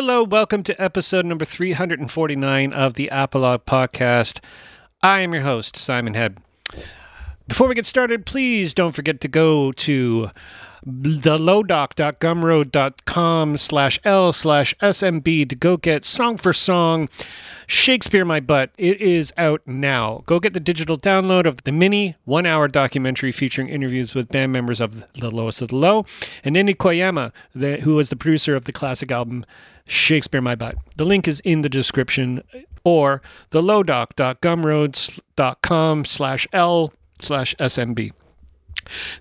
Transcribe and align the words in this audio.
Hello, 0.00 0.22
welcome 0.22 0.62
to 0.62 0.80
episode 0.80 1.26
number 1.26 1.44
349 1.44 2.72
of 2.72 2.94
the 2.94 3.08
Apologue 3.10 3.66
podcast. 3.66 4.38
I 5.02 5.22
am 5.22 5.32
your 5.32 5.42
host, 5.42 5.74
Simon 5.74 6.14
Head. 6.14 6.38
Before 7.48 7.66
we 7.66 7.74
get 7.74 7.84
started, 7.84 8.24
please 8.24 8.74
don't 8.74 8.92
forget 8.92 9.20
to 9.22 9.26
go 9.26 9.72
to 9.72 10.30
thelowdoc.gumroad.com 10.86 13.56
slash 13.56 13.98
L 14.04 14.32
slash 14.32 14.72
SMB 14.80 15.48
to 15.48 15.56
go 15.56 15.76
get 15.76 16.04
Song 16.04 16.36
for 16.36 16.52
Song 16.52 17.08
Shakespeare 17.66 18.24
My 18.24 18.38
Butt. 18.38 18.70
It 18.78 19.00
is 19.00 19.32
out 19.36 19.62
now. 19.66 20.22
Go 20.26 20.38
get 20.38 20.54
the 20.54 20.60
digital 20.60 20.96
download 20.96 21.44
of 21.44 21.64
the 21.64 21.72
mini 21.72 22.14
one 22.24 22.46
hour 22.46 22.68
documentary 22.68 23.32
featuring 23.32 23.68
interviews 23.68 24.14
with 24.14 24.28
band 24.28 24.52
members 24.52 24.80
of 24.80 25.02
The 25.14 25.32
Lowest 25.32 25.60
of 25.60 25.70
the 25.70 25.76
Low 25.76 26.06
and 26.44 26.56
Indy 26.56 26.74
Koyama, 26.74 27.32
the, 27.52 27.78
who 27.78 27.96
was 27.96 28.10
the 28.10 28.16
producer 28.16 28.54
of 28.54 28.64
the 28.64 28.72
classic 28.72 29.10
album 29.10 29.44
Shakespeare 29.88 30.40
My 30.40 30.54
Butt. 30.54 30.76
The 30.96 31.04
link 31.04 31.26
is 31.26 31.40
in 31.40 31.62
the 31.62 31.68
description 31.68 32.44
or 32.84 33.20
thelowdoc.gumroads.com 33.50 36.04
slash 36.04 36.46
L 36.52 36.92
slash 37.20 37.56
SMB. 37.56 38.12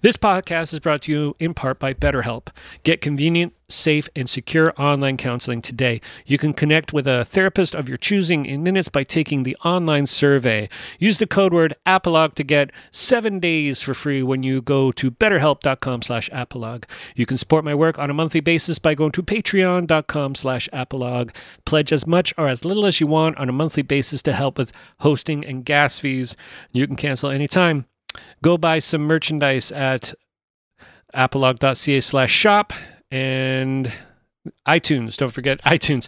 This 0.02 0.18
podcast 0.18 0.74
is 0.74 0.80
brought 0.80 1.04
to 1.04 1.12
you 1.12 1.36
in 1.40 1.54
part 1.54 1.80
by 1.80 1.94
BetterHelp. 1.94 2.48
Get 2.84 3.02
convenient, 3.02 3.54
safe, 3.70 4.08
and 4.16 4.30
secure 4.30 4.74
online 4.78 5.18
counseling 5.18 5.62
today. 5.62 6.02
You 6.26 6.38
can 6.38 6.54
connect 6.54 6.94
with 6.94 7.08
a 7.08 7.26
therapist 7.26 7.76
of 7.76 7.90
your 7.90 7.98
choosing 7.98 8.46
in 8.46 8.64
minutes 8.64 8.90
by 8.90 9.04
taking 9.04 9.44
the 9.44 9.58
online 9.66 10.08
survey. 10.08 10.70
Use 11.00 11.18
the 11.18 11.28
code 11.28 11.54
word 11.54 11.76
APOLOGUE 11.86 12.36
to 12.36 12.44
get 12.44 12.72
seven 12.92 13.40
days 13.40 13.82
for 13.82 13.94
free 13.94 14.24
when 14.24 14.44
you 14.44 14.62
go 14.62 14.92
to 14.94 15.12
betterhelp.com 15.12 16.02
slash 16.02 16.30
apologue. 16.32 16.86
You 17.16 17.26
can 17.26 17.38
support 17.38 17.66
my 17.66 17.76
work 17.76 18.00
on 18.00 18.10
a 18.10 18.14
monthly 18.14 18.40
basis 18.40 18.80
by 18.80 18.96
going 18.96 19.12
to 19.14 19.24
patreon.com 19.24 20.36
slash 20.36 20.70
apologue. 20.72 21.34
Pledge 21.66 21.92
as 21.92 22.08
much 22.08 22.34
or 22.38 22.48
as 22.48 22.64
little 22.64 22.86
as 22.86 23.00
you 23.00 23.08
want 23.08 23.38
on 23.38 23.50
a 23.50 23.54
monthly 23.54 23.84
basis 23.84 24.22
to 24.24 24.34
help 24.34 24.58
with 24.58 24.72
hosting 25.00 25.46
and 25.46 25.66
gas 25.66 26.00
fees. 26.00 26.36
You 26.72 26.88
can 26.88 26.96
cancel 26.96 27.30
anytime 27.30 27.86
go 28.42 28.58
buy 28.58 28.80
some 28.80 29.02
merchandise 29.02 29.72
at 29.72 30.14
apologue.ca 31.14 32.02
slash 32.02 32.32
shop 32.32 32.74
and 33.12 33.92
iTunes. 34.68 35.18
Don't 35.18 35.32
forget 35.32 35.62
iTunes 35.66 36.08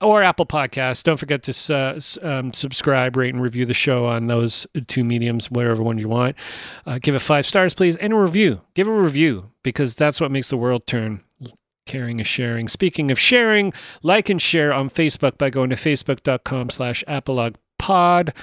or 0.00 0.22
Apple 0.22 0.46
Podcasts. 0.46 1.02
Don't 1.02 1.16
forget 1.16 1.42
to 1.44 1.74
uh, 1.74 2.00
um, 2.22 2.52
subscribe, 2.52 3.16
rate, 3.16 3.34
and 3.34 3.42
review 3.42 3.64
the 3.64 3.74
show 3.74 4.06
on 4.06 4.26
those 4.26 4.66
two 4.86 5.04
mediums, 5.04 5.50
whatever 5.50 5.82
one 5.82 5.98
you 5.98 6.08
want. 6.08 6.36
Uh, 6.86 6.98
give 7.00 7.14
it 7.14 7.20
five 7.20 7.46
stars, 7.46 7.74
please, 7.74 7.96
and 7.96 8.12
a 8.12 8.16
review. 8.16 8.60
Give 8.74 8.88
a 8.88 8.92
review 8.92 9.50
because 9.62 9.94
that's 9.94 10.20
what 10.20 10.30
makes 10.30 10.50
the 10.50 10.56
world 10.56 10.86
turn. 10.86 11.24
Caring 11.86 12.20
is 12.20 12.26
sharing. 12.26 12.68
Speaking 12.68 13.10
of 13.10 13.18
sharing, 13.18 13.72
like 14.02 14.28
and 14.28 14.42
share 14.42 14.74
on 14.74 14.90
Facebook 14.90 15.38
by 15.38 15.48
going 15.48 15.70
to 15.70 15.76
facebook.com 15.76 16.68
slash 16.68 17.02
apologue 17.08 17.56
pod. 17.88 18.34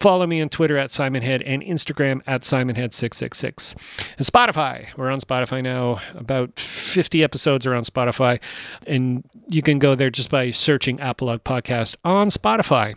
Follow 0.00 0.26
me 0.26 0.40
on 0.42 0.48
Twitter 0.48 0.76
at 0.76 0.90
SimonHead 0.90 1.44
and 1.46 1.62
Instagram 1.62 2.20
at 2.26 2.42
SimonHead666. 2.42 3.74
And 4.18 4.26
Spotify. 4.26 4.86
We're 4.96 5.10
on 5.10 5.20
Spotify 5.20 5.62
now. 5.62 6.00
About 6.16 6.58
50 6.58 7.22
episodes 7.22 7.64
are 7.64 7.74
on 7.74 7.84
Spotify. 7.84 8.40
And 8.88 9.24
you 9.46 9.62
can 9.62 9.78
go 9.78 9.94
there 9.94 10.10
just 10.10 10.30
by 10.30 10.50
searching 10.50 11.00
Apologue 11.00 11.44
Podcast 11.44 11.94
on 12.04 12.28
Spotify. 12.30 12.96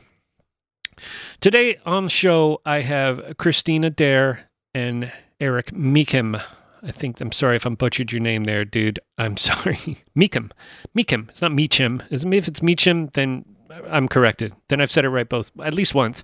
Today 1.40 1.78
on 1.86 2.06
the 2.06 2.10
show, 2.10 2.62
I 2.66 2.80
have 2.80 3.38
Christina 3.38 3.92
Dare 3.92 4.50
and 4.74 5.12
Erik 5.40 5.68
Meechem. 5.68 6.42
I 6.84 6.92
think 6.92 7.22
I'm 7.22 7.32
sorry 7.32 7.56
if 7.56 7.66
I'm 7.66 7.76
butchered 7.76 8.12
your 8.12 8.22
name 8.22 8.44
there, 8.44 8.66
dude. 8.66 9.00
I'm 9.18 9.38
sorry. 9.38 9.98
Meekham. 10.18 10.52
Meekham. 10.98 11.30
It's 11.30 11.42
not 11.42 11.52
Meacham. 11.52 12.02
If 12.10 12.48
it's 12.48 12.62
Meacham, 12.62 13.08
then 13.14 13.46
I'm 13.90 14.08
corrected. 14.08 14.54
Then 14.68 14.82
I've 14.82 14.92
said 14.92 15.06
it 15.06 15.10
right 15.10 15.28
both 15.28 15.52
at 15.64 15.74
least 15.74 15.96
once. 15.96 16.24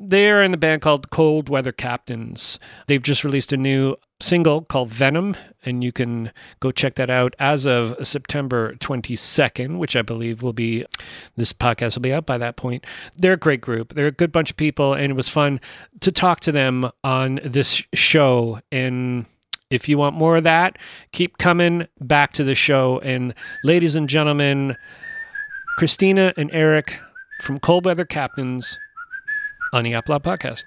They 0.00 0.30
are 0.30 0.42
in 0.42 0.50
the 0.50 0.56
band 0.56 0.82
called 0.82 1.10
Cold 1.10 1.48
Weather 1.48 1.72
Captains. 1.72 2.58
They've 2.86 3.02
just 3.02 3.24
released 3.24 3.52
a 3.52 3.56
new 3.56 3.96
single 4.20 4.62
called 4.62 4.90
Venom, 4.90 5.36
and 5.64 5.82
you 5.82 5.92
can 5.92 6.32
go 6.60 6.70
check 6.70 6.94
that 6.96 7.10
out 7.10 7.34
as 7.38 7.66
of 7.66 8.06
September 8.06 8.74
22nd, 8.76 9.78
which 9.78 9.96
I 9.96 10.02
believe 10.02 10.42
will 10.42 10.52
be 10.52 10.84
this 11.36 11.52
podcast 11.52 11.96
will 11.96 12.02
be 12.02 12.12
out 12.12 12.26
by 12.26 12.38
that 12.38 12.56
point. 12.56 12.84
They're 13.16 13.32
a 13.34 13.38
great 13.38 13.60
group. 13.60 13.94
They're 13.94 14.06
a 14.06 14.12
good 14.12 14.32
bunch 14.32 14.50
of 14.50 14.56
people, 14.56 14.92
and 14.94 15.10
it 15.10 15.16
was 15.16 15.28
fun 15.28 15.60
to 16.00 16.12
talk 16.12 16.40
to 16.40 16.52
them 16.52 16.90
on 17.02 17.40
this 17.44 17.82
show. 17.94 18.60
And 18.70 19.26
if 19.70 19.88
you 19.88 19.98
want 19.98 20.16
more 20.16 20.36
of 20.36 20.44
that, 20.44 20.78
keep 21.12 21.38
coming 21.38 21.86
back 22.00 22.32
to 22.34 22.44
the 22.44 22.54
show. 22.54 23.00
And 23.00 23.34
ladies 23.64 23.96
and 23.96 24.08
gentlemen, 24.08 24.76
Christina 25.78 26.32
and 26.36 26.50
Erik 26.52 26.98
from 27.40 27.58
Cold 27.58 27.84
Weather 27.84 28.04
Captains 28.04 28.78
on 29.72 29.84
the 29.84 29.92
Apologue 29.92 30.22
Podcast. 30.22 30.64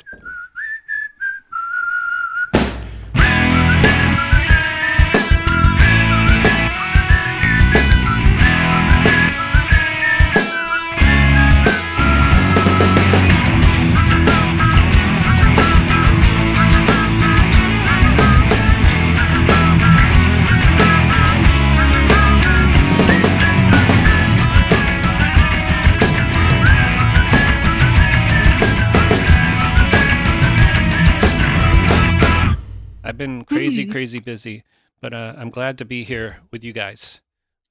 Crazy, 33.98 34.20
busy, 34.20 34.64
but 35.02 35.12
uh, 35.12 35.34
I'm 35.36 35.50
glad 35.50 35.80
to 35.80 35.86
be 35.86 36.04
here 36.04 36.38
with 36.52 36.64
you 36.64 36.72
guys. 36.72 37.20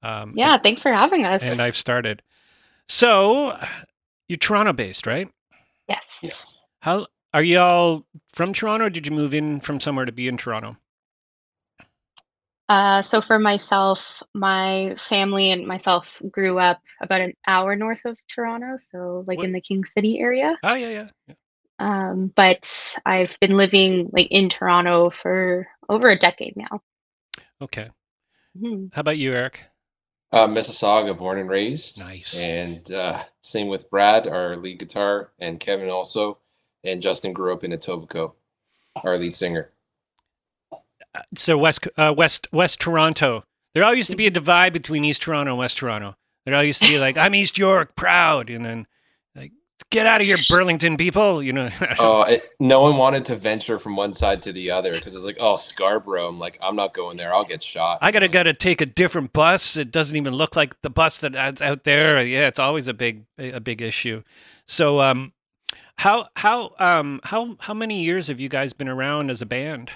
Um, 0.03 0.33
yeah, 0.35 0.55
and, 0.55 0.63
thanks 0.63 0.81
for 0.81 0.91
having 0.91 1.23
us. 1.23 1.41
And 1.41 1.61
I've 1.61 1.77
started. 1.77 2.21
So, 2.89 3.57
you're 4.27 4.35
Toronto 4.35 4.73
based, 4.73 5.07
right? 5.07 5.29
Yes. 5.87 6.05
Yes. 6.21 6.57
How 6.81 7.07
are 7.33 7.43
you 7.43 7.59
all 7.59 8.05
from 8.33 8.51
Toronto? 8.51 8.89
did 8.89 9.07
you 9.07 9.13
move 9.13 9.33
in 9.33 9.61
from 9.61 9.79
somewhere 9.79 10.03
to 10.03 10.11
be 10.11 10.27
in 10.27 10.35
Toronto? 10.35 10.75
Uh, 12.67 13.01
so 13.01 13.21
for 13.21 13.39
myself, 13.39 14.21
my 14.33 14.97
family 15.07 15.51
and 15.51 15.65
myself 15.65 16.21
grew 16.29 16.59
up 16.59 16.81
about 17.01 17.21
an 17.21 17.31
hour 17.47 17.77
north 17.77 18.01
of 18.03 18.19
Toronto, 18.27 18.75
so 18.75 19.23
like 19.27 19.37
what? 19.37 19.45
in 19.45 19.53
the 19.53 19.61
King 19.61 19.85
City 19.85 20.19
area. 20.19 20.57
Oh 20.61 20.73
yeah, 20.73 20.89
yeah. 20.89 21.07
yeah. 21.27 21.35
Um, 21.79 22.33
but 22.35 22.97
I've 23.05 23.39
been 23.39 23.55
living 23.55 24.09
like 24.11 24.27
in 24.29 24.49
Toronto 24.49 25.09
for 25.09 25.67
over 25.89 26.09
a 26.09 26.17
decade 26.17 26.55
now. 26.55 26.81
Okay. 27.61 27.89
Mm-hmm. 28.57 28.87
How 28.93 29.01
about 29.01 29.17
you, 29.17 29.33
Erik? 29.33 29.65
Uh, 30.31 30.47
Mississauga, 30.47 31.17
born 31.17 31.39
and 31.39 31.49
raised. 31.49 31.99
Nice. 31.99 32.37
And 32.37 32.91
uh, 32.91 33.23
same 33.41 33.67
with 33.67 33.89
Brad, 33.89 34.27
our 34.27 34.57
lead 34.57 34.79
guitar, 34.79 35.31
and 35.39 35.59
Kevin 35.59 35.89
also. 35.89 36.39
And 36.83 37.01
Justin 37.01 37.33
grew 37.33 37.53
up 37.53 37.63
in 37.63 37.71
Etobicoke, 37.71 38.33
our 39.03 39.17
lead 39.17 39.35
singer. 39.35 39.69
Uh, 40.71 40.77
so 41.35 41.57
West, 41.57 41.87
uh, 41.97 42.13
West, 42.15 42.47
West 42.51 42.79
Toronto. 42.81 43.43
There 43.73 43.83
all 43.83 43.93
used 43.93 44.11
to 44.11 44.17
be 44.17 44.27
a 44.27 44.31
divide 44.31 44.73
between 44.73 45.05
East 45.05 45.21
Toronto 45.21 45.51
and 45.51 45.59
West 45.59 45.77
Toronto. 45.77 46.15
There 46.45 46.55
all 46.55 46.63
used 46.63 46.81
to 46.81 46.87
be 46.87 46.99
like, 46.99 47.17
I'm 47.17 47.35
East 47.35 47.57
York, 47.57 47.95
proud, 47.95 48.49
and 48.49 48.65
then 48.65 48.87
get 49.89 50.07
out 50.07 50.21
of 50.21 50.27
here, 50.27 50.37
Burlington 50.49 50.97
people. 50.97 51.41
You 51.41 51.53
know. 51.53 51.69
oh, 51.99 52.23
it, 52.23 52.51
no 52.59 52.81
one 52.81 52.97
wanted 52.97 53.25
to 53.25 53.35
venture 53.35 53.79
from 53.79 53.95
one 53.95 54.13
side 54.13 54.41
to 54.43 54.53
the 54.53 54.71
other 54.71 54.93
because 54.93 55.15
it's 55.15 55.25
like, 55.25 55.37
oh, 55.39 55.55
Scarborough. 55.55 56.27
I'm 56.27 56.39
like, 56.39 56.57
I'm 56.61 56.75
not 56.75 56.93
going 56.93 57.17
there. 57.17 57.33
I'll 57.33 57.45
get 57.45 57.63
shot. 57.63 57.99
I 58.01 58.11
gotta 58.11 58.27
gotta 58.27 58.53
take 58.53 58.81
a 58.81 58.85
different 58.85 59.33
bus. 59.33 59.77
It 59.77 59.91
doesn't 59.91 60.15
even 60.15 60.33
look 60.33 60.55
like 60.55 60.79
the 60.81 60.89
bus 60.89 61.17
that's 61.19 61.61
out 61.61 61.83
there. 61.83 62.23
Yeah, 62.25 62.47
it's 62.47 62.59
always 62.59 62.87
a 62.87 62.93
big 62.93 63.25
a 63.37 63.59
big 63.59 63.81
issue. 63.81 64.23
So, 64.67 64.99
um, 64.99 65.33
how 65.97 66.27
how 66.35 66.73
um 66.79 67.19
how 67.23 67.55
how 67.59 67.73
many 67.73 68.03
years 68.03 68.27
have 68.27 68.39
you 68.39 68.49
guys 68.49 68.73
been 68.73 68.89
around 68.89 69.31
as 69.31 69.41
a 69.41 69.45
band? 69.45 69.91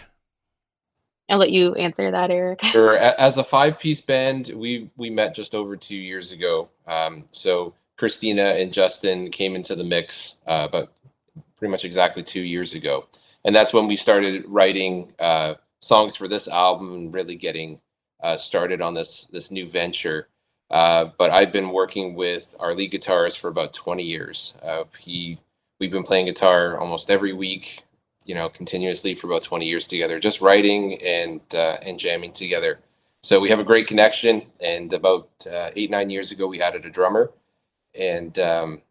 I'll 1.29 1.37
let 1.37 1.51
you 1.51 1.73
answer 1.75 2.11
that, 2.11 2.29
Eric. 2.29 2.61
Sure. 2.65 2.97
As 2.97 3.37
a 3.37 3.43
five 3.43 3.79
piece 3.79 4.01
band, 4.01 4.51
we 4.53 4.89
we 4.97 5.09
met 5.09 5.33
just 5.33 5.55
over 5.55 5.77
two 5.77 5.95
years 5.95 6.33
ago. 6.33 6.69
Um, 6.85 7.25
so 7.31 7.73
Christina 8.01 8.55
and 8.57 8.73
Justin 8.73 9.29
came 9.29 9.55
into 9.55 9.75
the 9.75 9.83
mix 9.83 10.39
uh, 10.47 10.65
about 10.67 10.91
pretty 11.55 11.69
much 11.69 11.85
exactly 11.85 12.23
two 12.23 12.41
years 12.41 12.73
ago. 12.73 13.05
And 13.45 13.55
that's 13.55 13.73
when 13.73 13.85
we 13.85 13.95
started 13.95 14.43
writing 14.47 15.13
uh, 15.19 15.53
songs 15.81 16.15
for 16.15 16.27
this 16.27 16.47
album 16.47 16.95
and 16.95 17.13
really 17.13 17.35
getting 17.35 17.79
uh, 18.23 18.37
started 18.37 18.81
on 18.81 18.95
this 18.95 19.25
this 19.27 19.51
new 19.51 19.69
venture. 19.69 20.29
Uh, 20.71 21.11
but 21.15 21.29
I've 21.29 21.51
been 21.51 21.69
working 21.69 22.15
with 22.15 22.55
our 22.59 22.73
lead 22.73 22.91
guitarist 22.91 23.37
for 23.37 23.49
about 23.49 23.71
20 23.71 24.01
years. 24.01 24.57
Uh, 24.63 24.85
he 24.97 25.37
we've 25.79 25.91
been 25.91 26.01
playing 26.01 26.25
guitar 26.25 26.79
almost 26.79 27.11
every 27.11 27.33
week, 27.33 27.83
you 28.25 28.33
know, 28.33 28.49
continuously 28.49 29.13
for 29.13 29.27
about 29.27 29.43
20 29.43 29.67
years 29.67 29.85
together, 29.85 30.19
just 30.19 30.41
writing 30.41 30.99
and 31.03 31.41
uh, 31.53 31.77
and 31.83 31.99
jamming 31.99 32.31
together. 32.31 32.79
so 33.21 33.39
we 33.39 33.49
have 33.49 33.59
a 33.59 33.63
great 33.71 33.85
connection. 33.85 34.41
And 34.59 34.91
about 34.91 35.29
uh, 35.45 35.69
eight 35.75 35.91
nine 35.91 36.09
years 36.09 36.31
ago, 36.31 36.47
we 36.47 36.63
added 36.63 36.83
a 36.83 36.89
drummer, 36.89 37.31
and 37.95 38.37
um, 38.39 38.81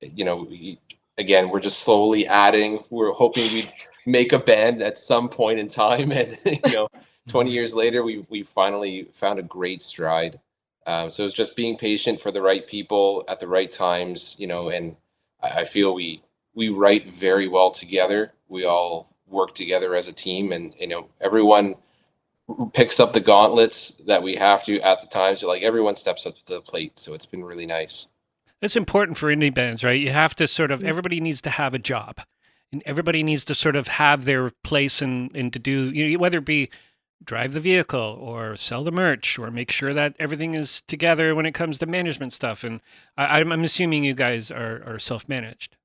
you 0.00 0.24
know, 0.24 0.46
we, 0.48 0.78
again, 1.18 1.50
we're 1.50 1.60
just 1.60 1.80
slowly 1.80 2.26
adding. 2.26 2.84
We're 2.90 3.12
hoping 3.12 3.52
we'd 3.52 3.72
make 4.06 4.32
a 4.32 4.38
band 4.38 4.82
at 4.82 4.98
some 4.98 5.28
point 5.28 5.58
in 5.58 5.68
time, 5.68 6.12
and 6.12 6.36
you 6.44 6.72
know, 6.72 6.88
20 7.28 7.50
years 7.50 7.74
later, 7.74 8.02
we 8.02 8.24
we 8.28 8.42
finally 8.42 9.08
found 9.12 9.38
a 9.38 9.42
great 9.42 9.82
stride. 9.82 10.40
Um, 10.86 11.08
so 11.08 11.24
it's 11.24 11.32
just 11.32 11.56
being 11.56 11.78
patient 11.78 12.20
for 12.20 12.30
the 12.30 12.42
right 12.42 12.66
people 12.66 13.24
at 13.26 13.40
the 13.40 13.48
right 13.48 13.72
times, 13.72 14.36
you 14.38 14.46
know, 14.46 14.68
and 14.68 14.96
I, 15.42 15.60
I 15.60 15.64
feel 15.64 15.94
we 15.94 16.22
we 16.54 16.68
write 16.68 17.12
very 17.12 17.48
well 17.48 17.70
together. 17.70 18.32
We 18.48 18.64
all 18.64 19.08
work 19.26 19.54
together 19.54 19.94
as 19.94 20.08
a 20.08 20.12
team, 20.12 20.52
and 20.52 20.74
you 20.78 20.86
know, 20.86 21.08
everyone 21.20 21.76
picks 22.72 23.00
up 23.00 23.12
the 23.12 23.20
gauntlets 23.20 23.90
that 24.06 24.22
we 24.22 24.36
have 24.36 24.64
to 24.64 24.80
at 24.80 25.00
the 25.00 25.06
time. 25.06 25.34
So 25.36 25.48
like 25.48 25.62
everyone 25.62 25.96
steps 25.96 26.26
up 26.26 26.36
to 26.36 26.46
the 26.46 26.60
plate. 26.60 26.98
So 26.98 27.14
it's 27.14 27.26
been 27.26 27.44
really 27.44 27.66
nice. 27.66 28.08
It's 28.64 28.76
important 28.76 29.18
for 29.18 29.34
indie 29.34 29.52
bands, 29.52 29.84
right? 29.84 30.00
You 30.00 30.10
have 30.10 30.34
to 30.36 30.48
sort 30.48 30.70
of 30.70 30.82
everybody 30.82 31.20
needs 31.20 31.40
to 31.42 31.50
have 31.50 31.74
a 31.74 31.78
job, 31.78 32.20
and 32.72 32.82
everybody 32.86 33.22
needs 33.22 33.44
to 33.46 33.54
sort 33.54 33.76
of 33.76 33.88
have 33.88 34.24
their 34.24 34.50
place 34.62 35.02
and 35.02 35.30
and 35.36 35.52
to 35.52 35.58
do 35.58 35.90
you 35.90 36.12
know 36.12 36.18
whether 36.18 36.38
it 36.38 36.44
be 36.44 36.70
drive 37.24 37.52
the 37.52 37.60
vehicle 37.60 38.18
or 38.20 38.56
sell 38.56 38.84
the 38.84 38.92
merch 38.92 39.38
or 39.38 39.50
make 39.50 39.70
sure 39.70 39.94
that 39.94 40.14
everything 40.18 40.54
is 40.54 40.82
together 40.88 41.34
when 41.34 41.46
it 41.46 41.52
comes 41.52 41.78
to 41.78 41.86
management 41.86 42.32
stuff. 42.32 42.64
And 42.64 42.80
I, 43.16 43.40
am 43.40 43.52
assuming 43.52 44.04
you 44.04 44.14
guys 44.14 44.50
are, 44.50 44.82
are 44.86 44.98
self 44.98 45.28
managed. 45.28 45.76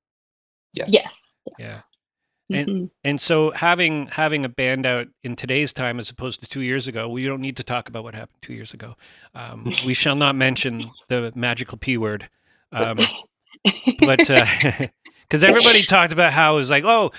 Yes. 0.72 0.92
Yes. 0.92 1.20
Yeah. 1.58 1.80
And 2.52 2.68
mm-hmm. 2.68 2.84
and 3.04 3.20
so 3.20 3.52
having 3.52 4.08
having 4.08 4.44
a 4.44 4.48
band 4.48 4.84
out 4.84 5.06
in 5.22 5.36
today's 5.36 5.72
time 5.72 6.00
as 6.00 6.10
opposed 6.10 6.40
to 6.40 6.48
two 6.48 6.62
years 6.62 6.88
ago, 6.88 7.08
we 7.08 7.24
don't 7.24 7.40
need 7.40 7.56
to 7.58 7.62
talk 7.62 7.88
about 7.88 8.02
what 8.02 8.14
happened 8.14 8.42
two 8.42 8.54
years 8.54 8.74
ago. 8.74 8.96
Um, 9.34 9.72
we 9.86 9.94
shall 9.94 10.16
not 10.16 10.34
mention 10.34 10.82
the 11.06 11.32
magical 11.36 11.78
p 11.78 11.96
word, 11.96 12.28
um, 12.72 12.98
but 14.00 14.18
because 14.18 15.44
uh, 15.44 15.46
everybody 15.46 15.82
talked 15.82 16.12
about 16.12 16.32
how 16.32 16.54
it 16.54 16.58
was 16.58 16.70
like, 16.70 16.84
oh, 16.84 17.12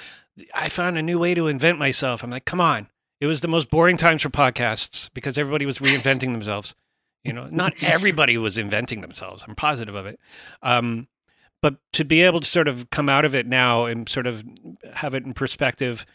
I 0.53 0.69
found 0.69 0.98
a 0.98 1.01
new 1.01 1.19
way 1.19 1.33
to 1.33 1.48
invent 1.48 1.77
myself. 1.77 2.24
I'm 2.24 2.30
like, 2.30 2.45
come 2.45 2.62
on, 2.62 2.88
it 3.19 3.27
was 3.27 3.42
the 3.42 3.48
most 3.48 3.69
boring 3.69 3.98
times 3.98 4.21
for 4.21 4.30
podcasts 4.30 5.09
because 5.13 5.38
everybody 5.38 5.65
was 5.65 5.80
reinventing 5.80 6.31
themselves. 6.31 6.74
You 7.24 7.33
know, 7.33 7.48
not 7.51 7.74
everybody 7.81 8.38
was 8.38 8.57
inventing 8.57 9.01
themselves. 9.01 9.44
I'm 9.48 9.56
positive 9.56 9.95
of 9.95 10.06
it. 10.06 10.19
Um, 10.63 11.07
but 11.62 11.75
to 11.94 12.03
be 12.03 12.21
able 12.21 12.39
to 12.39 12.48
sort 12.48 12.68
of 12.68 12.89
come 12.89 13.07
out 13.07 13.24
of 13.24 13.36
it 13.36 13.45
now 13.45 13.86
and 13.86 14.09
sort 14.09 14.25
of 14.25 14.44
have 14.94 15.13
it 15.13 15.24
in 15.24 15.33
perspective, 15.33 16.06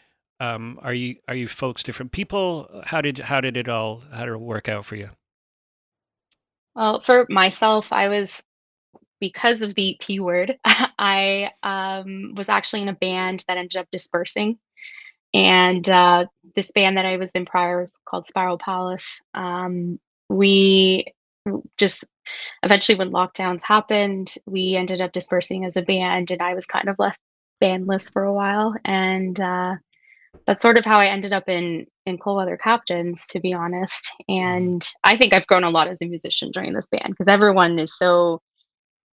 um, 0.41 0.77
are 0.81 0.93
you 0.93 1.15
are 1.27 1.35
you 1.35 1.47
folks 1.47 1.83
different 1.83 2.11
people? 2.11 2.69
How 2.85 2.99
did 2.99 3.19
how 3.19 3.39
did 3.39 3.55
it 3.55 3.69
all 3.69 4.03
how 4.13 4.25
did 4.25 4.33
it 4.33 4.41
work 4.41 4.67
out 4.67 4.85
for 4.85 4.97
you? 4.97 5.09
Well, 6.75 7.01
for 7.01 7.25
myself, 7.29 7.91
I 7.93 8.09
was 8.09 8.43
because 9.19 9.61
of 9.61 9.75
the 9.75 9.97
P 9.99 10.19
word, 10.19 10.57
I 10.65 11.51
um, 11.63 12.33
was 12.35 12.49
actually 12.49 12.81
in 12.81 12.89
a 12.89 12.93
band 12.93 13.43
that 13.47 13.57
ended 13.57 13.77
up 13.77 13.87
dispersing. 13.91 14.57
And 15.33 15.87
uh, 15.89 16.25
this 16.55 16.71
band 16.71 16.97
that 16.97 17.05
I 17.05 17.17
was 17.17 17.31
in 17.31 17.45
prior 17.45 17.81
was 17.81 17.97
called 18.05 18.27
Spiral 18.27 18.57
Palace. 18.57 19.19
Um, 19.33 19.99
we 20.29 21.05
just 21.77 22.05
eventually, 22.63 22.97
when 22.97 23.11
lockdowns 23.11 23.61
happened, 23.61 24.33
we 24.45 24.75
ended 24.75 25.01
up 25.01 25.11
dispersing 25.11 25.65
as 25.65 25.77
a 25.77 25.81
band, 25.81 26.31
and 26.31 26.41
I 26.41 26.53
was 26.53 26.65
kind 26.65 26.89
of 26.89 26.97
left 26.99 27.19
bandless 27.61 28.11
for 28.11 28.23
a 28.23 28.33
while. 28.33 28.75
And 28.85 29.39
uh, 29.39 29.75
that's 30.45 30.61
sort 30.61 30.77
of 30.77 30.85
how 30.85 30.99
I 30.99 31.07
ended 31.07 31.33
up 31.33 31.49
in 31.49 31.85
in 32.05 32.17
Cold 32.17 32.37
Weather 32.37 32.57
Captains, 32.57 33.23
to 33.29 33.39
be 33.39 33.53
honest. 33.53 34.09
And 34.29 34.85
I 35.03 35.17
think 35.17 35.33
I've 35.33 35.47
grown 35.47 35.65
a 35.65 35.69
lot 35.69 35.87
as 35.87 36.01
a 36.01 36.05
musician 36.05 36.51
during 36.51 36.73
this 36.73 36.87
band 36.87 37.09
because 37.09 37.27
everyone 37.27 37.79
is 37.79 37.97
so 37.97 38.41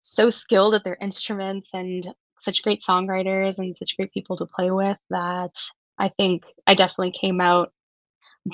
so 0.03 0.31
skilled 0.31 0.75
at 0.75 0.85
their 0.85 0.99
instruments 1.01 1.71
and 1.73 2.07
such 2.39 2.63
great 2.63 2.83
songwriters 2.83 3.59
and 3.59 3.77
such 3.77 3.97
great 3.97 4.13
people 4.13 4.37
to 4.37 4.47
play 4.47 4.71
with 4.71 4.97
that 5.11 5.55
I 5.99 6.09
think 6.17 6.45
I 6.67 6.75
definitely 6.75 7.13
came 7.13 7.41
out 7.41 7.73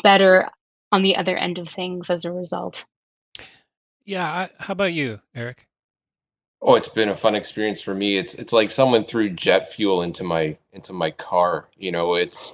better 0.02 0.48
on 0.93 1.02
the 1.02 1.16
other 1.16 1.37
end 1.37 1.58
of 1.58 1.69
things 1.69 2.10
as 2.10 2.25
a 2.25 2.32
result. 2.32 2.84
Yeah. 4.04 4.25
I, 4.25 4.50
how 4.58 4.72
about 4.72 4.93
you, 4.93 5.20
Erik? 5.34 5.66
Oh, 6.60 6.75
it's 6.75 6.88
been 6.88 7.08
a 7.08 7.14
fun 7.14 7.34
experience 7.34 7.81
for 7.81 7.94
me. 7.94 8.16
It's 8.16 8.34
it's 8.34 8.52
like 8.52 8.70
someone 8.70 9.04
threw 9.04 9.31
jet 9.31 9.70
fuel 9.70 10.02
into 10.02 10.25
my 10.25 10.56
into 10.72 10.93
my 10.93 11.10
car. 11.10 11.69
You 11.76 11.93
know, 11.93 12.14
it's 12.14 12.52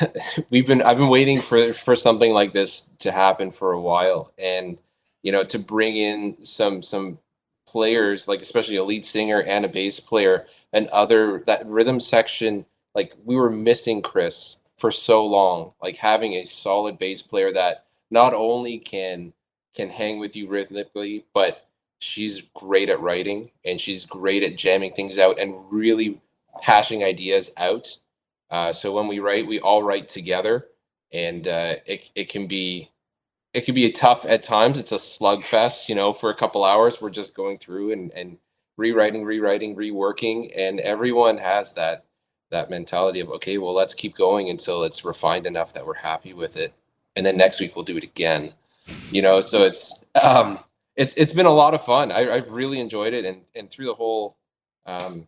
we've 0.50 0.66
been 0.66 0.82
I've 0.82 0.98
been 0.98 1.08
waiting 1.08 1.40
for 1.40 1.72
for 1.72 1.94
something 1.94 2.32
like 2.32 2.52
this 2.52 2.90
to 2.98 3.12
happen 3.12 3.52
for 3.52 3.72
a 3.72 3.80
while, 3.80 4.32
and 4.38 4.76
you 5.22 5.30
know, 5.30 5.44
to 5.44 5.58
bring 5.58 5.96
in 5.96 6.44
some 6.44 6.82
some 6.82 7.18
players, 7.72 8.28
like 8.28 8.42
especially 8.42 8.76
a 8.76 8.84
lead 8.84 9.06
singer 9.06 9.42
and 9.42 9.64
a 9.64 9.68
bass 9.68 9.98
player, 9.98 10.46
and 10.72 10.86
other 10.88 11.42
that 11.46 11.66
rhythm 11.66 11.98
section 11.98 12.66
like 12.94 13.14
we 13.24 13.36
were 13.36 13.50
missing 13.50 14.02
Chris 14.02 14.58
for 14.76 14.92
so 14.92 15.24
long. 15.24 15.72
Like 15.82 15.96
having 15.96 16.34
a 16.34 16.44
solid 16.44 16.98
bass 16.98 17.22
player 17.22 17.52
that 17.52 17.86
not 18.10 18.34
only 18.34 18.78
can 18.78 19.32
can 19.74 19.88
hang 19.88 20.18
with 20.18 20.36
you 20.36 20.48
rhythmically, 20.48 21.24
but 21.32 21.66
she's 22.00 22.42
great 22.54 22.90
at 22.90 23.00
writing 23.00 23.50
and 23.64 23.80
she's 23.80 24.04
great 24.04 24.42
at 24.42 24.56
jamming 24.56 24.92
things 24.92 25.18
out 25.18 25.38
and 25.38 25.54
really 25.72 26.20
hashing 26.60 27.02
ideas 27.02 27.50
out. 27.56 27.96
Uh, 28.50 28.72
so 28.72 28.92
when 28.92 29.08
we 29.08 29.18
write, 29.18 29.46
we 29.46 29.60
all 29.60 29.82
write 29.82 30.08
together, 30.08 30.66
and 31.12 31.48
uh, 31.48 31.76
it 31.86 32.10
it 32.14 32.28
can 32.28 32.46
be 32.46 32.90
it 33.54 33.62
could 33.62 33.74
be 33.74 33.86
a 33.86 33.92
tough 33.92 34.24
at 34.26 34.42
times. 34.42 34.78
It's 34.78 34.92
a 34.92 34.96
slugfest, 34.96 35.88
you 35.88 35.94
know. 35.94 36.12
For 36.12 36.30
a 36.30 36.34
couple 36.34 36.64
hours, 36.64 37.00
we're 37.00 37.10
just 37.10 37.36
going 37.36 37.58
through 37.58 37.92
and 37.92 38.12
and 38.12 38.38
rewriting, 38.76 39.24
rewriting, 39.24 39.76
reworking, 39.76 40.52
and 40.56 40.80
everyone 40.80 41.38
has 41.38 41.74
that 41.74 42.04
that 42.52 42.70
mentality 42.70 43.18
of 43.18 43.30
okay 43.30 43.58
well 43.58 43.74
let's 43.74 43.94
keep 43.94 44.14
going 44.14 44.48
until 44.48 44.84
it's 44.84 45.04
refined 45.04 45.46
enough 45.46 45.72
that 45.72 45.86
we're 45.86 45.94
happy 45.94 46.34
with 46.34 46.56
it 46.56 46.74
and 47.16 47.26
then 47.26 47.36
next 47.36 47.58
week 47.58 47.74
we'll 47.74 47.84
do 47.84 47.96
it 47.96 48.04
again 48.04 48.52
you 49.10 49.22
know 49.22 49.40
so 49.40 49.62
it's 49.62 50.04
um 50.22 50.58
it's 50.94 51.14
it's 51.14 51.32
been 51.32 51.46
a 51.46 51.50
lot 51.50 51.74
of 51.74 51.82
fun 51.82 52.12
I, 52.12 52.24
have 52.24 52.50
really 52.50 52.78
enjoyed 52.78 53.14
it 53.14 53.24
and 53.24 53.40
and 53.54 53.70
through 53.70 53.86
the 53.86 53.94
whole 53.94 54.36
um 54.84 55.26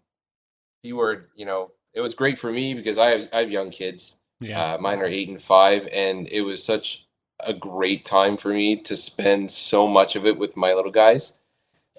keyword 0.82 1.28
you 1.34 1.46
know 1.46 1.72
it 1.94 2.02
was 2.02 2.12
great 2.12 2.38
for 2.38 2.52
me 2.52 2.74
because 2.74 2.98
i 2.98 3.06
have 3.06 3.26
i 3.32 3.38
have 3.38 3.50
young 3.50 3.70
kids 3.70 4.18
yeah 4.40 4.74
uh, 4.74 4.78
mine 4.78 5.00
are 5.00 5.06
eight 5.06 5.28
and 5.28 5.40
five 5.40 5.88
and 5.90 6.28
it 6.28 6.42
was 6.42 6.62
such 6.62 7.03
a 7.40 7.52
great 7.52 8.04
time 8.04 8.36
for 8.36 8.48
me 8.48 8.76
to 8.76 8.96
spend 8.96 9.50
so 9.50 9.86
much 9.88 10.16
of 10.16 10.26
it 10.26 10.38
with 10.38 10.56
my 10.56 10.72
little 10.74 10.90
guys. 10.90 11.34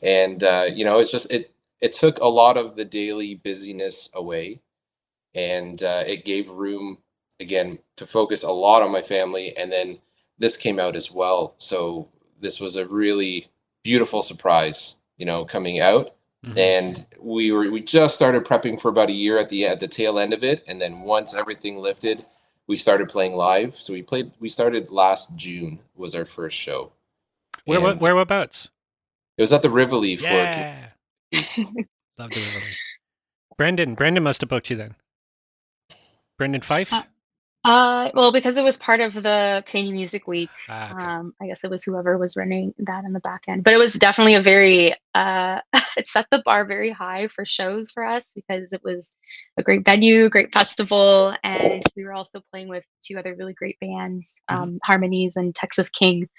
And 0.01 0.43
uh 0.43 0.67
you 0.73 0.85
know 0.85 0.99
it's 0.99 1.11
just 1.11 1.31
it 1.31 1.54
it 1.81 1.94
took 1.94 2.19
a 2.19 2.27
lot 2.27 2.57
of 2.57 2.75
the 2.75 2.85
daily 2.85 3.35
busyness 3.35 4.09
away. 4.13 4.61
And 5.33 5.83
uh, 5.83 6.04
it 6.07 6.23
gave 6.23 6.47
room 6.49 6.99
again 7.42 7.80
to 7.97 8.06
focus 8.06 8.44
a 8.44 8.51
lot 8.51 8.81
on 8.81 8.92
my 8.92 9.01
family. 9.01 9.56
And 9.57 9.69
then 9.69 9.99
this 10.39 10.56
came 10.56 10.80
out 10.80 10.95
as 10.95 11.11
well. 11.11 11.56
So 11.57 12.07
this 12.39 12.61
was 12.61 12.77
a 12.77 12.87
really 12.87 13.49
beautiful 13.83 14.21
surprise 14.21 14.95
you 15.18 15.25
know 15.25 15.45
coming 15.45 15.80
out. 15.80 16.11
Mm-hmm. 16.45 16.57
and 16.59 17.06
we 17.19 17.51
were 17.51 17.71
we 17.71 17.81
just 17.81 18.13
started 18.13 18.45
prepping 18.45 18.80
for 18.80 18.89
about 18.89 19.09
a 19.09 19.13
year 19.13 19.39
at 19.39 19.49
the 19.49 19.65
at 19.65 19.80
the 19.80 19.87
tail 19.87 20.19
end 20.19 20.31
of 20.31 20.44
it. 20.44 20.63
And 20.68 20.80
then 20.80 21.01
once 21.01 21.33
everything 21.33 21.77
lifted 21.77 22.23
we 22.68 22.78
started 22.78 23.10
playing 23.10 23.36
live. 23.36 23.76
So 23.76 23.94
we 23.94 24.02
played 24.02 24.31
we 24.40 24.50
started 24.50 24.92
last 24.92 25.36
june 25.36 25.80
was 25.95 26.16
our 26.16 26.26
first 26.26 26.57
show. 26.57 26.92
Where 27.66 27.81
what 27.81 28.00
where 28.00 28.16
whereabouts? 28.16 28.69
It 29.38 29.42
was 29.42 29.54
at 29.54 29.62
the 29.62 29.69
rivoli 29.69 30.16
yeah. 30.16 30.90
for 31.31 31.38
love 32.18 32.30
the 32.30 32.40
rivoli 32.40 32.72
brendan 33.57 33.95
brendan 33.95 34.24
must 34.24 34.42
have 34.42 34.50
booked 34.50 34.69
you 34.69 34.76
then. 34.76 34.95
Brendan 36.38 36.62
Fife? 36.62 36.92
Uh, 36.92 37.04
uh, 37.66 38.12
well, 38.14 38.31
because 38.31 38.57
it 38.57 38.64
was 38.64 38.78
part 38.78 39.00
of 39.00 39.14
the 39.14 39.64
Canadian 39.66 39.95
Music 39.95 40.28
Week, 40.28 40.50
ah, 40.69 40.94
okay. 40.94 41.04
um, 41.04 41.34
I 41.42 41.48
guess 41.48 41.64
it 41.64 41.69
was 41.69 41.84
whoever 41.84 42.18
was 42.18 42.38
running 42.38 42.74
that 42.78 43.04
in 43.06 43.14
the 43.14 43.19
back 43.19 43.42
end. 43.48 43.64
But 43.64 43.74
it 43.74 43.78
was 43.78 43.94
definitely 43.94 44.36
a 44.36 44.42
very, 44.42 44.94
uh, 45.16 45.62
it 45.98 46.07
set 46.07 46.28
the 46.30 46.44
bar 46.45 46.66
very 46.66 46.92
high 46.92 47.28
for 47.28 47.44
shows 47.44 47.90
for 47.90 48.06
us 48.06 48.31
because 48.36 48.72
it 48.72 48.81
was 48.84 49.14
a 49.57 49.64
great 49.64 49.84
venue, 49.84 50.30
great 50.30 50.54
festival, 50.54 51.34
and 51.44 51.84
we 51.95 52.04
were 52.04 52.14
also 52.14 52.40
playing 52.52 52.69
with 52.69 52.86
two 53.04 53.18
other 53.18 53.34
really 53.36 53.54
great 53.54 53.80
bands, 53.80 54.40
mm-hmm. 54.50 54.62
um, 54.62 54.69
mm-hmm. 54.69 54.78
Harmonies 54.84 55.36
and 55.36 55.56
Texas 55.56 55.90
King. 55.90 56.30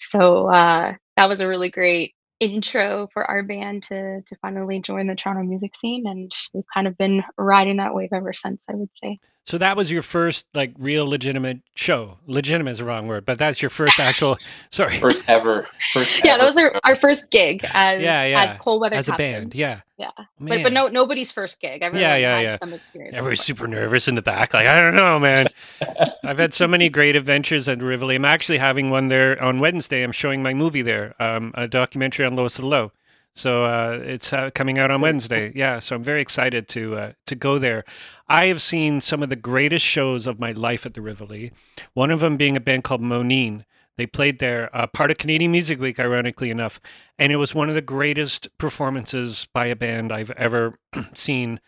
So 0.00 0.48
uh, 0.48 0.94
that 1.16 1.28
was 1.28 1.40
a 1.40 1.48
really 1.48 1.70
great 1.70 2.14
intro 2.40 3.08
for 3.12 3.24
our 3.24 3.42
band 3.42 3.82
to 3.84 4.22
to 4.22 4.36
finally 4.42 4.80
join 4.80 5.06
the 5.06 5.14
Toronto 5.14 5.44
music 5.44 5.76
scene, 5.76 6.06
and 6.06 6.32
we've 6.52 6.64
kind 6.74 6.88
of 6.88 6.98
been 6.98 7.22
riding 7.36 7.76
that 7.76 7.94
wave 7.94 8.10
ever 8.12 8.32
since. 8.32 8.64
I 8.68 8.74
would 8.74 8.90
say. 8.94 9.20
So 9.48 9.56
that 9.56 9.78
was 9.78 9.90
your 9.90 10.02
first 10.02 10.44
like 10.52 10.74
real 10.76 11.06
legitimate 11.06 11.60
show. 11.74 12.18
Legitimate 12.26 12.72
is 12.72 12.78
the 12.80 12.84
wrong 12.84 13.06
word, 13.06 13.24
but 13.24 13.38
that's 13.38 13.62
your 13.62 13.70
first 13.70 13.98
actual. 13.98 14.36
sorry, 14.70 14.98
First 14.98 15.22
ever. 15.26 15.66
First. 15.94 16.20
yeah, 16.22 16.34
ever. 16.34 16.44
those 16.44 16.58
are 16.58 16.78
our 16.84 16.94
first 16.94 17.30
gig 17.30 17.64
as 17.64 18.02
Yeah, 18.02 18.24
yeah, 18.24 18.44
as 18.44 18.58
cold 18.58 18.82
weather 18.82 18.96
as 18.96 19.08
a 19.08 19.16
band. 19.16 19.54
Yeah. 19.54 19.80
Yeah. 19.96 20.10
But 20.16 20.26
Man. 20.38 20.62
but 20.64 20.72
no 20.74 20.88
nobody's 20.88 21.30
first 21.32 21.62
gig. 21.62 21.80
Everyone 21.80 22.02
yeah, 22.02 22.16
had 22.16 22.42
yeah. 22.42 22.58
some 22.58 22.74
experience. 22.74 23.16
Everybody's 23.16 23.40
super 23.40 23.66
nervous 23.66 24.06
in 24.06 24.16
the 24.16 24.22
back. 24.22 24.52
Like, 24.52 24.66
I 24.66 24.82
don't 24.82 24.94
know, 24.94 25.18
man. 25.18 25.46
I've 26.24 26.38
had 26.38 26.52
so 26.52 26.68
many 26.68 26.90
great 26.90 27.16
adventures 27.16 27.68
at 27.68 27.80
Rivoli. 27.80 28.16
I'm 28.16 28.26
actually 28.26 28.58
having 28.58 28.90
one 28.90 29.08
there 29.08 29.42
on 29.42 29.60
Wednesday. 29.60 30.02
I'm 30.02 30.12
showing 30.12 30.42
my 30.42 30.52
movie 30.52 30.82
there, 30.82 31.14
um, 31.20 31.52
a 31.54 31.66
documentary 31.66 32.26
on 32.26 32.36
Lowest 32.36 32.58
of 32.58 32.64
the 32.64 32.68
Low. 32.68 32.92
So 33.38 33.64
uh, 33.64 34.00
it's 34.02 34.32
uh, 34.32 34.50
coming 34.54 34.80
out 34.80 34.90
on 34.90 35.00
Wednesday. 35.00 35.52
Yeah, 35.54 35.78
so 35.78 35.94
I'm 35.94 36.02
very 36.02 36.20
excited 36.20 36.68
to 36.70 36.96
uh, 36.96 37.12
to 37.26 37.34
go 37.36 37.58
there. 37.58 37.84
I 38.28 38.46
have 38.46 38.60
seen 38.60 39.00
some 39.00 39.22
of 39.22 39.30
the 39.30 39.36
greatest 39.36 39.84
shows 39.86 40.26
of 40.26 40.38
my 40.38 40.52
life 40.52 40.84
at 40.84 40.94
the 40.94 41.00
Rivoli. 41.00 41.52
One 41.94 42.10
of 42.10 42.20
them 42.20 42.36
being 42.36 42.56
a 42.56 42.60
band 42.60 42.84
called 42.84 43.00
Moneen. 43.00 43.64
They 43.96 44.06
played 44.06 44.38
there, 44.38 44.70
uh, 44.76 44.86
part 44.86 45.10
of 45.10 45.18
Canadian 45.18 45.50
Music 45.50 45.80
Week, 45.80 45.98
ironically 45.98 46.50
enough, 46.50 46.80
and 47.18 47.32
it 47.32 47.36
was 47.36 47.54
one 47.54 47.68
of 47.68 47.74
the 47.74 47.80
greatest 47.80 48.46
performances 48.56 49.48
by 49.52 49.66
a 49.66 49.74
band 49.74 50.12
I've 50.12 50.30
ever 50.32 50.74
seen 51.14 51.60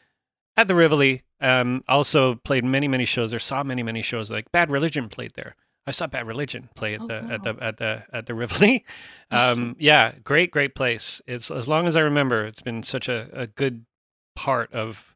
at 0.56 0.68
the 0.68 0.74
Rivoli. 0.76 1.24
Um, 1.40 1.82
also 1.88 2.36
played 2.36 2.64
many, 2.64 2.86
many 2.86 3.04
shows 3.04 3.30
there. 3.30 3.40
Saw 3.40 3.64
many, 3.64 3.82
many 3.82 4.02
shows. 4.02 4.30
Like 4.30 4.52
Bad 4.52 4.70
Religion 4.70 5.08
played 5.08 5.32
there. 5.34 5.56
I 5.86 5.92
saw 5.92 6.06
Bad 6.06 6.26
Religion 6.26 6.68
play 6.76 6.94
at 6.94 7.00
Oh, 7.00 7.06
the 7.08 7.14
at 7.14 7.42
the 7.42 7.56
at 7.60 7.76
the 7.78 8.04
at 8.12 8.26
the 8.26 8.34
Rivoli. 8.34 8.84
Um, 9.32 9.76
yeah, 9.78 10.12
great, 10.24 10.50
great 10.50 10.74
place. 10.74 11.22
It's 11.26 11.50
as 11.52 11.68
long 11.68 11.86
as 11.86 11.94
I 11.94 12.00
remember, 12.00 12.44
it's 12.44 12.60
been 12.60 12.82
such 12.82 13.08
a, 13.08 13.28
a 13.32 13.46
good 13.46 13.86
part 14.34 14.72
of, 14.72 15.14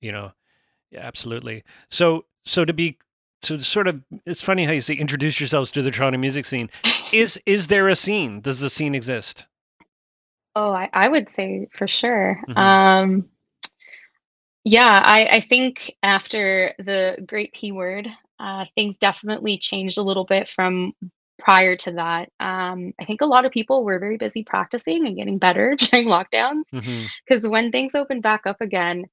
you 0.00 0.10
know, 0.10 0.32
yeah, 0.92 1.00
absolutely. 1.00 1.64
So 1.90 2.24
so 2.44 2.64
to 2.64 2.72
be 2.72 2.98
to 3.42 3.60
sort 3.60 3.88
of 3.88 4.02
it's 4.26 4.42
funny 4.42 4.64
how 4.64 4.72
you 4.72 4.80
say 4.80 4.94
introduce 4.94 5.40
yourselves 5.40 5.70
to 5.72 5.82
the 5.82 5.90
Toronto 5.90 6.18
music 6.18 6.44
scene. 6.44 6.70
Is 7.12 7.40
is 7.46 7.66
there 7.66 7.88
a 7.88 7.96
scene? 7.96 8.40
Does 8.40 8.60
the 8.60 8.70
scene 8.70 8.94
exist? 8.94 9.46
Oh, 10.54 10.70
I, 10.72 10.90
I 10.92 11.08
would 11.08 11.30
say 11.30 11.66
for 11.76 11.88
sure. 11.88 12.38
Mhm. 12.48 12.56
Um, 12.56 13.28
yeah, 14.64 15.02
I, 15.04 15.36
I 15.36 15.40
think 15.40 15.94
after 16.02 16.74
the 16.78 17.16
great 17.26 17.52
P 17.52 17.72
word, 17.72 18.06
uh, 18.38 18.66
things 18.74 18.98
definitely 18.98 19.58
changed 19.58 19.98
a 19.98 20.02
little 20.02 20.24
bit 20.24 20.46
from 20.46 20.92
prior 21.38 21.74
to 21.76 21.92
that. 21.92 22.28
Um, 22.38 22.92
I 23.00 23.04
think 23.04 23.22
a 23.22 23.26
lot 23.26 23.44
of 23.44 23.50
people 23.50 23.82
were 23.82 23.98
very 23.98 24.18
busy 24.18 24.44
practicing 24.44 25.06
and 25.06 25.16
getting 25.16 25.38
better 25.38 25.74
during 25.78 26.06
lockdowns 26.06 26.64
because 27.26 27.48
when 27.48 27.72
things 27.72 27.94
opened 27.94 28.22
back 28.22 28.42
up 28.46 28.60
again, 28.60 29.06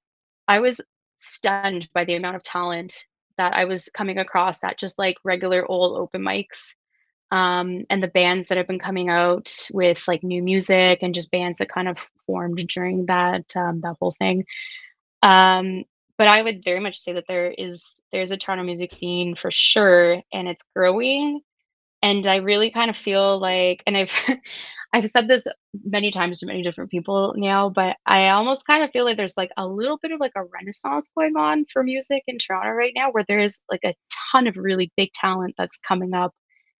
I 0.47 0.59
was 0.59 0.81
stunned 1.19 1.89
by 1.93 2.05
the 2.05 2.15
amount 2.15 2.35
of 2.35 2.43
talent 2.43 3.05
that 3.37 3.53
I 3.53 3.65
was 3.65 3.89
coming 3.93 4.17
across 4.17 4.63
at 4.63 4.77
just 4.77 4.99
like 4.99 5.17
regular 5.23 5.65
old 5.65 5.97
open 5.97 6.21
mics 6.21 6.73
um, 7.31 7.85
and 7.89 8.01
the 8.01 8.07
bands 8.07 8.47
that 8.47 8.57
have 8.57 8.67
been 8.67 8.79
coming 8.79 9.09
out 9.09 9.53
with 9.71 10.07
like 10.07 10.23
new 10.23 10.41
music 10.41 10.99
and 11.01 11.13
just 11.13 11.31
bands 11.31 11.59
that 11.59 11.69
kind 11.69 11.87
of 11.87 11.97
formed 12.25 12.57
during 12.67 13.05
that 13.05 13.55
um, 13.55 13.81
that 13.81 13.95
whole 13.99 14.15
thing. 14.17 14.45
Um, 15.21 15.83
but 16.17 16.27
I 16.27 16.41
would 16.41 16.63
very 16.63 16.79
much 16.79 16.99
say 16.99 17.13
that 17.13 17.25
there 17.27 17.51
is 17.51 17.83
there's 18.11 18.31
a 18.31 18.37
Toronto 18.37 18.63
music 18.63 18.91
scene 18.91 19.35
for 19.35 19.51
sure, 19.51 20.21
and 20.33 20.47
it's 20.47 20.65
growing. 20.75 21.41
And 22.01 22.25
I 22.27 22.37
really 22.37 22.71
kind 22.71 22.89
of 22.89 22.97
feel 22.97 23.39
like, 23.39 23.83
and 23.87 23.97
I've 23.97 24.13
I've 24.93 25.09
said 25.09 25.27
this 25.27 25.45
many 25.85 26.09
times 26.09 26.39
to 26.39 26.47
many 26.47 26.63
different 26.63 26.89
people 26.89 27.35
now, 27.37 27.69
but 27.69 27.97
I 28.07 28.29
almost 28.29 28.65
kind 28.65 28.83
of 28.83 28.89
feel 28.89 29.05
like 29.05 29.17
there's 29.17 29.37
like 29.37 29.51
a 29.55 29.67
little 29.67 29.99
bit 30.01 30.11
of 30.11 30.19
like 30.19 30.31
a 30.35 30.43
renaissance 30.43 31.11
going 31.15 31.37
on 31.37 31.65
for 31.71 31.83
music 31.83 32.23
in 32.25 32.39
Toronto 32.39 32.71
right 32.71 32.93
now, 32.95 33.11
where 33.11 33.25
there's 33.27 33.61
like 33.69 33.81
a 33.83 33.93
ton 34.31 34.47
of 34.47 34.57
really 34.57 34.91
big 34.97 35.11
talent 35.13 35.53
that's 35.57 35.77
coming 35.77 36.15
up 36.15 36.33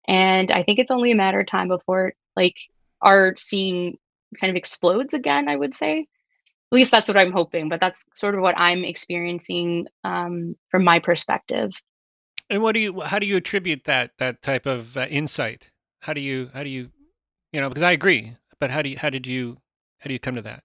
and 0.10 0.52
I 0.52 0.64
think 0.64 0.80
it's 0.80 0.90
only 0.90 1.12
a 1.12 1.16
matter 1.16 1.40
of 1.40 1.46
time 1.46 1.68
before 1.68 2.14
like 2.36 2.56
our 3.02 3.36
scene 3.36 3.98
kind 4.40 4.50
of 4.50 4.56
explodes 4.58 5.14
again, 5.14 5.48
I 5.48 5.56
would 5.56 5.76
say. 5.76 6.00
At 6.00 6.76
least 6.76 6.90
that's 6.90 7.08
what 7.08 7.18
I'm 7.18 7.32
hoping, 7.32 7.70
but 7.70 7.80
that's 7.80 8.04
sort 8.16 8.34
of 8.34 8.42
what 8.42 8.58
I'm 8.58 8.84
experiencing 8.84 9.88
um, 10.04 10.56
from 10.70 10.84
my 10.84 10.98
perspective. 10.98 11.72
And 12.50 12.62
what 12.62 12.74
do 12.74 12.80
you? 12.80 13.02
How 13.02 13.20
do 13.20 13.26
you 13.26 13.38
attribute 13.38 13.84
that 13.86 14.12
that 14.18 14.42
type 14.42 14.66
of 14.66 14.98
uh, 14.98 15.08
insight? 15.10 15.70
How 16.02 16.14
do 16.14 16.22
you? 16.22 16.50
How 16.54 16.64
do 16.64 16.70
you? 16.70 16.90
You 17.54 17.62
know, 17.62 17.70
because 17.70 17.84
I 17.84 17.92
agree, 17.92 18.36
but 18.60 18.72
how 18.72 18.82
do 18.82 18.90
you? 18.90 18.98
How 18.98 19.10
did 19.10 19.28
you? 19.28 19.58
How 20.00 20.08
do 20.08 20.14
you 20.14 20.20
come 20.20 20.36
to 20.36 20.42
that? 20.44 20.64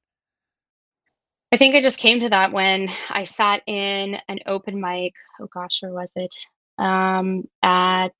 I 1.52 1.56
think 1.56 1.74
I 1.74 1.82
just 1.82 1.98
came 1.98 2.20
to 2.20 2.28
that 2.30 2.52
when 2.52 2.88
I 3.10 3.24
sat 3.24 3.62
in 3.66 4.16
an 4.28 4.40
open 4.46 4.80
mic. 4.80 5.12
Oh 5.40 5.46
gosh, 5.52 5.82
where 5.82 5.92
was 5.92 6.10
it? 6.16 6.34
Um, 6.78 7.44
at 7.62 8.12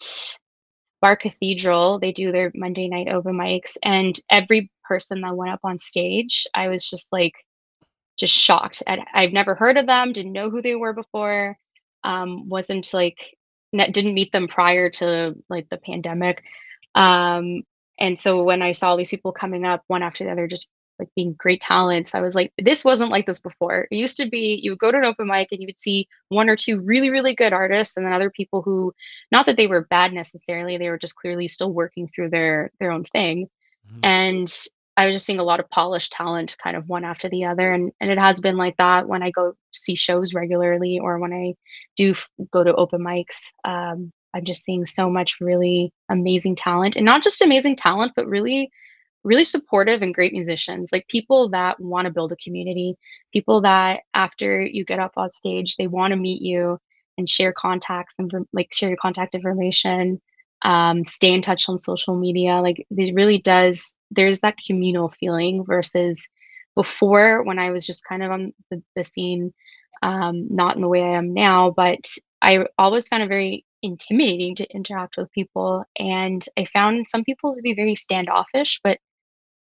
Bar 1.00 1.16
Cathedral. 1.16 1.98
They 1.98 2.12
do 2.12 2.32
their 2.32 2.52
Monday 2.54 2.88
night 2.88 3.08
open 3.08 3.34
mics, 3.34 3.76
and 3.82 4.18
every 4.30 4.70
person 4.84 5.20
that 5.22 5.36
went 5.36 5.52
up 5.52 5.60
on 5.64 5.78
stage, 5.78 6.46
I 6.54 6.68
was 6.68 6.88
just 6.88 7.08
like, 7.12 7.34
just 8.18 8.32
shocked. 8.32 8.82
At, 8.86 9.00
I've 9.12 9.32
never 9.32 9.54
heard 9.54 9.76
of 9.76 9.86
them, 9.86 10.12
didn't 10.12 10.32
know 10.32 10.48
who 10.48 10.62
they 10.62 10.74
were 10.76 10.92
before, 10.92 11.56
um, 12.04 12.48
wasn't 12.48 12.92
like, 12.94 13.33
didn't 13.76 14.14
meet 14.14 14.32
them 14.32 14.48
prior 14.48 14.90
to 14.90 15.34
like 15.48 15.68
the 15.68 15.76
pandemic. 15.78 16.42
Um, 16.94 17.62
and 17.98 18.18
so 18.18 18.42
when 18.42 18.62
I 18.62 18.72
saw 18.72 18.88
all 18.90 18.96
these 18.96 19.10
people 19.10 19.32
coming 19.32 19.64
up 19.64 19.82
one 19.86 20.02
after 20.02 20.24
the 20.24 20.30
other, 20.30 20.48
just 20.48 20.68
like 20.98 21.08
being 21.16 21.34
great 21.36 21.60
talents, 21.60 22.14
I 22.14 22.20
was 22.20 22.34
like, 22.34 22.52
this 22.56 22.84
wasn't 22.84 23.10
like 23.10 23.26
this 23.26 23.40
before. 23.40 23.88
It 23.90 23.96
used 23.96 24.16
to 24.18 24.26
be 24.28 24.60
you 24.62 24.72
would 24.72 24.78
go 24.78 24.92
to 24.92 24.98
an 24.98 25.04
open 25.04 25.26
mic 25.26 25.48
and 25.50 25.60
you 25.60 25.66
would 25.66 25.78
see 25.78 26.08
one 26.28 26.48
or 26.48 26.56
two 26.56 26.80
really, 26.80 27.10
really 27.10 27.34
good 27.34 27.52
artists, 27.52 27.96
and 27.96 28.06
then 28.06 28.12
other 28.12 28.30
people 28.30 28.62
who, 28.62 28.94
not 29.32 29.46
that 29.46 29.56
they 29.56 29.66
were 29.66 29.86
bad 29.90 30.12
necessarily, 30.12 30.76
they 30.76 30.88
were 30.88 30.98
just 30.98 31.16
clearly 31.16 31.48
still 31.48 31.72
working 31.72 32.06
through 32.06 32.30
their 32.30 32.70
their 32.78 32.92
own 32.92 33.04
thing. 33.04 33.48
Mhm. 33.92 34.00
And 34.04 34.56
I 34.96 35.06
was 35.06 35.16
just 35.16 35.26
seeing 35.26 35.40
a 35.40 35.44
lot 35.44 35.60
of 35.60 35.68
polished 35.70 36.12
talent 36.12 36.56
kind 36.62 36.76
of 36.76 36.88
one 36.88 37.04
after 37.04 37.28
the 37.28 37.44
other. 37.44 37.72
And 37.72 37.92
and 38.00 38.10
it 38.10 38.18
has 38.18 38.40
been 38.40 38.56
like 38.56 38.76
that 38.76 39.08
when 39.08 39.22
I 39.22 39.30
go 39.30 39.54
see 39.72 39.96
shows 39.96 40.34
regularly 40.34 40.98
or 41.00 41.18
when 41.18 41.32
I 41.32 41.54
do 41.96 42.12
f- 42.12 42.28
go 42.50 42.62
to 42.64 42.74
open 42.74 43.02
mics. 43.02 43.40
Um, 43.64 44.12
I'm 44.34 44.44
just 44.44 44.64
seeing 44.64 44.84
so 44.84 45.08
much 45.10 45.36
really 45.40 45.92
amazing 46.08 46.56
talent 46.56 46.96
and 46.96 47.04
not 47.04 47.22
just 47.22 47.40
amazing 47.40 47.76
talent, 47.76 48.12
but 48.16 48.26
really, 48.26 48.70
really 49.22 49.44
supportive 49.44 50.02
and 50.02 50.14
great 50.14 50.32
musicians, 50.32 50.90
like 50.92 51.06
people 51.08 51.48
that 51.50 51.78
want 51.80 52.06
to 52.06 52.12
build 52.12 52.32
a 52.32 52.36
community, 52.36 52.96
people 53.32 53.60
that 53.62 54.00
after 54.12 54.60
you 54.60 54.84
get 54.84 54.98
up 54.98 55.12
on 55.16 55.30
stage, 55.30 55.76
they 55.76 55.86
want 55.86 56.10
to 56.10 56.16
meet 56.16 56.42
you 56.42 56.78
and 57.16 57.28
share 57.28 57.52
contacts 57.52 58.14
and 58.18 58.30
like 58.52 58.72
share 58.72 58.90
your 58.90 58.98
contact 59.00 59.34
information 59.34 60.20
um, 60.64 61.04
stay 61.04 61.32
in 61.32 61.42
touch 61.42 61.68
on 61.68 61.78
social 61.78 62.16
media. 62.16 62.60
Like 62.60 62.86
it 62.90 63.14
really 63.14 63.38
does. 63.40 63.94
There's 64.10 64.40
that 64.40 64.58
communal 64.66 65.10
feeling 65.10 65.64
versus 65.66 66.28
before 66.76 67.42
when 67.44 67.58
I 67.58 67.70
was 67.70 67.86
just 67.86 68.04
kind 68.04 68.22
of 68.22 68.32
on 68.32 68.52
the, 68.70 68.82
the 68.96 69.04
scene, 69.04 69.52
um, 70.02 70.46
not 70.50 70.76
in 70.76 70.82
the 70.82 70.88
way 70.88 71.02
I 71.02 71.16
am 71.18 71.34
now. 71.34 71.70
But 71.70 72.06
I 72.42 72.66
always 72.78 73.08
found 73.08 73.22
it 73.22 73.28
very 73.28 73.64
intimidating 73.82 74.54
to 74.56 74.74
interact 74.74 75.16
with 75.16 75.30
people, 75.32 75.84
and 75.98 76.44
I 76.58 76.64
found 76.66 77.08
some 77.08 77.24
people 77.24 77.54
to 77.54 77.62
be 77.62 77.74
very 77.74 77.94
standoffish. 77.94 78.80
But 78.82 78.98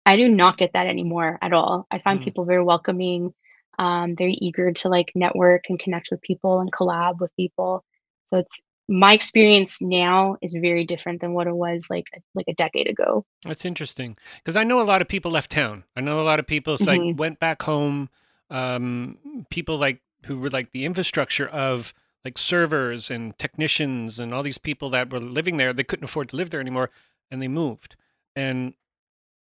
I 0.05 0.17
do 0.17 0.27
not 0.29 0.57
get 0.57 0.73
that 0.73 0.87
anymore 0.87 1.37
at 1.41 1.53
all. 1.53 1.87
I 1.91 1.99
find 1.99 2.19
Mm. 2.19 2.23
people 2.23 2.45
very 2.45 2.63
welcoming, 2.63 3.33
um, 3.77 4.15
very 4.15 4.33
eager 4.33 4.71
to 4.71 4.89
like 4.89 5.11
network 5.15 5.65
and 5.69 5.79
connect 5.79 6.09
with 6.11 6.21
people 6.21 6.59
and 6.59 6.71
collab 6.71 7.19
with 7.19 7.35
people. 7.35 7.83
So 8.25 8.37
it's 8.37 8.61
my 8.89 9.13
experience 9.13 9.81
now 9.81 10.35
is 10.41 10.53
very 10.53 10.83
different 10.83 11.21
than 11.21 11.33
what 11.33 11.45
it 11.45 11.55
was 11.55 11.85
like 11.89 12.07
like 12.33 12.47
a 12.47 12.53
decade 12.53 12.89
ago. 12.89 13.23
That's 13.45 13.63
interesting 13.63 14.17
because 14.37 14.55
I 14.55 14.63
know 14.63 14.81
a 14.81 14.83
lot 14.83 15.01
of 15.01 15.07
people 15.07 15.31
left 15.31 15.51
town. 15.51 15.83
I 15.95 16.01
know 16.01 16.19
a 16.19 16.23
lot 16.23 16.39
of 16.39 16.47
people 16.47 16.73
it's 16.73 16.87
like 16.87 16.99
went 17.15 17.39
back 17.39 17.61
home. 17.61 18.09
Um, 18.49 19.45
people 19.51 19.77
like 19.77 20.01
who 20.25 20.39
were 20.39 20.49
like 20.49 20.71
the 20.71 20.85
infrastructure 20.85 21.47
of 21.47 21.93
like 22.25 22.37
servers 22.37 23.11
and 23.11 23.37
technicians 23.37 24.19
and 24.19 24.33
all 24.33 24.41
these 24.43 24.57
people 24.57 24.89
that 24.89 25.11
were 25.11 25.19
living 25.19 25.57
there. 25.57 25.71
They 25.71 25.83
couldn't 25.83 26.05
afford 26.05 26.29
to 26.29 26.35
live 26.35 26.49
there 26.49 26.59
anymore, 26.59 26.89
and 27.29 27.41
they 27.41 27.47
moved. 27.47 27.95
And 28.35 28.73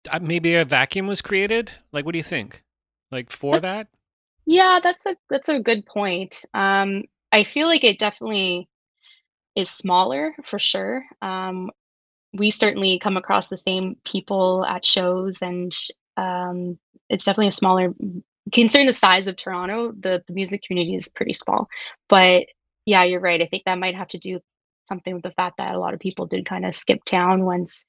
uh, 0.10 0.20
maybe 0.22 0.56
a 0.56 0.64
vacuum 0.64 1.08
was 1.08 1.22
created. 1.22 1.72
Like, 1.92 2.06
what 2.06 2.14
do 2.14 2.18
you 2.18 2.24
think? 2.24 2.64
Like 3.12 3.30
for 3.30 3.60
That's 3.60 3.62
that? 3.62 3.88
yeah, 4.46 4.80
that's 4.82 5.06
a 5.06 5.18
that's 5.30 5.50
a 5.50 5.60
good 5.60 5.86
point. 5.86 6.46
Um, 6.54 7.04
I 7.32 7.44
feel 7.44 7.68
like 7.68 7.84
it 7.84 8.00
definitely 8.00 8.70
is 9.56 9.70
smaller 9.70 10.36
for 10.44 10.60
sure. 10.60 11.04
Um, 11.22 11.72
we 12.34 12.50
certainly 12.50 13.00
come 13.00 13.18
across 13.18 13.48
the 13.48 13.58
same 13.58 13.96
people 14.06 14.66
at 14.66 14.86
shows, 14.86 15.38
and 15.42 15.72
um, 16.18 16.80
it's 17.10 17.26
definitely 17.26 17.48
a 17.48 17.52
smaller. 17.52 17.94
Considering 18.52 18.88
the 18.88 18.94
size 18.94 19.28
of 19.28 19.38
Toronto, 19.38 19.94
the, 19.98 20.24
the 20.28 20.34
music 20.34 20.64
community 20.64 20.96
is 20.96 21.10
pretty 21.10 21.34
small. 21.34 21.68
But 22.10 22.48
yeah, 22.86 23.04
you're 23.04 23.22
right. 23.22 23.42
I 23.42 23.46
think 23.46 23.64
that 23.66 23.78
might 23.78 23.96
have 23.96 24.10
to 24.10 24.18
do 24.18 24.40
something 24.86 25.14
with 25.14 25.24
the 25.24 25.32
fact 25.32 25.58
that 25.58 25.76
a 25.76 25.80
lot 25.80 25.94
of 25.94 26.00
people 26.00 26.26
did 26.26 26.46
kind 26.46 26.66
of 26.66 26.76
skip 26.76 27.06
town 27.06 27.46
once 27.46 27.86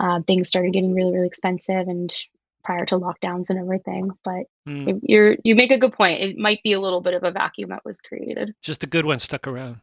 uh, 0.00 0.20
things 0.26 0.48
started 0.48 0.72
getting 0.72 0.94
really, 0.94 1.12
really 1.12 1.26
expensive 1.26 1.86
and 1.86 2.12
prior 2.64 2.84
to 2.86 2.98
lockdowns 2.98 3.50
and 3.50 3.58
everything. 3.58 4.10
But 4.24 4.46
Mm, 4.66 5.00
you're 5.02 5.36
you 5.44 5.54
make 5.54 5.70
a 5.70 5.78
good 5.78 5.92
point. 5.92 6.20
It 6.20 6.38
might 6.38 6.62
be 6.62 6.72
a 6.72 6.80
little 6.80 7.02
bit 7.02 7.12
of 7.12 7.22
a 7.22 7.30
vacuum 7.30 7.68
that 7.68 7.84
was 7.84 8.00
created. 8.00 8.54
just 8.62 8.80
the 8.80 8.86
good 8.86 9.04
ones 9.04 9.22
stuck 9.22 9.46
around. 9.46 9.80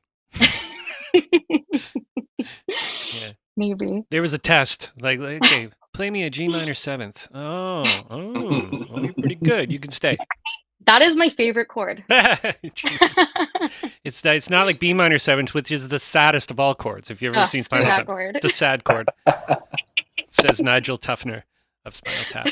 Maybe. 3.57 4.03
There 4.11 4.21
was 4.21 4.33
a 4.33 4.37
test. 4.37 4.91
Like, 4.99 5.19
like, 5.19 5.43
okay, 5.43 5.69
play 5.93 6.09
me 6.09 6.23
a 6.23 6.29
G 6.29 6.47
minor 6.47 6.73
seventh. 6.73 7.27
Oh, 7.33 7.83
oh, 8.09 8.87
oh, 8.91 9.01
you're 9.01 9.13
pretty 9.13 9.35
good. 9.35 9.71
You 9.71 9.79
can 9.79 9.91
stay. 9.91 10.17
That 10.87 11.03
is 11.03 11.15
my 11.15 11.29
favorite 11.29 11.67
chord. 11.67 12.03
it's 14.03 14.25
it's 14.25 14.49
not 14.49 14.65
like 14.65 14.79
B 14.79 14.95
minor 14.95 15.19
seventh, 15.19 15.53
which 15.53 15.71
is 15.71 15.89
the 15.89 15.99
saddest 15.99 16.49
of 16.49 16.59
all 16.59 16.73
chords. 16.73 17.11
If 17.11 17.21
you've 17.21 17.35
ever 17.35 17.43
Ugh, 17.43 17.47
seen 17.49 17.63
Spinal 17.63 17.85
Tap, 17.85 18.07
chord. 18.07 18.35
it's 18.37 18.45
a 18.45 18.49
sad 18.49 18.83
chord. 18.85 19.07
says 20.29 20.59
Nigel 20.59 20.97
Tufnel 20.97 21.43
of 21.85 21.95
Spinal 21.95 22.23
Tap. 22.31 22.47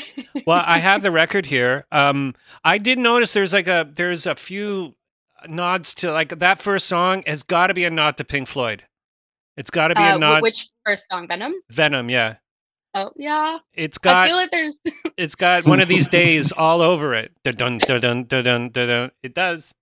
Well, 0.46 0.62
I 0.64 0.78
have 0.78 1.02
the 1.02 1.10
record 1.10 1.46
here. 1.46 1.84
Um, 1.90 2.36
I 2.64 2.78
did 2.78 2.98
notice 3.00 3.32
there's 3.32 3.52
like 3.52 3.66
a 3.66 3.90
there's 3.92 4.26
a 4.26 4.36
few 4.36 4.94
nods 5.48 5.92
to 5.96 6.12
like 6.12 6.38
that 6.38 6.60
first 6.62 6.86
song 6.86 7.24
has 7.26 7.42
got 7.42 7.66
to 7.66 7.74
be 7.74 7.84
a 7.84 7.90
nod 7.90 8.16
to 8.18 8.24
Pink 8.24 8.46
Floyd. 8.46 8.84
It's 9.60 9.70
got 9.70 9.88
to 9.88 9.94
be 9.94 10.02
Uh, 10.02 10.12
a 10.14 10.16
wh- 10.16 10.20
nod 10.20 10.42
which 10.42 10.68
first 10.86 11.04
song, 11.10 11.28
Venom? 11.28 11.52
Venom. 11.70 12.08
Yeah, 12.08 12.36
Oh 12.94 13.12
yeah. 13.16 13.58
it's 13.74 13.98
I 13.98 14.02
got 14.02 14.26
feel 14.28 14.36
like 14.36 14.50
there's 14.50 14.78
it's 15.18 15.34
got 15.34 15.66
one 15.66 15.80
of 15.80 15.88
these 15.88 16.08
days 16.08 16.50
all 16.56 16.80
over 16.80 17.14
it. 17.14 17.30
Dun 17.44 17.54
dun 17.56 17.78
dun 17.78 18.00
dun 18.00 18.24
dun 18.24 18.42
dun. 18.70 18.70
dun. 18.88 19.10
It 19.22 19.34
does. 19.34 19.72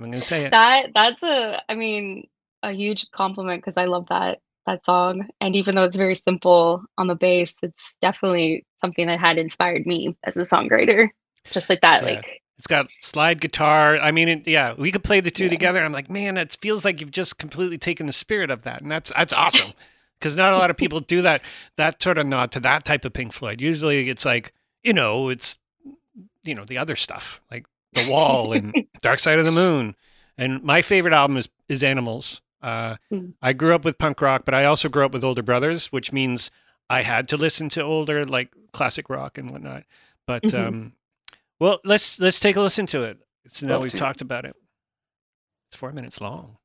I'm 0.00 0.10
gonna 0.10 0.20
say 0.20 0.44
it. 0.46 0.50
that 0.50 0.88
that's 0.92 1.22
a 1.22 1.62
I 1.70 1.74
mean 1.74 2.26
a 2.64 2.72
huge 2.72 3.08
compliment 3.12 3.62
because 3.62 3.76
I 3.76 3.84
love 3.84 4.06
that 4.08 4.40
that 4.66 4.84
song. 4.84 5.28
And 5.40 5.54
even 5.54 5.76
though 5.76 5.84
it's 5.84 5.96
very 5.96 6.16
simple 6.16 6.82
on 6.98 7.06
the 7.06 7.14
bass, 7.14 7.54
it's 7.62 7.96
definitely 8.02 8.66
something 8.80 9.06
that 9.06 9.20
had 9.20 9.38
inspired 9.38 9.86
me 9.86 10.16
as 10.24 10.36
a 10.36 10.40
songwriter. 10.42 11.08
Just 11.52 11.70
like 11.70 11.80
that, 11.82 12.02
Yeah. 12.02 12.08
like 12.16 12.42
It's 12.58 12.66
got 12.66 12.88
slide 13.00 13.40
guitar. 13.40 13.96
I 13.98 14.12
mean, 14.12 14.28
it, 14.28 14.48
yeah, 14.48 14.74
we 14.78 14.90
could 14.90 15.04
play 15.04 15.20
the 15.20 15.30
two 15.30 15.44
Yeah. 15.44 15.50
together. 15.50 15.84
I'm 15.84 15.92
like, 15.92 16.08
man, 16.10 16.38
it 16.38 16.56
feels 16.60 16.84
like 16.84 17.00
you've 17.00 17.10
just 17.10 17.38
completely 17.38 17.76
taken 17.78 18.06
the 18.06 18.12
spirit 18.12 18.50
of 18.50 18.62
that, 18.62 18.80
and 18.80 18.90
that's 18.90 19.12
that's 19.14 19.32
awesome. 19.32 19.72
Because 20.18 20.34
not 20.36 20.54
a 20.54 20.56
lot 20.56 20.70
of 20.70 20.76
people 20.78 21.00
do 21.00 21.20
that. 21.22 21.42
That 21.76 22.02
sort 22.02 22.16
of 22.16 22.26
nod 22.26 22.50
to 22.52 22.60
that 22.60 22.86
type 22.86 23.04
of 23.04 23.12
Pink 23.12 23.34
Floyd. 23.34 23.60
Usually, 23.60 24.08
it's 24.08 24.24
like 24.24 24.54
you 24.82 24.94
know, 24.94 25.28
it's 25.28 25.58
you 26.44 26.54
know 26.54 26.64
the 26.64 26.78
other 26.78 26.96
stuff 26.96 27.40
like 27.50 27.66
The 27.92 28.08
Wall 28.10 28.52
and 28.54 28.74
Dark 29.02 29.18
Side 29.18 29.38
of 29.38 29.44
the 29.44 29.52
Moon. 29.52 29.94
And 30.38 30.62
my 30.62 30.80
favorite 30.80 31.12
album 31.14 31.36
is 31.36 31.48
is 31.68 31.82
Animals. 31.82 32.40
Uh, 32.62 32.96
Mm. 33.12 33.34
I 33.42 33.52
grew 33.52 33.74
up 33.74 33.84
with 33.84 33.98
punk 33.98 34.20
rock, 34.22 34.44
but 34.46 34.54
I 34.54 34.64
also 34.64 34.88
grew 34.88 35.04
up 35.04 35.12
with 35.12 35.22
older 35.22 35.42
brothers, 35.42 35.92
which 35.92 36.10
means 36.12 36.50
I 36.88 37.02
had 37.02 37.28
to 37.28 37.36
listen 37.36 37.68
to 37.70 37.82
older 37.82 38.24
like 38.24 38.48
classic 38.72 39.10
rock 39.10 39.36
and 39.36 39.50
whatnot. 39.50 39.84
But 40.26 40.42
Mhm. 40.44 40.66
um, 40.66 40.92
well, 41.60 41.80
let's 41.84 42.18
let's 42.18 42.40
take 42.40 42.56
a 42.56 42.60
listen 42.60 42.86
to 42.86 43.02
it. 43.02 43.18
So 43.48 43.66
now 43.66 43.74
Love 43.74 43.82
we've 43.84 43.92
to. 43.92 43.98
talked 43.98 44.20
about 44.20 44.44
it. 44.44 44.54
It's 45.68 45.76
four 45.76 45.92
minutes 45.92 46.20
long. 46.20 46.56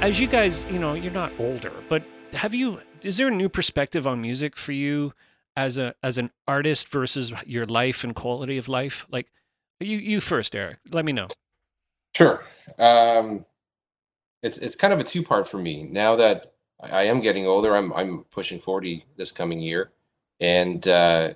As 0.00 0.20
you 0.20 0.26
guys, 0.26 0.64
you 0.66 0.78
know, 0.78 0.94
you're 0.94 1.10
not 1.10 1.32
older, 1.38 1.72
but 1.88 2.04
have 2.32 2.54
you? 2.54 2.78
Is 3.02 3.16
there 3.16 3.28
a 3.28 3.34
new 3.34 3.48
perspective 3.48 4.06
on 4.06 4.20
music 4.20 4.56
for 4.56 4.72
you 4.72 5.12
as 5.56 5.78
a 5.78 5.94
as 6.02 6.18
an 6.18 6.30
artist 6.46 6.88
versus 6.88 7.32
your 7.46 7.64
life 7.64 8.04
and 8.04 8.14
quality 8.14 8.58
of 8.58 8.68
life? 8.68 9.06
Like, 9.10 9.32
you 9.80 9.96
you 9.96 10.20
first, 10.20 10.54
Erik. 10.54 10.78
Let 10.90 11.04
me 11.04 11.12
know. 11.12 11.28
Sure. 12.14 12.44
Um, 12.78 13.46
it's 14.42 14.58
it's 14.58 14.76
kind 14.76 14.92
of 14.92 15.00
a 15.00 15.04
two 15.04 15.22
part 15.22 15.48
for 15.48 15.58
me 15.58 15.82
now 15.82 16.14
that 16.16 16.52
I 16.78 17.04
am 17.04 17.20
getting 17.20 17.46
older. 17.46 17.74
I'm 17.74 17.92
I'm 17.94 18.24
pushing 18.30 18.60
forty 18.60 19.06
this 19.16 19.32
coming 19.32 19.60
year, 19.60 19.90
and 20.40 20.86
uh, 20.86 21.34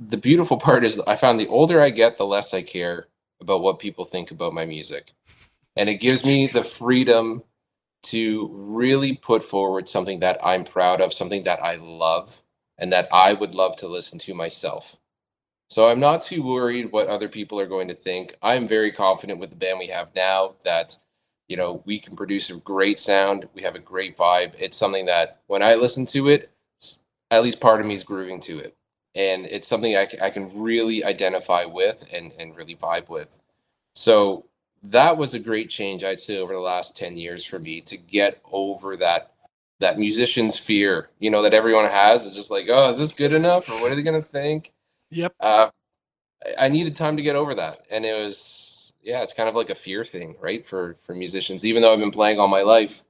the 0.00 0.16
beautiful 0.16 0.56
part 0.68 0.84
is 0.84 1.00
I 1.06 1.16
found 1.16 1.38
the 1.38 1.48
older 1.48 1.80
I 1.80 1.90
get, 1.90 2.16
the 2.16 2.26
less 2.26 2.54
I 2.54 2.62
care 2.62 3.08
about 3.40 3.60
what 3.60 3.78
people 3.78 4.04
think 4.04 4.30
about 4.30 4.54
my 4.54 4.64
music, 4.64 5.12
and 5.76 5.88
it 5.88 5.96
gives 5.96 6.24
me 6.24 6.46
the 6.46 6.64
freedom 6.64 7.42
to 8.04 8.50
really 8.52 9.14
put 9.16 9.42
forward 9.42 9.88
something 9.88 10.20
that 10.20 10.38
I'm 10.44 10.64
proud 10.64 11.00
of, 11.00 11.12
something 11.12 11.44
that 11.44 11.62
I 11.62 11.76
love, 11.76 12.42
and 12.78 12.92
that 12.92 13.08
I 13.12 13.32
would 13.32 13.54
love 13.54 13.76
to 13.76 13.88
listen 13.88 14.18
to 14.20 14.34
myself. 14.34 14.98
So 15.70 15.88
I'm 15.88 16.00
not 16.00 16.22
too 16.22 16.42
worried 16.42 16.92
what 16.92 17.08
other 17.08 17.28
people 17.28 17.58
are 17.58 17.66
going 17.66 17.88
to 17.88 17.94
think. 17.94 18.36
I'm 18.42 18.68
very 18.68 18.92
confident 18.92 19.40
with 19.40 19.50
the 19.50 19.56
band 19.56 19.78
we 19.78 19.88
have 19.88 20.14
now 20.14 20.54
that 20.64 20.96
you 21.48 21.56
know 21.56 21.82
we 21.84 21.98
can 21.98 22.16
produce 22.16 22.50
a 22.50 22.56
great 22.56 22.98
sound. 22.98 23.48
We 23.54 23.62
have 23.62 23.74
a 23.74 23.80
great 23.80 24.16
vibe. 24.16 24.54
It's 24.58 24.76
something 24.76 25.06
that 25.06 25.40
when 25.46 25.62
I 25.62 25.74
listen 25.74 26.06
to 26.06 26.28
it, 26.28 26.50
at 27.30 27.42
least 27.42 27.60
part 27.60 27.80
of 27.80 27.86
me 27.86 27.94
is 27.94 28.04
grooving 28.04 28.40
to 28.42 28.58
it, 28.58 28.76
and 29.14 29.46
it's 29.46 29.66
something 29.66 29.96
I, 29.96 30.08
I 30.20 30.30
can 30.30 30.50
really 30.54 31.04
identify 31.04 31.64
with 31.64 32.06
and 32.12 32.32
and 32.38 32.56
really 32.56 32.76
vibe 32.76 33.08
with. 33.08 33.38
So 33.96 34.44
that 34.84 35.16
was 35.16 35.34
a 35.34 35.38
great 35.38 35.70
change 35.70 36.04
I'd 36.04 36.20
say 36.20 36.38
over 36.38 36.52
the 36.52 36.60
last 36.60 36.96
10 36.96 37.16
years 37.16 37.44
for 37.44 37.58
me 37.58 37.80
to 37.82 37.96
get 37.96 38.40
over 38.52 38.96
that 38.98 39.32
that 39.80 39.98
musician's 39.98 40.56
fear, 40.56 41.10
you 41.18 41.30
know, 41.30 41.42
that 41.42 41.52
everyone 41.52 41.86
has. 41.86 42.24
It's 42.24 42.36
just 42.36 42.50
like, 42.50 42.66
oh, 42.68 42.88
is 42.90 42.98
this 42.98 43.12
good 43.12 43.32
enough, 43.32 43.68
or 43.68 43.80
what 43.80 43.90
are 43.90 43.96
they 43.96 44.02
gonna 44.02 44.22
think? 44.22 44.72
Yep. 45.10 45.34
Uh, 45.40 45.70
I 46.58 46.68
needed 46.68 46.94
time 46.94 47.16
to 47.16 47.22
get 47.22 47.36
over 47.36 47.54
that, 47.56 47.84
and 47.90 48.04
it 48.04 48.14
was, 48.14 48.92
yeah, 49.02 49.22
it's 49.22 49.32
kind 49.32 49.48
of 49.48 49.56
like 49.56 49.70
a 49.70 49.74
fear 49.74 50.04
thing, 50.04 50.36
right? 50.40 50.64
For 50.64 50.96
for 51.02 51.14
musicians, 51.14 51.64
even 51.64 51.82
though 51.82 51.92
I've 51.92 51.98
been 51.98 52.12
playing 52.12 52.38
all 52.38 52.48
my 52.48 52.62
life, 52.62 53.02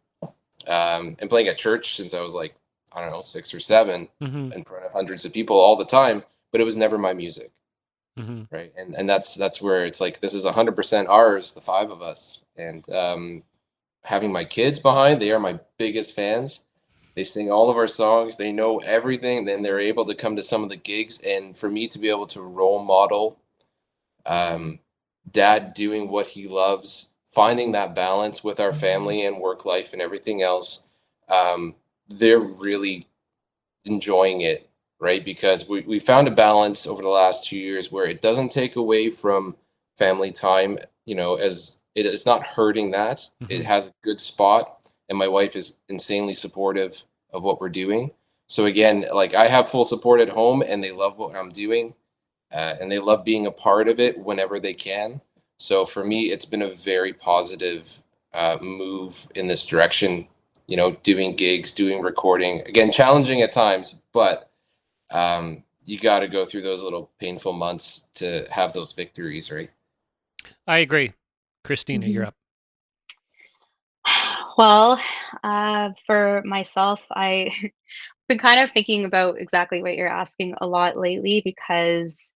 um, 0.66 1.16
and 1.18 1.28
playing 1.28 1.48
at 1.48 1.58
church 1.58 1.96
since 1.96 2.14
I 2.14 2.20
was 2.20 2.34
like, 2.34 2.54
I 2.92 3.00
don't 3.00 3.10
know, 3.10 3.20
six 3.20 3.52
or 3.52 3.60
7 3.60 4.08
mm-hmm. 4.22 4.52
in 4.52 4.64
front 4.64 4.84
of 4.84 4.92
hundreds 4.92 5.24
of 5.24 5.32
people 5.32 5.56
all 5.56 5.76
the 5.76 5.84
time, 5.84 6.22
but 6.52 6.60
it 6.60 6.64
was 6.64 6.76
never 6.76 6.96
my 6.98 7.12
music, 7.12 7.50
Mm-hmm. 8.18 8.55
right? 8.55 8.72
And 8.77 8.94
and 8.94 9.09
that's 9.09 9.35
that's 9.35 9.61
where 9.61 9.85
it's 9.85 10.00
like 10.00 10.20
this 10.20 10.35
is 10.35 10.44
hundred 10.46 10.77
percent 10.77 11.09
ours, 11.09 11.53
the 11.53 11.61
five 11.61 11.90
of 11.90 12.00
us, 12.00 12.44
and 12.57 12.88
um, 12.90 13.42
having 14.05 14.31
my 14.33 14.44
kids 14.44 14.79
behind, 14.79 15.20
they 15.20 15.33
are 15.33 15.40
my 15.40 15.59
biggest 15.79 16.14
fans. 16.14 16.62
They 17.14 17.24
sing 17.24 17.50
all 17.50 17.70
of 17.70 17.77
our 17.77 17.87
songs. 17.87 18.37
They 18.37 18.53
know 18.53 18.79
everything. 18.81 19.44
Then 19.44 19.62
they're 19.62 19.81
able 19.81 20.05
to 20.05 20.14
come 20.14 20.37
to 20.37 20.42
some 20.42 20.62
of 20.62 20.68
the 20.68 20.77
gigs, 20.77 21.20
and 21.24 21.57
for 21.57 21.68
me 21.70 21.88
to 21.88 21.98
be 21.98 22.09
able 22.09 22.27
to 22.29 22.42
role 22.42 22.83
model, 22.83 23.38
um, 24.27 24.81
dad 25.31 25.74
doing 25.74 26.09
what 26.09 26.29
he 26.29 26.46
loves, 26.46 27.11
finding 27.31 27.72
that 27.72 27.94
balance 27.94 28.44
with 28.44 28.61
our 28.61 28.72
family 28.72 29.24
and 29.24 29.38
work 29.38 29.64
life 29.64 29.92
and 29.92 30.03
everything 30.03 30.42
else, 30.42 30.87
um, 31.29 31.74
they're 32.09 32.38
really 32.38 33.09
enjoying 33.85 34.42
it, 34.42 34.68
right? 35.04 35.22
Because 35.22 35.68
we, 35.68 35.82
we 35.82 35.98
found 35.98 36.26
a 36.26 36.30
balance 36.30 36.86
over 36.86 37.02
the 37.02 37.10
last 37.10 37.46
two 37.46 37.58
years 37.58 37.92
where 37.92 38.06
it 38.06 38.22
doesn't 38.22 38.48
take 38.48 38.74
away 38.76 39.10
from 39.10 39.54
family 39.98 40.32
time, 40.32 40.78
you 41.04 41.14
know, 41.14 41.34
as 41.34 41.78
it 41.94 42.06
is 42.06 42.24
not 42.24 42.42
hurting 42.42 42.90
that. 42.92 43.28
It 43.50 43.60
Mhm. 43.60 43.64
has 43.64 43.88
a 43.88 43.92
good 44.02 44.18
spot, 44.18 44.78
and 45.10 45.18
my 45.18 45.28
wife 45.28 45.54
is 45.56 45.76
insanely 45.90 46.32
supportive 46.32 47.04
of 47.34 47.42
what 47.42 47.60
we're 47.60 47.68
doing. 47.68 48.12
So 48.48 48.64
again, 48.64 49.04
like 49.12 49.34
I 49.34 49.48
have 49.48 49.68
full 49.68 49.84
support 49.84 50.20
at 50.22 50.30
home, 50.30 50.62
and 50.66 50.82
they 50.82 50.90
love 50.90 51.18
what 51.18 51.36
I'm 51.36 51.50
doing, 51.50 51.94
uh, 52.50 52.74
and 52.80 52.90
they 52.90 52.98
love 52.98 53.24
being 53.24 53.46
a 53.46 53.50
part 53.52 53.88
of 53.88 54.00
it 54.00 54.18
whenever 54.18 54.58
they 54.58 54.72
can. 54.74 55.20
So 55.58 55.84
for 55.84 56.02
me, 56.02 56.32
it's 56.32 56.46
been 56.46 56.62
a 56.62 56.70
very 56.70 57.12
positive 57.12 58.02
uh, 58.32 58.56
move 58.60 59.28
in 59.34 59.48
this 59.48 59.64
direction. 59.66 60.28
You 60.66 60.78
know, 60.78 60.92
doing 61.02 61.36
gigs, 61.36 61.72
doing 61.74 62.00
recording, 62.00 62.62
again, 62.62 62.90
challenging 62.90 63.42
at 63.42 63.52
times, 63.52 64.02
but 64.12 64.48
um, 65.10 65.64
you 65.84 65.98
got 66.00 66.20
to 66.20 66.28
go 66.28 66.44
through 66.44 66.62
those 66.62 66.82
little 66.82 67.10
painful 67.18 67.52
months 67.52 68.08
to 68.14 68.46
have 68.50 68.72
those 68.72 68.92
victories, 68.92 69.50
right? 69.50 69.70
I 70.66 70.78
agree. 70.78 71.12
Christina, 71.64 72.06
you're 72.06 72.24
Mhm. 72.24 72.28
up. 72.28 72.34
Well, 74.58 75.00
uh, 75.42 75.90
for 76.06 76.42
myself, 76.44 77.02
I've 77.10 77.52
been 78.28 78.38
kind 78.38 78.60
of 78.60 78.70
thinking 78.70 79.04
about 79.04 79.40
exactly 79.40 79.82
what 79.82 79.96
you're 79.96 80.08
asking 80.08 80.54
a 80.60 80.66
lot 80.66 80.96
lately 80.96 81.42
because 81.44 82.34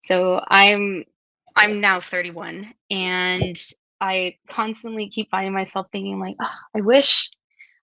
so 0.00 0.42
I'm 0.48 1.04
I'm 1.56 1.80
now 1.80 2.00
31 2.00 2.74
and 2.90 3.56
I 4.00 4.38
constantly 4.48 5.10
keep 5.10 5.30
finding 5.30 5.52
myself 5.54 5.88
thinking 5.92 6.20
like, 6.20 6.36
oh, 6.40 6.54
I 6.76 6.80
wish 6.82 7.30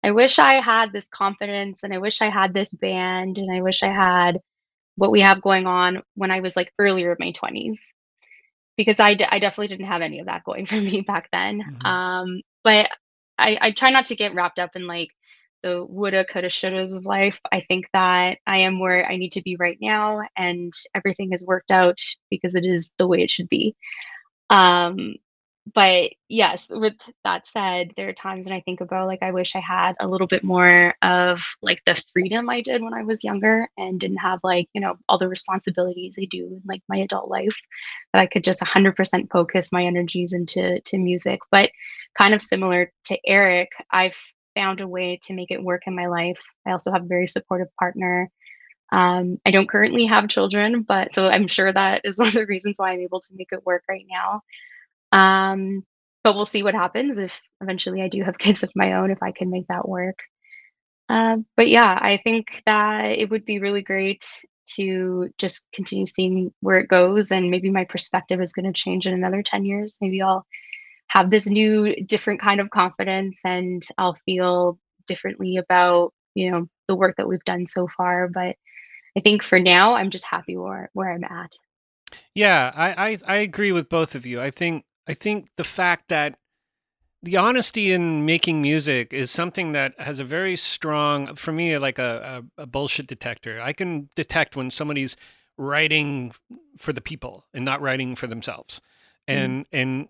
I 0.06 0.12
wish 0.12 0.40
I 0.40 0.56
had 0.62 0.94
this 0.94 1.08
confidence 1.10 1.84
and 1.84 1.94
I 1.94 2.00
wish 2.00 2.22
I 2.22 2.30
had 2.32 2.54
this 2.54 2.74
band 2.74 3.40
and 3.40 3.52
I 3.52 3.62
wish 3.62 3.84
I 3.84 3.94
had 3.94 4.40
what 4.98 5.12
we 5.12 5.22
have 5.22 5.42
going 5.42 5.68
on 5.68 6.04
when 6.16 6.32
I 6.32 6.42
was 6.42 6.56
like 6.56 6.74
earlier 6.80 7.12
in 7.12 7.18
my 7.20 7.32
20s 7.32 7.80
because 8.78 9.00
I, 9.00 9.16
d- 9.16 9.26
I 9.30 9.40
definitely 9.40 9.70
didn't 9.70 9.88
have 9.88 10.02
any 10.02 10.20
of 10.20 10.28
that 10.28 10.44
going 10.46 10.66
for 10.68 10.76
me 10.76 11.02
back 11.02 11.30
then. 11.34 11.64
Mhm. 11.64 11.86
Um, 11.86 12.42
but 12.64 12.90
I, 13.40 13.58
I 13.62 13.72
try 13.72 13.92
not 13.92 14.06
to 14.08 14.16
get 14.16 14.36
wrapped 14.36 14.60
up 14.60 14.72
in 14.76 14.88
like 14.88 15.10
the 15.64 15.86
woulda, 15.88 16.26
coulda, 16.26 16.50
shouldas 16.50 16.96
of 16.96 17.06
life. 17.06 17.40
I 17.52 17.62
think 17.62 17.88
that 17.94 18.40
I 18.48 18.60
am 18.60 18.80
where 18.80 19.10
I 19.10 19.18
need 19.18 19.34
to 19.34 19.44
be 19.44 19.58
right 19.60 19.78
now, 19.82 20.22
and 20.38 20.74
everything 20.96 21.32
has 21.32 21.46
worked 21.48 21.72
out 21.72 22.00
because 22.32 22.56
it 22.56 22.66
is 22.66 22.94
the 23.00 23.08
way 23.08 23.22
it 23.24 23.32
should 23.32 23.50
be. 23.50 23.76
Um, 24.50 25.16
but 25.74 26.12
yes, 26.30 26.68
with 26.70 26.94
that 27.24 27.48
said, 27.48 27.92
there 27.98 28.08
are 28.08 28.14
times 28.14 28.46
when 28.46 28.56
I 28.56 28.62
think 28.62 28.82
about 28.82 29.08
like 29.08 29.24
I 29.24 29.32
wish 29.32 29.56
I 29.56 29.60
had 29.60 29.96
a 30.00 30.08
little 30.08 30.28
bit 30.28 30.44
more 30.44 30.94
of 31.02 31.44
like 31.62 31.82
the 31.86 32.02
freedom 32.14 32.50
I 32.50 32.62
did 32.62 32.84
when 32.84 32.94
I 32.94 33.04
was 33.04 33.24
younger 33.24 33.68
and 33.78 34.00
didn't 34.00 34.18
have 34.18 34.40
like, 34.44 34.70
you 34.74 34.82
know, 34.82 34.96
all 35.10 35.18
the 35.18 35.28
responsibilities 35.28 36.18
I 36.20 36.26
do 36.30 36.46
in 36.46 36.62
like 36.66 36.82
my 36.88 36.98
adult 36.98 37.30
life 37.30 37.58
that 38.14 38.20
I 38.22 38.28
could 38.28 38.44
just 38.44 38.62
100% 38.62 39.32
focus 39.32 39.72
my 39.72 39.84
energies 39.84 40.34
into 40.34 40.80
to 40.82 40.98
music. 41.00 41.40
But 41.52 41.72
kind 42.18 42.34
of 42.36 42.42
similar 42.44 42.92
to 43.06 43.18
Erik, 43.28 43.72
I've 43.92 44.18
found 44.56 44.82
a 44.82 44.88
way 44.88 45.20
to 45.24 45.34
make 45.34 45.50
it 45.52 45.64
work 45.64 45.84
in 45.88 45.96
my 45.96 46.06
life. 46.08 46.42
I 46.68 46.72
also 46.72 46.92
have 46.92 47.04
a 47.04 47.08
very 47.08 47.28
supportive 47.28 47.68
partner. 47.80 48.30
Um, 48.92 49.40
I 49.46 49.52
don't 49.52 49.70
currently 49.70 50.06
have 50.06 50.30
children, 50.30 50.84
but 50.84 51.14
so 51.16 51.28
I'm 51.28 51.48
sure 51.48 51.74
that 51.74 52.02
is 52.06 52.18
one 52.20 52.28
of 52.30 52.34
the 52.34 52.46
reasons 52.46 52.76
why 52.78 52.92
I'm 52.92 53.02
able 53.02 53.22
to 53.22 53.36
make 53.36 53.52
it 53.52 53.66
work 53.66 53.84
right 53.90 54.06
now. 54.10 54.42
Um, 55.12 55.84
but 56.24 56.36
we'll 56.36 56.46
see 56.46 56.64
what 56.64 56.74
happens 56.74 57.20
if 57.20 57.40
eventually 57.62 58.02
I 58.02 58.08
do 58.08 58.24
have 58.24 58.38
kids 58.40 58.64
of 58.64 58.72
my 58.76 58.94
own, 58.94 59.12
if 59.12 59.22
I 59.22 59.32
can 59.32 59.50
make 59.50 59.68
that 59.68 59.88
work. 59.88 60.18
Um, 61.08 61.46
but 61.56 61.68
yeah, 61.68 61.98
I 62.02 62.20
think 62.24 62.64
that 62.66 63.06
it 63.06 63.30
would 63.30 63.46
be 63.46 63.60
really 63.60 63.82
great 63.82 64.26
to 64.76 65.30
just 65.38 65.68
continue 65.72 66.08
seeing 66.08 66.52
where 66.62 66.80
it 66.80 66.88
goes, 66.88 67.32
and 67.32 67.52
maybe 67.52 67.70
my 67.70 67.86
perspective 67.86 68.42
is 68.42 68.54
going 68.54 68.66
to 68.66 68.74
change 68.74 69.06
in 69.06 69.14
another 69.14 69.44
10 69.44 69.66
years. 69.66 69.98
Maybe 70.02 70.22
I'll 70.22 70.46
have 71.08 71.30
this 71.30 71.48
new, 71.48 71.96
different 72.04 72.42
kind 72.42 72.60
of 72.60 72.72
confidence, 72.72 73.40
and 73.46 73.84
I'll 73.98 74.18
feel 74.26 74.80
differently 75.08 75.58
about 75.58 76.12
you 76.34 76.50
know 76.50 76.68
the 76.88 76.96
work 76.96 77.16
that 77.18 77.28
we've 77.28 77.44
done 77.44 77.68
so 77.68 77.88
far. 77.96 78.28
But 78.28 78.56
I 79.16 79.22
think 79.22 79.44
for 79.44 79.60
now, 79.60 79.94
I'm 79.94 80.10
just 80.10 80.26
happy 80.26 80.58
where 80.58 80.90
where 80.94 81.12
I'm 81.12 81.24
at. 81.24 81.52
Yeah, 82.34 82.72
I, 82.76 83.12
I 83.12 83.18
I 83.28 83.36
agree 83.38 83.72
with 83.72 83.90
both 83.90 84.16
of 84.16 84.26
you. 84.26 84.42
I 84.42 84.50
think 84.50 84.86
I 85.08 85.14
think 85.14 85.50
the 85.56 85.64
fact 85.64 86.10
that 86.10 86.38
the 87.22 87.38
honesty 87.38 87.92
in 87.92 88.26
making 88.26 88.62
music 88.62 89.12
is 89.14 89.32
something 89.32 89.72
that 89.72 90.00
has 90.00 90.20
a 90.20 90.24
very 90.24 90.56
strong, 90.56 91.36
for 91.36 91.52
me, 91.52 91.78
like 91.78 91.98
a, 91.98 92.44
a, 92.58 92.64
a 92.64 92.66
bullshit 92.68 93.08
detector. 93.08 93.60
I 93.62 93.74
can 93.74 94.10
detect 94.16 94.56
when 94.56 94.70
somebody's 94.70 95.16
writing 95.58 96.34
for 96.78 96.94
the 96.94 97.02
people 97.02 97.46
and 97.54 97.66
not 97.66 97.82
writing 97.82 98.16
for 98.16 98.28
themselves. 98.28 98.80
Mhm. 99.28 99.34
And 99.36 99.66
and 99.72 100.08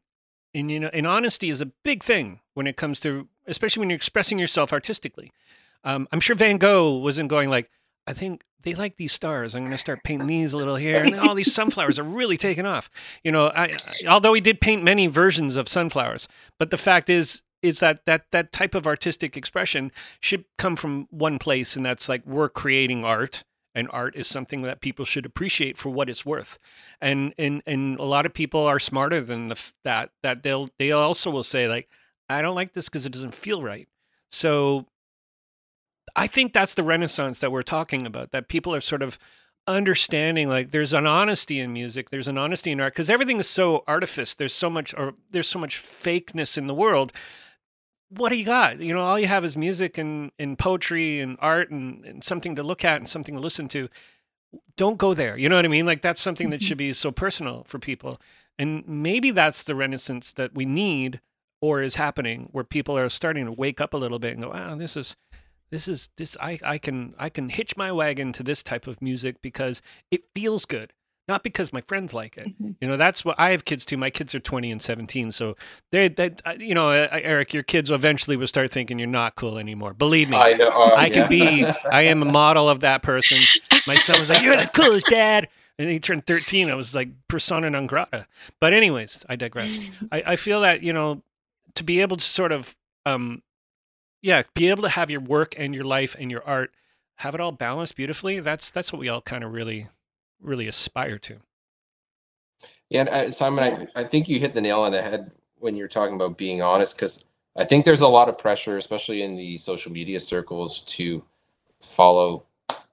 and 0.54 0.72
you 0.72 0.80
know, 0.80 0.90
and 0.92 1.08
honesty 1.08 1.50
is 1.50 1.62
a 1.62 1.68
big 1.68 2.04
thing 2.04 2.42
when 2.54 2.68
it 2.68 2.76
comes 2.78 3.00
to, 3.02 3.28
especially 3.48 3.82
when 3.82 3.90
you're 3.90 3.96
expressing 3.96 4.40
yourself 4.40 4.74
artistically. 4.74 5.32
Um, 5.84 6.08
I'm 6.12 6.20
sure 6.20 6.36
Van 6.36 6.58
Gogh 6.58 6.96
wasn't 6.98 7.30
going 7.30 7.50
like, 7.50 7.70
I 8.08 8.14
think 8.14 8.44
they 8.62 8.74
like 8.74 8.98
these 8.98 9.14
stars. 9.14 9.56
I'm 9.56 9.62
going 9.62 9.72
to 9.72 9.78
start 9.78 10.04
painting 10.04 10.28
these 10.28 10.54
a 10.54 10.58
little 10.58 10.76
here, 10.76 11.04
and 11.04 11.20
all 11.20 11.36
these 11.36 11.54
sunflowers 11.54 12.00
are 12.00 12.04
really 12.04 12.38
taking 12.38 12.66
off. 12.66 12.90
You 13.24 13.32
know, 13.32 13.48
I, 13.56 13.78
although 14.08 14.34
he 14.34 14.42
did 14.42 14.62
paint 14.62 14.84
many 14.84 15.08
versions 15.08 15.56
of 15.56 15.70
sunflowers, 15.70 16.28
but 16.60 16.72
the 16.72 16.78
fact 16.78 17.10
is, 17.10 17.42
is 17.62 17.80
that 17.80 18.06
that 18.06 18.26
that 18.32 18.52
type 18.52 18.76
of 18.76 18.86
artistic 18.86 19.36
expression 19.36 19.92
should 20.20 20.46
come 20.58 20.76
from 20.76 21.08
one 21.10 21.40
place, 21.40 21.76
and 21.76 21.86
that's 21.86 22.08
like 22.10 22.26
we're 22.26 22.50
creating 22.50 23.04
art, 23.04 23.44
and 23.74 23.90
art 23.92 24.16
is 24.16 24.28
something 24.28 24.62
that 24.64 24.82
people 24.82 25.06
should 25.06 25.26
appreciate 25.26 25.78
for 25.78 25.90
what 25.90 26.10
it's 26.10 26.26
worth. 26.26 26.60
And 27.02 27.34
and 27.38 27.64
and 27.66 28.00
a 28.00 28.04
lot 28.04 28.26
of 28.26 28.34
people 28.34 28.66
are 28.66 28.80
smarter 28.80 29.22
than 29.22 29.48
the, 29.48 29.72
that. 29.84 30.12
That 30.22 30.44
they'll 30.44 30.70
they 30.78 30.92
also 30.92 31.32
will 31.32 31.44
say 31.44 31.68
like, 31.68 31.90
I 32.30 32.42
don't 32.42 32.56
like 32.56 32.74
this 32.74 32.86
because 32.86 33.06
it 33.06 33.14
doesn't 33.14 33.36
feel 33.36 33.64
right. 33.64 33.88
So 34.32 34.86
I 36.16 36.28
think 36.28 36.54
that's 36.54 36.74
the 36.74 36.84
renaissance 36.84 37.40
that 37.40 37.52
we're 37.52 37.64
talking 37.64 38.06
about, 38.06 38.32
that 38.32 38.48
people 38.48 38.74
are 38.74 38.82
sort 38.82 39.02
of 39.02 39.18
understanding 39.68 40.48
like 40.48 40.72
there's 40.72 40.94
an 40.94 41.08
honesty 41.08 41.60
in 41.60 41.74
music, 41.74 42.10
there's 42.10 42.28
an 42.28 42.38
honesty 42.38 42.72
in 42.72 42.80
art, 42.80 42.94
because 42.94 43.10
everything 43.10 43.40
is 43.40 43.50
so 43.50 43.84
artifice. 43.88 44.36
There's 44.36 44.54
so 44.54 44.70
much 44.70 44.94
or 44.94 45.14
there's 45.32 45.48
so 45.48 45.60
much 45.60 45.82
fakeness 45.82 46.58
in 46.58 46.68
the 46.68 46.74
world. 46.74 47.12
What 48.10 48.30
do 48.30 48.36
you 48.36 48.46
got? 48.46 48.80
You 48.80 48.94
know, 48.94 49.00
all 49.00 49.20
you 49.20 49.28
have 49.28 49.44
is 49.44 49.58
music 49.58 49.98
and, 49.98 50.32
and 50.38 50.58
poetry 50.58 51.20
and 51.20 51.38
art 51.42 51.72
and, 51.72 52.06
and 52.06 52.24
something 52.24 52.56
to 52.56 52.64
look 52.64 52.86
at 52.86 52.98
and 52.98 53.10
something 53.10 53.36
to 53.36 53.42
listen 53.42 53.68
to. 53.70 53.90
Don't 54.78 54.98
go 54.98 55.14
there. 55.14 55.38
You 55.38 55.50
know 55.50 55.56
what 55.56 55.66
I 55.66 55.70
mean? 55.70 55.86
Like 55.86 56.02
that's 56.02 56.22
something 56.22 56.52
that 56.52 56.60
mm-hmm. 56.60 56.68
should 56.68 56.78
be 56.78 56.94
so 56.94 57.12
personal 57.12 57.66
for 57.68 57.80
people. 57.80 58.22
And 58.58 58.88
maybe 58.88 59.32
that's 59.32 59.64
the 59.64 59.76
renaissance 59.76 60.32
that 60.34 60.54
we 60.54 60.66
need 60.66 61.20
or 61.60 61.82
is 61.82 61.96
happening 61.96 62.50
where 62.52 62.64
people 62.64 62.98
are 62.98 63.10
starting 63.10 63.46
to 63.46 63.52
wake 63.52 63.82
up 63.82 63.94
a 63.94 63.98
little 63.98 64.20
bit 64.20 64.34
and 64.34 64.44
go, 64.44 64.52
wow, 64.52 64.76
this 64.76 64.96
is 64.96 65.16
this 65.72 65.88
is 65.88 66.10
this 66.18 66.38
I, 66.40 66.60
I 66.64 66.78
can 66.78 67.16
I 67.18 67.30
can 67.30 67.50
hitch 67.50 67.76
my 67.78 67.92
wagon 67.92 68.32
to 68.34 68.44
this 68.44 68.64
type 68.64 68.88
of 68.88 69.02
music 69.02 69.42
because 69.42 69.82
it 70.12 70.24
feels 70.34 70.66
good. 70.66 70.94
Not 71.28 71.42
because 71.42 71.74
my 71.74 71.82
friends 71.82 72.14
like 72.14 72.38
it. 72.38 72.48
Mhm. 72.62 72.76
You 72.80 72.88
know, 72.88 72.98
that's 72.98 73.26
what 73.26 73.36
I 73.40 73.50
have 73.50 73.66
kids 73.66 73.84
too. 73.84 73.98
My 73.98 74.12
kids 74.12 74.36
are 74.36 74.40
20 74.40 74.70
and 74.72 74.80
17. 74.80 75.32
So 75.32 75.58
they 75.92 76.08
that 76.10 76.42
uh, 76.46 76.54
you 76.60 76.76
know, 76.76 76.90
uh, 76.90 77.08
Erik, 77.12 77.54
your 77.54 77.64
kids 77.64 77.90
eventually 77.90 78.38
will 78.38 78.46
start 78.48 78.72
thinking 78.72 79.00
you're 79.00 79.08
not 79.08 79.36
cool 79.36 79.58
anymore. 79.58 79.94
Believe 79.96 80.30
me. 80.30 80.38
I 80.38 80.54
know. 80.54 80.72
oh, 80.72 80.94
I 80.96 81.08
yeah. 81.08 81.14
can 81.14 81.30
be 81.30 81.66
I 81.92 82.04
am 82.04 82.22
a 82.22 82.32
model 82.32 82.70
of 82.70 82.82
that 82.82 83.02
person. 83.02 83.40
My 83.88 83.98
son 83.98 84.20
was 84.20 84.30
like, 84.30 84.44
You're 84.44 84.58
the 84.58 84.68
coolest 84.68 85.08
dad. 85.08 85.48
And 85.78 85.90
he 85.90 86.00
turned 86.00 86.26
13. 86.26 86.70
I 86.70 86.76
was 86.76 86.96
like 86.96 87.10
persona 87.28 87.70
non 87.70 87.88
grata. 87.88 88.28
But 88.62 88.72
anyways, 88.74 89.26
I 89.28 89.36
digress. 89.36 89.80
I, 90.12 90.24
I 90.28 90.36
feel 90.38 90.62
that, 90.62 90.84
you 90.84 90.94
know, 90.94 91.22
to 91.74 91.84
be 91.84 92.02
able 92.02 92.18
to 92.18 92.24
sort 92.24 92.52
of 92.52 92.76
um 93.08 93.42
yeah, 94.22 94.44
be 94.54 94.70
able 94.70 94.84
to 94.84 94.90
have 94.90 95.12
your 95.12 95.22
work 95.22 95.56
and 95.58 95.76
your 95.76 95.84
life 95.84 96.16
and 96.20 96.32
your 96.32 96.44
art 96.44 96.72
have 97.16 97.34
it 97.34 97.42
all 97.42 97.52
balanced 97.52 97.96
beautifully, 97.96 98.40
that's 98.40 98.72
that's 98.72 98.92
what 98.92 99.00
we 99.00 99.10
all 99.10 99.22
kind 99.22 99.44
of 99.44 99.54
really 99.54 99.88
really 100.42 100.68
aspire 100.68 101.18
to. 101.18 101.38
Yeah, 102.90 103.02
and, 103.02 103.10
uh, 103.10 103.32
Simon, 103.32 103.90
I, 103.96 104.02
I 104.02 104.04
think 104.04 104.30
you 104.30 104.40
hit 104.40 104.54
the 104.54 104.62
nail 104.62 104.82
on 104.82 104.92
the 104.92 105.02
head 105.02 105.32
when 105.58 105.76
you're 105.76 105.88
talking 105.88 106.16
about 106.16 106.38
being 106.38 106.62
honest, 106.62 106.96
because 106.96 107.26
I 107.56 107.64
think 107.64 107.86
there's 107.86 108.02
a 108.02 108.08
lot 108.08 108.30
of 108.30 108.38
pressure, 108.38 108.78
especially 108.78 109.24
in 109.24 109.36
the 109.36 109.58
social 109.58 109.92
media 109.92 110.20
circles, 110.20 110.82
to 110.82 111.24
follow, 111.82 112.44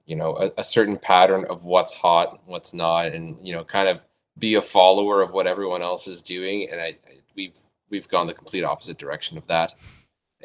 you 0.05 0.15
know, 0.15 0.35
a, 0.37 0.51
a 0.57 0.63
certain 0.63 0.97
pattern 0.97 1.45
of 1.49 1.63
what's 1.63 1.93
hot, 1.93 2.41
what's 2.45 2.73
not, 2.73 3.07
and 3.07 3.37
you 3.45 3.53
know, 3.53 3.63
kind 3.63 3.87
of 3.87 4.03
be 4.37 4.55
a 4.55 4.61
follower 4.61 5.21
of 5.21 5.31
what 5.31 5.47
everyone 5.47 5.81
else 5.81 6.07
is 6.07 6.21
doing. 6.21 6.67
And 6.71 6.81
I, 6.81 6.85
I 6.85 7.19
we've 7.35 7.57
we've 7.89 8.07
gone 8.07 8.27
the 8.27 8.33
complete 8.33 8.63
opposite 8.63 8.97
direction 8.97 9.37
of 9.37 9.47
that. 9.47 9.73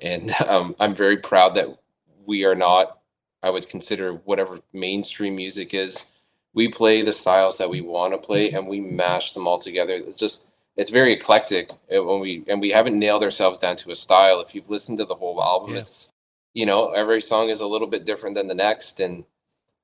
And 0.02 0.30
um, 0.48 0.74
I'm 0.80 0.94
very 0.94 1.16
proud 1.18 1.54
that 1.56 1.68
we 2.26 2.44
are 2.44 2.54
not. 2.54 2.98
I 3.42 3.50
would 3.50 3.68
consider 3.68 4.14
whatever 4.14 4.60
mainstream 4.72 5.36
music 5.36 5.72
is. 5.72 6.04
We 6.54 6.68
play 6.68 7.02
the 7.02 7.12
styles 7.12 7.58
that 7.58 7.70
we 7.70 7.80
want 7.80 8.12
to 8.12 8.18
play, 8.18 8.50
and 8.50 8.66
we 8.66 8.80
mash 8.80 9.32
them 9.32 9.46
all 9.46 9.58
together. 9.58 9.94
It's 9.94 10.16
just 10.16 10.48
it's 10.76 10.90
very 10.90 11.12
eclectic 11.12 11.70
uh, 11.94 12.02
when 12.02 12.20
we 12.20 12.42
and 12.48 12.60
we 12.60 12.70
haven't 12.70 12.98
nailed 12.98 13.22
ourselves 13.22 13.58
down 13.58 13.76
to 13.76 13.90
a 13.90 13.94
style. 13.94 14.40
If 14.40 14.54
you've 14.54 14.70
listened 14.70 14.98
to 14.98 15.04
the 15.04 15.14
whole 15.14 15.42
album, 15.42 15.74
Yeah. 15.74 15.80
it's 15.80 16.12
you 16.54 16.66
know 16.66 16.90
every 16.92 17.20
song 17.20 17.48
is 17.48 17.60
a 17.60 17.66
little 17.66 17.86
bit 17.86 18.04
different 18.04 18.34
than 18.34 18.48
the 18.48 18.54
next, 18.54 18.98
and 18.98 19.24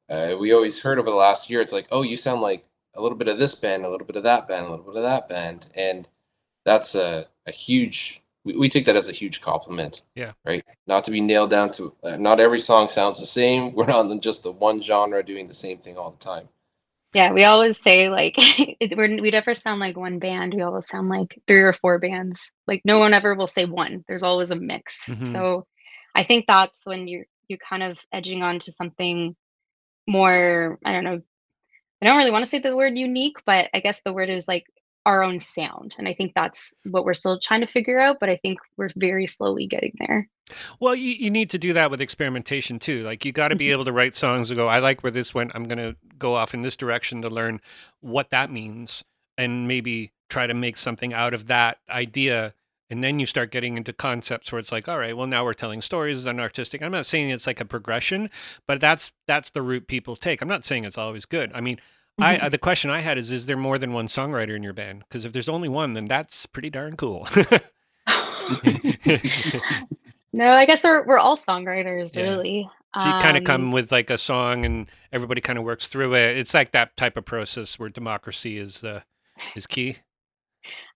uh, 0.08 0.34
we 0.38 0.52
always 0.52 0.80
heard 0.80 0.98
over 0.98 1.10
the 1.10 1.16
last 1.16 1.48
year, 1.48 1.60
it's 1.60 1.72
like, 1.72 1.86
oh, 1.92 2.02
you 2.02 2.16
sound 2.16 2.40
like 2.40 2.64
a 2.94 3.02
little 3.02 3.16
bit 3.18 3.28
of 3.28 3.38
this 3.38 3.54
band, 3.54 3.84
a 3.84 3.90
little 3.90 4.06
bit 4.06 4.16
of 4.16 4.22
that 4.24 4.48
band, 4.48 4.66
a 4.66 4.70
little 4.70 4.84
bit 4.84 4.96
of 4.96 5.02
that 5.02 5.28
band, 5.28 5.68
and 5.76 6.08
that's 6.64 6.94
a 6.96 7.26
a 7.46 7.52
huge. 7.52 8.20
We, 8.44 8.56
we 8.56 8.68
take 8.68 8.84
that 8.86 8.96
as 8.96 9.08
a 9.08 9.12
huge 9.12 9.40
compliment. 9.40 10.02
Yeah. 10.14 10.32
Right. 10.44 10.64
Not 10.86 11.04
to 11.04 11.10
be 11.10 11.20
nailed 11.20 11.50
down 11.50 11.70
to. 11.72 11.94
Uh, 12.02 12.16
not 12.16 12.40
every 12.40 12.58
song 12.60 12.88
sounds 12.88 13.20
the 13.20 13.26
same. 13.26 13.72
We're 13.74 13.86
not 13.86 14.10
in 14.10 14.20
just 14.20 14.42
the 14.42 14.52
one 14.52 14.80
genre 14.82 15.22
doing 15.24 15.46
the 15.46 15.54
same 15.54 15.78
thing 15.78 15.96
all 15.96 16.10
the 16.10 16.24
time. 16.24 16.48
Yeah, 17.14 17.32
we 17.32 17.44
always 17.44 17.80
say 17.80 18.08
like 18.08 18.36
we're, 18.96 19.20
we 19.20 19.30
never 19.30 19.54
sound 19.54 19.78
like 19.78 19.96
one 19.96 20.18
band. 20.18 20.52
We 20.52 20.62
always 20.62 20.88
sound 20.88 21.08
like 21.08 21.40
three 21.46 21.60
or 21.60 21.72
four 21.72 22.00
bands. 22.00 22.50
Like 22.66 22.82
no 22.84 22.98
one 22.98 23.14
ever 23.14 23.36
will 23.36 23.46
say 23.46 23.66
one. 23.66 24.04
There's 24.08 24.24
always 24.24 24.50
a 24.50 24.56
mix. 24.56 24.98
Mhm. 25.06 25.30
So 25.30 25.64
I 26.16 26.24
think 26.24 26.46
that's 26.48 26.76
when 26.82 27.06
you're 27.06 27.26
you're 27.46 27.60
kind 27.60 27.84
of 27.84 28.00
edging 28.12 28.42
on 28.42 28.58
to 28.60 28.72
something 28.72 29.36
more. 30.08 30.80
I 30.84 30.92
don't 30.92 31.04
know. 31.04 31.20
I 32.02 32.06
don't 32.06 32.16
really 32.16 32.32
want 32.32 32.44
to 32.44 32.50
say 32.50 32.58
the 32.58 32.76
word 32.76 32.98
unique, 32.98 33.36
but 33.46 33.70
I 33.72 33.78
guess 33.78 34.02
the 34.04 34.12
word 34.12 34.28
is 34.28 34.48
like 34.48 34.66
our 35.06 35.22
own 35.22 35.38
sound. 35.38 35.94
And 35.98 36.08
I 36.08 36.14
think 36.14 36.32
that's 36.34 36.72
what 36.84 37.04
we're 37.04 37.14
still 37.14 37.38
trying 37.38 37.60
to 37.60 37.66
figure 37.66 37.98
out. 37.98 38.16
But 38.20 38.30
I 38.30 38.36
think 38.36 38.58
we're 38.76 38.90
very 38.96 39.26
slowly 39.26 39.66
getting 39.66 39.92
there. 39.98 40.28
Well, 40.80 40.94
you, 40.94 41.12
you 41.12 41.30
need 41.30 41.50
to 41.50 41.58
do 41.58 41.72
that 41.72 41.90
with 41.90 42.00
experimentation 42.00 42.78
too. 42.78 43.02
Like 43.02 43.24
you 43.24 43.32
got 43.32 43.48
to 43.48 43.56
be 43.56 43.66
Mhm. 43.68 43.72
able 43.72 43.84
to 43.86 43.92
write 43.92 44.14
songs 44.14 44.50
and 44.50 44.58
go, 44.58 44.68
I 44.68 44.78
like 44.78 45.02
where 45.02 45.10
this 45.10 45.34
went. 45.34 45.52
I'm 45.54 45.64
going 45.64 45.78
to 45.78 45.96
go 46.18 46.34
off 46.34 46.54
in 46.54 46.62
this 46.62 46.76
direction 46.76 47.22
to 47.22 47.28
learn 47.30 47.60
what 48.00 48.30
that 48.30 48.50
means 48.50 49.02
and 49.38 49.66
maybe 49.66 50.12
try 50.28 50.46
to 50.46 50.54
make 50.54 50.76
something 50.76 51.12
out 51.12 51.34
of 51.34 51.46
that 51.46 51.78
idea. 51.88 52.54
And 52.90 53.02
then 53.02 53.18
you 53.18 53.26
start 53.26 53.50
getting 53.50 53.76
into 53.76 53.92
concepts 53.92 54.52
where 54.52 54.58
it's 54.58 54.70
like, 54.70 54.88
all 54.88 54.98
right, 54.98 55.16
well, 55.16 55.26
now 55.26 55.44
we're 55.44 55.54
telling 55.54 55.80
stories 55.82 56.26
and 56.26 56.40
artistic. 56.40 56.82
I'm 56.82 56.92
not 56.92 57.06
saying 57.06 57.30
it's 57.30 57.46
like 57.46 57.60
a 57.60 57.64
progression, 57.64 58.30
but 58.66 58.80
that's 58.80 59.12
that's 59.26 59.50
the 59.50 59.62
route 59.62 59.88
people 59.88 60.16
take. 60.16 60.42
I'm 60.42 60.48
not 60.48 60.64
saying 60.64 60.84
it's 60.84 60.98
always 60.98 61.24
good. 61.24 61.50
I 61.54 61.60
mean, 61.62 61.80
I 62.20 62.36
Mhm. 62.36 62.38
uh, 62.38 62.48
the 62.48 62.58
question 62.58 62.90
I 62.90 63.00
had 63.00 63.18
is, 63.18 63.30
is 63.30 63.46
there 63.46 63.56
more 63.56 63.78
than 63.78 63.92
one 63.92 64.06
songwriter 64.06 64.54
in 64.56 64.62
your 64.62 64.72
band? 64.72 65.00
Because 65.00 65.24
if 65.24 65.32
there's 65.32 65.48
only 65.48 65.68
one, 65.68 65.92
then 65.94 66.06
that's 66.06 66.46
pretty 66.46 66.70
darn 66.70 66.96
cool. 66.96 67.28
no, 70.32 70.52
I 70.52 70.66
guess 70.66 70.84
we're 70.84 71.06
we're 71.06 71.18
all 71.18 71.36
songwriters, 71.36 72.16
Yeah. 72.16 72.20
really. 72.20 72.68
So 72.96 73.08
you 73.08 73.14
kind 73.14 73.36
of 73.36 73.44
Um, 73.44 73.44
come 73.44 73.72
with 73.72 73.92
like 73.92 74.10
a 74.10 74.18
song, 74.18 74.64
and 74.64 74.90
everybody 75.12 75.40
kind 75.40 75.58
of 75.58 75.64
works 75.64 75.88
through 75.88 76.14
it. 76.14 76.36
It's 76.38 76.54
like 76.54 76.72
that 76.72 76.96
type 76.96 77.16
of 77.16 77.24
process 77.24 77.78
where 77.78 77.88
democracy 77.88 78.58
is 78.58 78.84
uh, 78.84 79.02
is 79.54 79.66
key. 79.66 79.98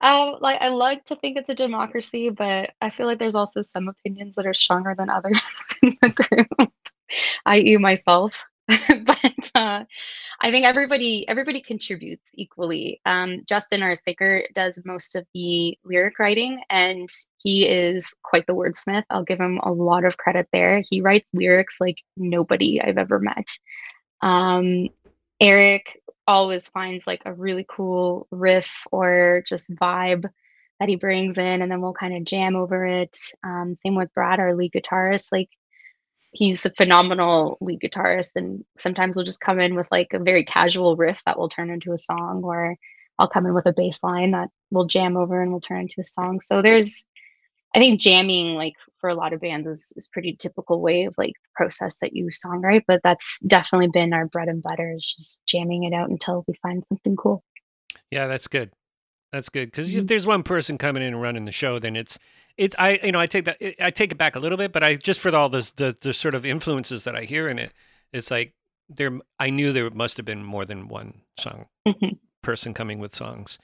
Uh, 0.00 0.36
like 0.40 0.60
I 0.60 0.68
like 0.68 1.04
to 1.06 1.16
think 1.16 1.36
it's 1.36 1.48
a 1.48 1.54
democracy, 1.54 2.30
but 2.30 2.70
I 2.80 2.90
feel 2.90 3.06
like 3.06 3.18
there's 3.18 3.34
also 3.34 3.62
some 3.62 3.88
opinions 3.88 4.36
that 4.36 4.46
are 4.46 4.54
stronger 4.54 4.94
than 4.96 5.10
others 5.10 5.40
in 5.82 5.96
the 6.00 6.10
group, 6.10 6.72
i.e., 7.46 7.76
myself. 7.76 8.44
but 8.68 9.50
uh, 9.54 9.84
I 10.40 10.52
think 10.52 10.64
everybody 10.64 11.26
everybody 11.28 11.60
contributes 11.60 12.24
equally. 12.34 13.00
Um, 13.04 13.42
Justin, 13.44 13.82
our 13.82 13.96
singer, 13.96 14.44
does 14.54 14.80
most 14.84 15.16
of 15.16 15.26
the 15.34 15.76
lyric 15.84 16.18
writing, 16.20 16.62
and 16.70 17.08
he 17.38 17.66
is 17.66 18.14
quite 18.22 18.46
the 18.46 18.54
wordsmith. 18.54 19.04
I'll 19.10 19.24
give 19.24 19.40
him 19.40 19.58
a 19.62 19.72
lot 19.72 20.04
of 20.04 20.16
credit 20.16 20.46
there. 20.52 20.82
He 20.88 21.00
writes 21.00 21.28
lyrics 21.32 21.76
like 21.80 21.98
nobody 22.16 22.80
I've 22.80 22.98
ever 22.98 23.18
met. 23.18 23.48
Um, 24.22 24.88
Erik 25.40 26.00
always 26.26 26.68
finds 26.68 27.06
like 27.06 27.22
a 27.24 27.32
really 27.32 27.66
cool 27.68 28.28
riff 28.30 28.86
or 28.92 29.42
just 29.46 29.74
vibe 29.74 30.30
that 30.78 30.88
he 30.88 30.94
brings 30.94 31.36
in, 31.36 31.62
and 31.62 31.70
then 31.70 31.80
we'll 31.80 31.92
kind 31.92 32.16
of 32.16 32.24
jam 32.24 32.54
over 32.54 32.86
it. 32.86 33.18
Um, 33.42 33.74
same 33.74 33.96
with 33.96 34.14
Brad, 34.14 34.38
our 34.38 34.54
lead 34.54 34.72
guitarist. 34.72 35.32
Like 35.32 35.50
he's 36.32 36.64
a 36.66 36.70
phenomenal 36.70 37.58
lead 37.60 37.80
guitarist, 37.80 38.36
and 38.36 38.64
sometimes 38.78 39.16
we'll 39.16 39.24
just 39.24 39.40
come 39.40 39.60
in 39.60 39.74
with 39.74 39.88
like 39.90 40.12
a 40.12 40.18
very 40.18 40.44
casual 40.44 40.96
riff 40.96 41.20
that 41.26 41.38
will 41.38 41.48
turn 41.48 41.70
into 41.70 41.92
a 41.92 41.98
song, 41.98 42.42
or 42.44 42.76
I'll 43.18 43.28
come 43.28 43.46
in 43.46 43.54
with 43.54 43.66
a 43.66 43.72
bass 43.72 44.02
line 44.02 44.32
that 44.32 44.48
we'll 44.70 44.86
jam 44.86 45.16
over 45.16 45.42
and 45.42 45.52
will 45.52 45.60
turn 45.60 45.82
into 45.82 46.00
a 46.00 46.04
song. 46.04 46.40
So 46.40 46.62
there's 46.62 47.04
I 47.74 47.78
think 47.78 48.00
jamming, 48.00 48.54
like 48.54 48.74
for 49.00 49.10
a 49.10 49.14
lot 49.14 49.32
of 49.32 49.40
bands, 49.40 49.68
is 49.68 49.92
is 49.96 50.08
pretty 50.08 50.36
typical 50.38 50.80
way 50.80 51.04
of 51.04 51.14
like 51.18 51.34
process 51.54 51.98
that 52.00 52.14
you 52.14 52.26
songwrite. 52.28 52.84
But 52.86 53.00
that's 53.04 53.40
definitely 53.46 53.88
been 53.88 54.12
our 54.12 54.26
bread 54.26 54.48
and 54.48 54.62
butter 54.62 54.94
is 54.96 55.14
just 55.16 55.40
jamming 55.46 55.84
it 55.84 55.92
out 55.92 56.08
until 56.10 56.44
we 56.48 56.54
find 56.62 56.82
something 56.88 57.16
cool. 57.16 57.44
Yeah, 58.10 58.26
that's 58.26 58.48
good. 58.48 58.70
That's 59.32 59.50
good 59.50 59.66
because 59.70 59.94
if 59.94 60.04
Mhm. 60.04 60.08
there's 60.08 60.26
one 60.26 60.42
person 60.42 60.78
coming 60.78 61.02
in 61.02 61.12
and 61.12 61.22
running 61.22 61.44
the 61.44 61.52
show, 61.52 61.78
then 61.78 61.96
it's 61.96 62.18
it's 62.58 62.74
I 62.78 63.00
you 63.02 63.12
know 63.12 63.20
I 63.20 63.26
take 63.26 63.46
that 63.46 63.56
I 63.80 63.90
take 63.90 64.12
it 64.12 64.18
back 64.18 64.36
a 64.36 64.40
little 64.40 64.58
bit, 64.58 64.72
but 64.72 64.82
I 64.82 64.96
just 64.96 65.20
for 65.20 65.34
all 65.34 65.48
this 65.48 65.70
the 65.72 65.96
the 66.00 66.12
sort 66.12 66.34
of 66.34 66.44
influences 66.44 67.04
that 67.04 67.16
I 67.16 67.22
hear 67.22 67.48
in 67.48 67.58
it, 67.58 67.72
it's 68.12 68.30
like 68.30 68.52
there 68.88 69.18
I 69.38 69.50
knew 69.50 69.72
there 69.72 69.88
must 69.90 70.16
have 70.18 70.26
been 70.26 70.42
more 70.44 70.64
than 70.64 70.88
one 70.88 71.22
song 71.38 71.66
Mhm. 71.86 72.18
person 72.42 72.74
coming 72.74 72.98
with 72.98 73.14
songs, 73.14 73.58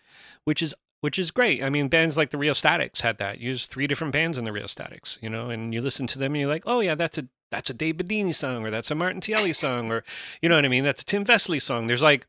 which 0.44 0.62
is 0.62 0.74
which 1.00 1.18
is 1.18 1.30
great. 1.30 1.62
I 1.62 1.68
mean, 1.68 1.88
bands 1.88 2.16
like 2.16 2.30
the 2.30 2.38
Rheostatics 2.38 3.02
had 3.02 3.18
that. 3.18 3.38
Use 3.38 3.66
three 3.66 3.86
different 3.86 4.14
bands 4.14 4.38
in 4.38 4.44
the 4.46 4.52
Rheostatics, 4.52 5.18
you 5.20 5.28
know, 5.28 5.50
and 5.50 5.74
you 5.74 5.82
listen 5.82 6.06
to 6.06 6.18
them 6.18 6.32
and 6.32 6.40
you're 6.40 6.48
like, 6.48 6.62
oh 6.64 6.80
yeah, 6.80 6.94
that's 6.94 7.18
a 7.18 7.28
that's 7.50 7.68
a 7.70 7.74
Dave 7.74 7.96
Bidini 7.96 8.34
song, 8.34 8.64
or 8.64 8.70
that's 8.70 8.90
a 8.90 8.94
Martin 8.94 9.20
Tielli 9.20 9.54
song, 9.54 9.90
or 9.92 10.02
you 10.40 10.48
know 10.48 10.54
what 10.56 10.64
I 10.64 10.68
mean? 10.68 10.84
That's 10.84 11.02
a 11.02 11.04
Tim 11.04 11.24
Vesely 11.24 11.60
song. 11.60 11.86
There's 11.88 12.02
like 12.02 12.26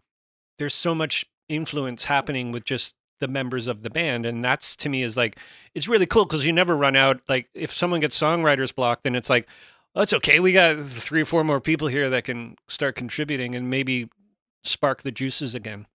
there's 0.57 0.73
so 0.73 0.93
much 0.95 1.25
influence 1.47 2.05
happening 2.05 2.51
with 2.51 2.65
just 2.65 2.95
the 3.19 3.27
members 3.27 3.67
of 3.67 3.83
the 3.83 3.89
band, 3.89 4.25
and 4.25 4.43
that's 4.43 4.75
to 4.77 4.89
me 4.89 5.01
is 5.01 5.15
like 5.15 5.37
it's 5.73 5.87
really 5.87 6.05
cool 6.05 6.25
because 6.25 6.45
you 6.45 6.53
never 6.53 6.75
run 6.75 6.95
out. 6.95 7.21
Like 7.27 7.49
if 7.53 7.71
someone 7.71 7.99
gets 7.99 8.19
songwriters 8.19 8.73
block, 8.73 9.03
then 9.03 9.15
it's 9.15 9.29
like, 9.29 9.47
oh, 9.95 10.01
it's 10.01 10.13
okay. 10.13 10.39
We 10.39 10.51
got 10.51 10.83
three 10.83 11.21
or 11.21 11.25
four 11.25 11.43
more 11.43 11.61
people 11.61 11.87
here 11.87 12.09
that 12.09 12.25
can 12.25 12.57
start 12.67 12.95
contributing 12.95 13.55
and 13.55 13.69
maybe 13.69 14.09
spark 14.63 15.03
the 15.03 15.11
juices 15.11 15.55
again. 15.55 15.87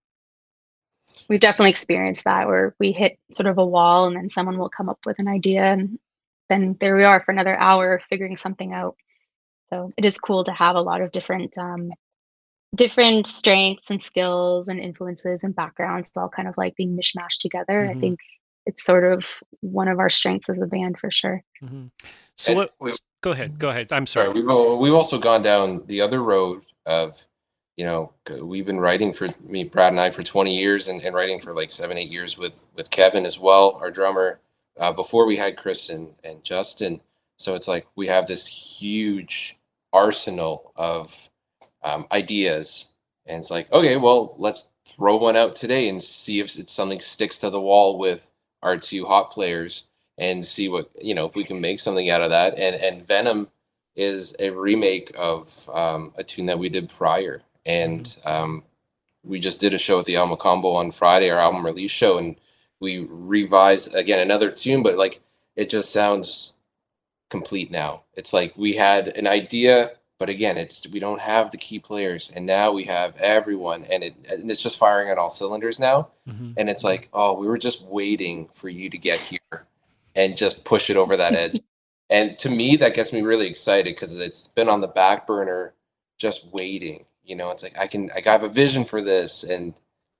We've 1.27 1.39
definitely 1.39 1.71
experienced 1.71 2.23
that 2.23 2.47
where 2.47 2.73
we 2.79 2.91
hit 2.91 3.19
sort 3.31 3.47
of 3.47 3.57
a 3.57 3.65
wall 3.65 4.07
and 4.07 4.15
then 4.15 4.29
someone 4.29 4.57
will 4.57 4.69
come 4.69 4.89
up 4.89 4.99
with 5.05 5.19
an 5.19 5.27
idea 5.27 5.63
and 5.63 5.99
then 6.49 6.77
there 6.79 6.95
we 6.95 7.03
are 7.03 7.21
for 7.21 7.31
another 7.31 7.57
hour 7.57 8.01
figuring 8.09 8.37
something 8.37 8.73
out. 8.73 8.95
So 9.69 9.93
it 9.97 10.03
is 10.05 10.17
cool 10.17 10.43
to 10.43 10.51
have 10.51 10.75
a 10.75 10.81
lot 10.81 11.01
of 11.01 11.11
different 11.11 11.57
um, 11.57 11.91
different 12.75 13.27
strengths 13.27 13.89
and 13.89 14.01
skills 14.01 14.67
and 14.67 14.79
influences 14.79 15.43
and 15.43 15.55
backgrounds 15.55 16.09
all 16.15 16.29
kind 16.29 16.47
of 16.47 16.55
like 16.57 16.75
being 16.75 16.97
mishmashed 16.97 17.39
together. 17.39 17.89
I 17.89 17.93
Mhm. 17.93 17.99
think 17.99 18.19
it's 18.65 18.83
sort 18.83 19.03
of 19.03 19.25
one 19.61 19.87
of 19.87 19.99
our 19.99 20.09
strengths 20.09 20.49
as 20.49 20.61
a 20.61 20.67
band 20.67 20.97
for 20.99 21.11
sure. 21.11 21.43
hmm 21.59 21.87
So 22.37 22.53
what? 22.53 22.73
we- 22.79 22.93
Go 23.21 23.31
ahead. 23.31 23.59
Go 23.59 23.69
ahead. 23.69 23.91
I'm 23.91 24.07
Sorry, 24.07 24.25
sorry. 24.27 24.41
we've 24.41 24.79
we've 24.79 24.93
also 24.95 25.19
gone 25.19 25.43
down 25.43 25.85
the 25.85 26.01
other 26.01 26.23
road 26.23 26.63
of, 26.87 27.27
you 27.77 27.85
know, 27.85 28.13
we've 28.41 28.65
been 28.65 28.79
writing 28.79 29.13
for 29.13 29.27
me, 29.41 29.63
Brad 29.63 29.93
and 29.93 29.99
I 29.99 30.09
for 30.09 30.23
20 30.23 30.57
years, 30.57 30.87
and, 30.87 30.99
and 31.03 31.13
writing 31.15 31.39
for 31.39 31.53
like 31.53 31.69
seven, 31.71 31.97
eight 31.99 32.09
years 32.09 32.35
with 32.37 32.65
with 32.75 32.89
Kevin 32.89 33.25
as 33.27 33.37
well, 33.37 33.73
our 33.81 33.91
drummer. 33.91 34.39
Uh, 34.79 34.91
before 34.91 35.27
we 35.27 35.35
had 35.35 35.55
Chris 35.57 35.89
and, 35.89 36.15
and 36.23 36.43
Justin, 36.43 37.01
so 37.37 37.53
it's 37.53 37.67
like 37.67 37.85
we 37.95 38.07
have 38.07 38.25
this 38.25 38.47
huge 38.47 39.59
arsenal 39.93 40.71
of 40.75 41.29
um, 41.83 42.05
ideas, 42.11 42.93
and 43.25 43.39
it's 43.39 43.51
like, 43.51 43.71
okay, 43.71 43.97
well, 43.97 44.35
let's 44.37 44.69
throw 44.85 45.17
one 45.17 45.35
out 45.35 45.55
today 45.55 45.87
and 45.89 46.01
see 46.01 46.39
if 46.39 46.57
it's 46.57 46.73
something 46.73 46.99
sticks 46.99 47.39
to 47.39 47.49
the 47.49 47.61
wall 47.61 47.97
with 47.97 48.29
our 48.63 48.77
two 48.77 49.05
hot 49.05 49.31
players 49.31 49.87
and 50.17 50.45
see 50.45 50.69
what 50.69 50.89
you 51.01 51.15
know 51.15 51.25
if 51.25 51.35
we 51.35 51.43
can 51.43 51.61
make 51.61 51.79
something 51.79 52.09
out 52.09 52.21
of 52.21 52.29
that. 52.29 52.57
And 52.57 52.75
and 52.75 53.05
Venom 53.05 53.49
is 53.95 54.35
a 54.39 54.49
remake 54.51 55.11
of 55.17 55.69
um, 55.73 56.13
a 56.17 56.23
tune 56.23 56.45
that 56.47 56.59
we 56.59 56.69
did 56.69 56.89
prior, 56.89 57.41
and 57.65 58.17
um, 58.25 58.63
we 59.23 59.39
just 59.39 59.59
did 59.59 59.73
a 59.73 59.77
show 59.77 59.99
at 59.99 60.05
the 60.05 60.15
El 60.15 60.27
Mocambo 60.27 60.75
on 60.75 60.91
Friday, 60.91 61.29
our 61.29 61.39
album 61.39 61.65
release 61.65 61.91
show, 61.91 62.17
and 62.17 62.35
we 62.79 63.05
revised 63.09 63.95
again 63.95 64.19
another 64.19 64.51
tune, 64.51 64.83
but 64.83 64.97
like 64.97 65.21
it 65.55 65.69
just 65.69 65.91
sounds 65.91 66.53
complete 67.29 67.71
now. 67.71 68.03
It's 68.13 68.33
like 68.33 68.53
we 68.57 68.73
had 68.73 69.09
an 69.09 69.27
idea, 69.27 69.91
but 70.21 70.29
again, 70.29 70.55
it's 70.55 70.85
we 70.87 70.99
don't 70.99 71.19
have 71.19 71.49
the 71.49 71.57
key 71.57 71.79
players, 71.79 72.31
and 72.35 72.45
now 72.45 72.71
we 72.71 72.83
have 72.83 73.15
everyone, 73.17 73.85
and 73.85 74.03
it 74.03 74.13
and 74.29 74.51
it's 74.51 74.61
just 74.61 74.77
firing 74.77 75.09
on 75.09 75.17
all 75.17 75.31
cylinders 75.31 75.79
now. 75.79 76.09
Mhm. 76.29 76.53
And 76.57 76.69
it's 76.69 76.83
like, 76.83 77.09
oh, 77.11 77.33
we 77.33 77.47
were 77.47 77.57
just 77.57 77.81
waiting 77.81 78.47
for 78.53 78.69
you 78.69 78.87
to 78.91 78.99
get 78.99 79.19
here 79.19 79.65
and 80.15 80.37
just 80.37 80.63
push 80.63 80.91
it 80.91 80.95
over 80.95 81.17
that 81.17 81.33
edge. 81.33 81.59
and 82.11 82.37
to 82.37 82.51
me, 82.51 82.75
that 82.75 82.93
gets 82.93 83.11
me 83.11 83.23
really 83.23 83.47
excited 83.47 83.95
because 83.95 84.19
it's 84.19 84.47
been 84.49 84.69
on 84.69 84.81
the 84.81 84.87
back 84.87 85.25
burner, 85.25 85.73
just 86.19 86.45
waiting. 86.53 87.05
You 87.23 87.35
know, 87.35 87.49
it's 87.49 87.63
like 87.63 87.75
I 87.75 87.87
can, 87.87 88.09
like 88.09 88.27
I 88.27 88.31
have 88.31 88.43
a 88.43 88.47
vision 88.47 88.85
for 88.85 89.01
this, 89.01 89.43
and 89.43 89.73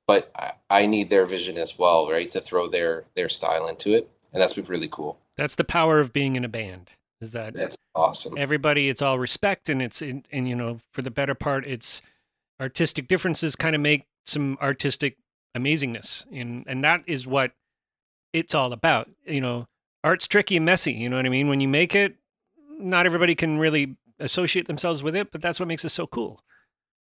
but 0.08 0.32
I, 0.36 0.54
I 0.68 0.86
need 0.88 1.12
their 1.12 1.28
vision 1.28 1.60
as 1.60 1.78
well, 1.78 2.10
right, 2.10 2.32
to 2.32 2.42
throw 2.42 2.66
their 2.66 3.04
their 3.14 3.30
style 3.30 3.68
into 3.68 3.94
it, 3.94 4.10
and 4.34 4.42
that's 4.42 4.54
been 4.54 4.66
really 4.66 4.90
cool. 4.90 5.20
That's 5.38 5.54
the 5.54 5.64
power 5.64 6.00
of 6.00 6.12
being 6.12 6.36
in 6.36 6.44
a 6.44 6.50
band. 6.50 6.90
Is 7.22 7.32
that 7.34 7.54
That's 7.54 7.78
awesome. 7.96 8.38
everybody? 8.38 8.90
It's 8.90 9.02
all 9.02 9.20
respect, 9.20 9.70
and 9.70 9.82
it's 9.82 10.02
in, 10.02 10.24
and 10.32 10.50
you 10.50 10.56
know, 10.56 10.80
for 10.92 11.04
the 11.04 11.12
better 11.12 11.36
part, 11.36 11.68
it's 11.68 12.02
artistic 12.60 13.08
differences 13.08 13.56
kind 13.56 13.76
of 13.76 13.82
make 13.82 14.06
some 14.26 14.58
artistic 14.62 15.18
amazingness, 15.56 16.26
and 16.34 16.66
and 16.68 16.84
that 16.84 17.04
is 17.06 17.28
what 17.28 17.52
it's 18.34 18.56
all 18.56 18.74
about. 18.74 19.10
You 19.26 19.42
know, 19.42 19.68
art's 20.04 20.28
tricky 20.28 20.58
and 20.58 20.66
messy. 20.66 20.94
You 20.94 21.10
know 21.10 21.16
what 21.16 21.26
I 21.26 21.30
mean? 21.30 21.48
When 21.48 21.62
you 21.62 21.68
make 21.68 21.94
it, 21.94 22.16
not 22.80 23.06
everybody 23.06 23.36
can 23.36 23.60
really 23.60 23.96
associate 24.20 24.68
themselves 24.68 25.04
with 25.04 25.16
it, 25.16 25.32
but 25.32 25.42
that's 25.42 25.60
what 25.60 25.68
makes 25.68 25.86
it 25.86 25.90
so 25.90 26.08
cool. 26.08 26.44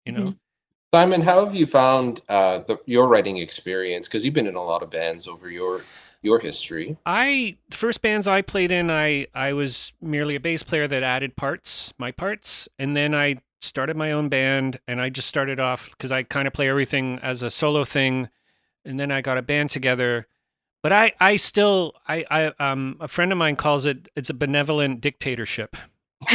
You 0.05 0.11
know. 0.11 0.23
Mhm. 0.23 0.37
Simon, 0.93 1.21
how 1.21 1.43
have 1.43 1.55
you 1.55 1.65
found 1.65 2.21
uh, 2.29 2.59
the, 2.59 2.77
your 2.85 3.07
writing 3.07 3.37
experience? 3.37 4.07
Because 4.07 4.23
you've 4.23 4.35
been 4.35 4.45
in 4.45 4.53
a 4.53 4.61
lot 4.61 4.83
of 4.83 4.91
bands 4.91 5.27
over 5.27 5.49
your 5.49 5.81
your 6.23 6.39
history. 6.39 6.97
I 7.05 7.57
the 7.69 7.77
first 7.77 8.01
bands 8.01 8.27
I 8.27 8.41
played 8.41 8.71
in, 8.71 8.89
I 8.89 9.27
I 9.35 9.53
was 9.53 9.93
merely 10.01 10.35
a 10.35 10.39
bass 10.39 10.63
player 10.63 10.87
that 10.87 11.03
added 11.03 11.35
parts, 11.35 11.93
my 11.97 12.11
parts, 12.11 12.67
and 12.79 12.95
then 12.95 13.13
I 13.13 13.37
started 13.61 13.95
my 13.95 14.11
own 14.11 14.29
band, 14.29 14.79
and 14.87 14.99
I 14.99 15.09
just 15.09 15.27
started 15.27 15.59
off 15.59 15.91
because 15.91 16.11
I 16.11 16.23
kind 16.23 16.47
of 16.47 16.53
play 16.53 16.69
everything 16.69 17.19
as 17.21 17.41
a 17.41 17.51
solo 17.51 17.83
thing, 17.85 18.29
and 18.85 18.99
then 18.99 19.11
I 19.11 19.21
got 19.21 19.37
a 19.37 19.41
band 19.41 19.69
together. 19.69 20.27
But 20.81 20.91
I 20.93 21.13
I 21.19 21.35
still 21.35 21.93
I 22.07 22.25
I 22.31 22.45
um 22.59 22.97
a 22.99 23.07
friend 23.07 23.31
of 23.31 23.37
mine 23.37 23.55
calls 23.55 23.85
it 23.85 24.09
it's 24.15 24.29
a 24.29 24.33
benevolent 24.33 25.01
dictatorship. 25.01 25.77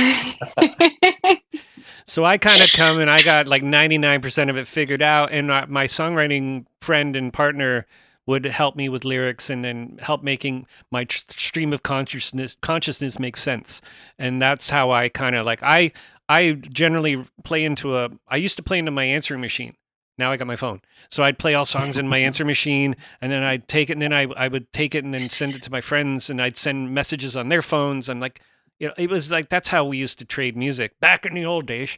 So 2.09 2.24
I 2.24 2.38
kind 2.38 2.62
of 2.62 2.72
come 2.72 3.01
and 3.01 3.11
I 3.11 3.20
got 3.20 3.46
like 3.46 3.62
99% 3.62 4.48
of 4.48 4.57
it 4.57 4.66
figured 4.66 5.03
out. 5.03 5.31
And 5.31 5.51
uh, 5.51 5.66
my 5.68 5.87
songwriting 5.87 6.64
friend 6.81 7.14
and 7.14 7.31
partner 7.31 7.87
would 8.28 8.44
help 8.44 8.76
me 8.76 8.90
with 8.90 9.06
lyrics 9.06 9.48
and 9.48 9.64
then 9.64 9.98
help 10.02 10.22
making 10.22 10.66
my 10.90 11.04
tr- 11.04 11.22
stream 11.30 11.72
of 11.72 11.82
consciousness 11.82 12.56
consciousness 12.60 13.18
make 13.18 13.38
sense. 13.38 13.80
And 14.18 14.40
that's 14.40 14.68
how 14.68 14.90
I 14.90 15.08
kind 15.08 15.34
of 15.34 15.46
like 15.46 15.62
I 15.62 15.92
I 16.28 16.52
generally 16.52 17.24
play 17.42 17.64
into 17.64 17.96
a 17.96 18.10
I 18.28 18.36
used 18.36 18.58
to 18.58 18.62
play 18.62 18.78
into 18.78 18.90
my 18.90 19.04
answering 19.04 19.40
machine. 19.40 19.74
Now 20.18 20.30
I 20.30 20.36
got 20.36 20.46
my 20.46 20.56
phone. 20.56 20.82
So 21.10 21.22
I'd 21.22 21.38
play 21.38 21.54
all 21.54 21.64
songs 21.64 21.96
in 21.96 22.06
my 22.06 22.18
answer 22.18 22.44
machine 22.44 22.96
and 23.22 23.32
then 23.32 23.42
I'd 23.42 23.66
take 23.66 23.88
it 23.88 23.94
and 23.94 24.02
then 24.02 24.12
I 24.12 24.26
I 24.36 24.48
would 24.48 24.70
take 24.74 24.94
it 24.94 25.04
and 25.04 25.14
then 25.14 25.30
send 25.30 25.54
it 25.54 25.62
to 25.62 25.72
my 25.72 25.80
friends 25.80 26.28
and 26.28 26.42
I'd 26.42 26.58
send 26.58 26.92
messages 26.94 27.34
on 27.34 27.48
their 27.48 27.62
phones. 27.62 28.10
I'm 28.10 28.20
like 28.20 28.42
you 28.78 28.88
know, 28.88 28.94
it 28.98 29.08
was 29.08 29.30
like 29.30 29.48
that's 29.48 29.68
how 29.68 29.86
we 29.86 29.96
used 29.96 30.18
to 30.18 30.26
trade 30.26 30.54
music 30.54 31.00
back 31.00 31.24
in 31.24 31.32
the 31.32 31.46
old 31.46 31.64
days. 31.64 31.96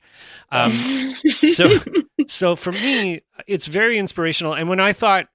Um, 0.53 0.71
so 1.55 1.77
so 2.29 2.55
for 2.55 2.71
me 2.71 3.21
it's 3.49 3.67
very 3.67 3.99
inspirational 3.99 4.55
and 4.55 4.69
when 4.69 4.79
i 4.79 4.93
thought 4.93 5.29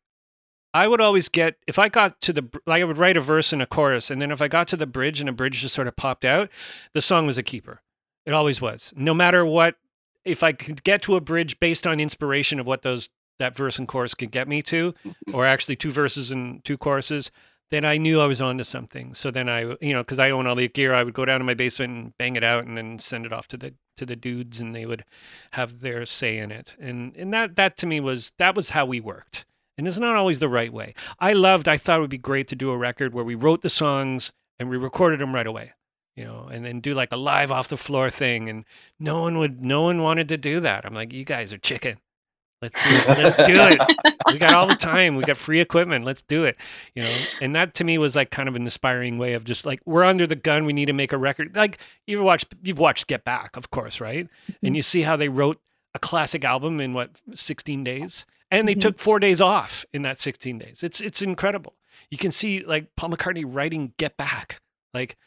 i 0.76 0.88
would 0.88 1.02
always 1.02 1.30
get 1.30 1.56
if 1.68 1.80
i 1.80 1.90
got 1.90 2.20
to 2.22 2.34
the 2.34 2.48
like 2.66 2.82
i 2.82 2.86
would 2.86 2.98
write 2.98 3.18
a 3.18 3.22
verse 3.22 3.54
and 3.54 3.62
a 3.62 3.66
chorus 3.66 4.12
and 4.12 4.22
then 4.22 4.32
if 4.32 4.42
i 4.42 4.48
got 4.48 4.68
to 4.68 4.78
the 4.78 4.86
bridge 4.86 5.20
and 5.20 5.30
a 5.30 5.34
bridge 5.34 5.62
just 5.62 5.76
sort 5.76 5.88
of 5.88 5.96
popped 5.96 6.26
out 6.26 6.50
the 6.94 7.02
song 7.02 7.26
was 7.26 7.38
a 7.38 7.44
keeper 7.44 7.82
it 8.26 8.34
always 8.34 8.62
was 8.62 8.94
no 8.96 9.14
matter 9.14 9.46
what 9.46 9.76
if 10.24 10.44
i 10.44 10.52
could 10.52 10.84
get 10.84 11.02
to 11.02 11.16
a 11.16 11.22
bridge 11.22 11.60
based 11.60 11.88
on 11.88 12.00
inspiration 12.00 12.60
of 12.60 12.66
what 12.66 12.82
those 12.82 13.10
that 13.40 13.56
verse 13.56 13.80
and 13.80 13.88
chorus 13.88 14.14
could 14.14 14.32
get 14.32 14.48
me 14.48 14.62
to 14.62 14.94
or 15.34 15.46
actually 15.46 15.76
two 15.76 15.92
verses 15.92 16.32
and 16.32 16.64
two 16.66 16.78
choruses 16.78 17.32
then 17.72 17.84
I 17.84 17.98
knew 17.98 18.22
I 18.22 18.28
was 18.28 18.42
onto 18.42 18.64
something. 18.64 19.14
So 19.16 19.32
then 19.32 19.50
I, 19.50 19.62
you 19.82 19.94
know, 19.94 20.02
because 20.02 20.20
I 20.20 20.30
own 20.30 20.46
all 20.46 20.56
the 20.56 20.68
gear, 20.68 20.94
I 20.94 21.04
would 21.04 21.14
go 21.14 21.26
down 21.26 21.40
to 21.40 21.46
my 21.46 21.56
basement 21.56 21.98
and 21.98 22.18
bang 22.18 22.36
it 22.36 22.44
out, 22.44 22.66
and 22.66 22.78
then 22.78 23.00
send 23.00 23.26
it 23.26 23.34
off 23.34 23.48
to 23.50 23.58
the 23.58 23.74
to 23.98 24.06
the 24.06 24.16
dudes, 24.16 24.60
and 24.60 24.76
they 24.76 24.86
would 24.86 25.04
have 25.52 25.80
their 25.80 26.06
say 26.06 26.38
in 26.38 26.52
it. 26.52 26.76
And 26.80 27.16
and 27.16 27.34
that 27.34 27.56
that 27.56 27.78
to 27.78 27.88
me 27.88 28.00
was 28.00 28.34
that 28.38 28.56
was 28.56 28.70
how 28.70 28.86
we 28.86 29.00
worked. 29.00 29.46
And 29.78 29.88
it's 29.88 29.98
not 29.98 30.16
always 30.16 30.40
the 30.40 30.50
right 30.50 30.72
way. 30.72 30.94
I 31.20 31.34
loved. 31.34 31.68
I 31.68 31.78
thought 31.78 31.98
it 31.98 32.02
would 32.02 32.10
be 32.10 32.18
great 32.18 32.48
to 32.50 32.56
do 32.56 32.72
a 32.72 32.78
record 32.78 33.14
where 33.14 33.26
we 33.26 33.36
wrote 33.36 33.62
the 33.62 33.70
songs 33.70 34.32
and 34.60 34.70
we 34.70 34.78
recorded 34.78 35.20
them 35.20 35.36
right 35.36 35.48
away. 35.48 35.74
You 36.16 36.24
know, 36.24 36.48
and 36.50 36.64
then 36.64 36.80
do 36.80 36.94
like 36.94 37.12
a 37.12 37.18
live 37.18 37.52
off 37.52 37.68
the 37.68 37.76
floor 37.76 38.10
thing. 38.10 38.48
And 38.48 38.64
no 39.00 39.22
one 39.22 39.38
would, 39.38 39.66
no 39.66 39.82
one 39.82 40.02
wanted 40.02 40.30
to 40.30 40.38
do 40.38 40.62
that. 40.62 40.86
I'm 40.86 40.94
like, 40.94 41.12
you 41.12 41.26
guys 41.26 41.52
are 41.52 41.58
chicken. 41.58 41.98
Let's 42.62 42.76
do 42.76 42.96
it. 42.96 43.18
Let's 43.18 43.36
do 43.36 43.60
it. 43.60 43.82
We 44.32 44.38
got 44.40 44.54
all 44.54 44.68
the 44.68 44.76
time. 44.76 45.16
We 45.16 45.24
got 45.24 45.38
free 45.38 45.60
equipment. 45.60 46.06
Let's 46.06 46.22
do 46.22 46.46
it. 46.46 46.56
You 46.96 47.04
know, 47.04 47.16
and 47.42 47.56
that 47.56 47.74
to 47.76 47.84
me 47.84 47.98
was 47.98 48.16
like 48.16 48.32
kind 48.32 48.50
of 48.50 48.56
an 48.56 48.64
inspiring 48.64 49.18
way 49.18 49.34
of 49.34 49.44
just 49.44 49.66
like 49.66 49.82
we're 49.86 50.04
under 50.04 50.26
the 50.26 50.36
gun. 50.36 50.66
We 50.66 50.74
need 50.74 50.86
to 50.86 50.94
make 50.94 51.12
a 51.12 51.18
record. 51.18 51.56
Like 51.56 51.80
you've 52.08 52.24
watched, 52.24 52.56
you've 52.64 52.80
watched 52.80 53.08
Get 53.08 53.26
Back, 53.26 53.58
of 53.58 53.72
course, 53.72 54.00
right? 54.00 54.28
And 54.48 54.56
mm-hmm. 54.56 54.76
you 54.76 54.82
see 54.82 55.02
how 55.02 55.16
they 55.18 55.30
wrote 55.30 55.60
a 55.94 56.00
classic 56.00 56.44
album 56.44 56.80
in 56.80 56.94
what 56.94 57.12
16 57.34 57.84
days, 57.84 58.26
and 58.52 58.68
they 58.68 58.76
Mhm. 58.76 58.82
took 58.82 59.00
four 59.00 59.20
days 59.20 59.42
off 59.42 59.86
in 59.94 60.02
that 60.04 60.20
16 60.20 60.58
days. 60.60 60.84
It's 60.84 61.02
it's 61.02 61.22
incredible. 61.22 61.74
You 62.10 62.18
can 62.18 62.32
see 62.32 62.62
like 62.64 62.96
Paul 62.96 63.10
McCartney 63.10 63.44
writing 63.48 63.94
Get 63.98 64.18
Back, 64.18 64.60
like. 64.94 65.18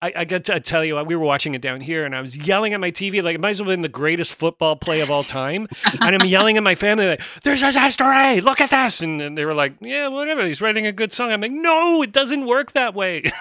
I, 0.00 0.12
I 0.14 0.24
got 0.26 0.44
to 0.44 0.60
tell 0.60 0.84
you, 0.84 0.94
we 1.02 1.16
were 1.16 1.24
watching 1.24 1.54
it 1.56 1.60
down 1.60 1.80
here, 1.80 2.04
and 2.06 2.14
I 2.14 2.20
was 2.20 2.36
yelling 2.36 2.72
at 2.72 2.78
my 2.78 2.92
TV 2.92 3.20
like 3.20 3.34
it 3.34 3.40
might 3.40 3.50
as 3.50 3.60
well 3.60 3.68
have 3.68 3.72
been 3.74 3.80
the 3.82 3.88
greatest 3.88 4.32
football 4.32 4.76
play 4.76 5.00
of 5.00 5.10
all 5.10 5.24
time. 5.24 5.66
and 6.00 6.14
I'm 6.14 6.24
yelling 6.24 6.56
at 6.56 6.62
my 6.62 6.76
family 6.76 7.08
like, 7.08 7.20
"There's 7.42 7.64
a 7.64 7.66
asteroid! 7.66 8.44
Look 8.44 8.60
at 8.60 8.70
this!" 8.70 9.00
And, 9.00 9.20
and 9.20 9.36
they 9.36 9.44
were 9.44 9.54
like, 9.54 9.72
"Yeah, 9.80 10.06
whatever. 10.06 10.46
He's 10.46 10.60
writing 10.60 10.86
a 10.86 10.92
good 10.92 11.12
song." 11.12 11.32
I'm 11.32 11.40
like, 11.40 11.50
"No, 11.50 12.00
it 12.02 12.12
doesn't 12.12 12.46
work 12.46 12.70
that 12.74 12.94
way." 12.94 13.24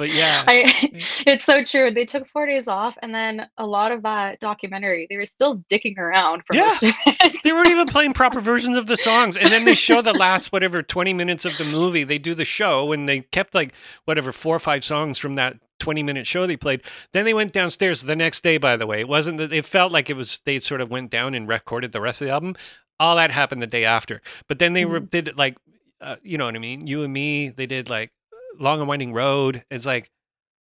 but 0.00 0.10
yeah, 0.12 0.42
I, 0.48 0.64
it's 1.26 1.44
so 1.44 1.62
true. 1.62 1.90
They 1.92 2.04
took 2.04 2.26
four 2.26 2.46
days 2.46 2.66
off, 2.66 2.96
and 3.02 3.14
then 3.14 3.48
a 3.58 3.66
lot 3.66 3.92
of 3.92 4.02
that 4.02 4.40
documentary, 4.40 5.06
they 5.08 5.16
were 5.16 5.26
still 5.26 5.62
dicking 5.70 5.96
around 5.98 6.42
for 6.46 6.56
Yeah. 6.56 6.62
most 6.68 6.82
of 6.82 6.94
it. 7.06 7.36
they 7.44 7.52
weren't 7.52 7.68
even 7.70 7.86
playing 7.86 8.14
proper 8.14 8.40
versions 8.50 8.76
of 8.76 8.86
the 8.86 8.96
songs 8.96 9.36
and 9.36 9.50
then 9.52 9.64
they 9.64 9.74
show 9.74 10.02
the 10.02 10.12
last 10.14 10.52
whatever 10.52 10.82
20 10.82 11.12
minutes 11.12 11.44
of 11.44 11.56
the 11.58 11.64
movie 11.64 12.02
they 12.04 12.18
do 12.18 12.34
the 12.34 12.44
show 12.44 12.92
and 12.92 13.08
they 13.08 13.20
kept 13.20 13.54
like 13.54 13.74
whatever 14.06 14.32
four 14.32 14.56
or 14.56 14.60
five 14.60 14.82
songs 14.82 15.18
from 15.18 15.34
that 15.34 15.58
20 15.78 16.02
minute 16.02 16.26
show 16.26 16.46
they 16.46 16.56
played. 16.56 16.82
Then 17.12 17.24
they 17.24 17.34
went 17.34 17.52
downstairs 17.52 18.02
the 18.02 18.16
next 18.16 18.42
day 18.42 18.56
by 18.58 18.76
the 18.76 18.86
way. 18.86 19.00
It 19.00 19.08
wasn't 19.08 19.38
that 19.38 19.52
it 19.52 19.64
felt 19.66 19.92
like 19.92 20.08
it 20.10 20.16
was 20.16 20.40
they 20.46 20.58
sort 20.60 20.80
of 20.80 20.90
went 20.90 21.10
down 21.10 21.34
and 21.34 21.46
recorded 21.48 21.92
the 21.92 22.00
rest 22.00 22.20
of 22.22 22.26
the 22.26 22.32
album. 22.32 22.56
All 22.98 23.16
that 23.16 23.30
happened 23.30 23.62
the 23.62 23.66
day 23.66 23.84
after. 23.84 24.22
But 24.48 24.58
then 24.58 24.72
they 24.72 24.84
were 24.84 25.00
did 25.00 25.28
it 25.28 25.36
like 25.36 25.56
uh, 26.00 26.16
you 26.22 26.38
know 26.38 26.46
what 26.46 26.56
i 26.56 26.58
mean? 26.58 26.86
You 26.86 27.02
and 27.02 27.12
me 27.12 27.50
they 27.50 27.66
did 27.66 27.90
like 27.90 28.10
long 28.58 28.80
and 28.80 28.88
winding 28.88 29.12
road 29.12 29.64
it's 29.70 29.86
like 29.86 30.10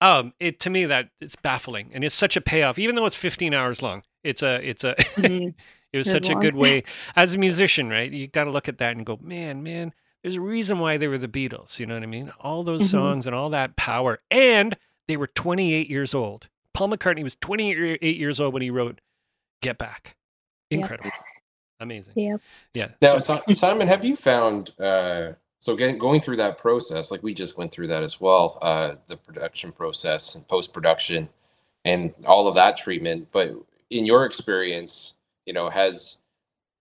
um 0.00 0.32
it 0.40 0.60
to 0.60 0.70
me 0.70 0.86
that 0.86 1.10
it's 1.20 1.36
baffling 1.36 1.90
and 1.94 2.04
it's 2.04 2.14
such 2.14 2.36
a 2.36 2.40
payoff 2.40 2.78
even 2.78 2.94
though 2.94 3.06
it's 3.06 3.16
15 3.16 3.54
hours 3.54 3.82
long 3.82 4.02
it's 4.24 4.42
a 4.42 4.66
it's 4.68 4.84
a 4.84 4.94
Mhm. 5.16 5.54
it 5.92 5.98
was 5.98 6.06
It 6.08 6.10
is 6.10 6.10
such 6.10 6.28
a 6.30 6.34
good 6.34 6.56
way 6.64 6.82
as 7.14 7.34
a 7.34 7.38
musician, 7.38 7.88
right? 7.88 8.10
You 8.10 8.26
got 8.26 8.44
to 8.44 8.50
look 8.50 8.68
at 8.68 8.78
that 8.78 8.96
and 8.96 9.06
go, 9.06 9.18
man, 9.22 9.62
man, 9.62 9.94
there's 10.22 10.34
a 10.34 10.40
reason 10.40 10.78
why 10.80 10.96
they 10.98 11.06
were 11.08 11.16
the 11.16 11.28
Beatles. 11.28 11.78
You 11.78 11.86
know 11.86 11.94
what 11.94 12.02
I 12.02 12.06
mean? 12.06 12.30
All 12.40 12.64
those 12.64 12.82
Mhm. 12.82 12.90
songs 12.90 13.26
and 13.26 13.34
all 13.36 13.50
that 13.50 13.76
power, 13.76 14.18
and 14.30 14.76
they 15.06 15.16
were 15.16 15.28
28 15.28 15.88
years 15.88 16.12
old. 16.12 16.48
Paul 16.74 16.88
McCartney 16.88 17.22
was 17.22 17.36
28 17.36 18.02
years 18.16 18.40
old 18.40 18.52
when 18.52 18.62
he 18.62 18.68
wrote 18.70 19.00
"Get 19.62 19.78
Back." 19.78 20.16
Yep. 20.70 20.80
Incredible, 20.80 21.12
amazing. 21.80 22.14
Yeah. 22.16 22.36
Yeah. 22.74 22.88
Now, 23.00 23.18
Simon, 23.20 23.86
have 23.86 24.04
you 24.04 24.16
found 24.16 24.72
uh, 24.80 25.34
so 25.58 25.74
getting 25.74 25.98
going 25.98 26.20
through 26.20 26.36
that 26.36 26.58
process, 26.58 27.10
like 27.10 27.22
we 27.22 27.34
just 27.34 27.56
went 27.56 27.72
through 27.72 27.88
that 27.88 28.02
as 28.02 28.20
well, 28.20 28.58
uh, 28.62 28.96
the 29.08 29.16
production 29.16 29.72
process 29.72 30.34
and 30.34 30.46
post 30.48 30.72
production, 30.72 31.28
and 31.84 32.12
all 32.24 32.48
of 32.48 32.54
that 32.54 32.76
treatment. 32.76 33.28
But 33.32 33.54
in 33.90 34.04
your 34.04 34.24
experience, 34.24 35.14
you 35.46 35.52
know, 35.52 35.70
has 35.70 36.20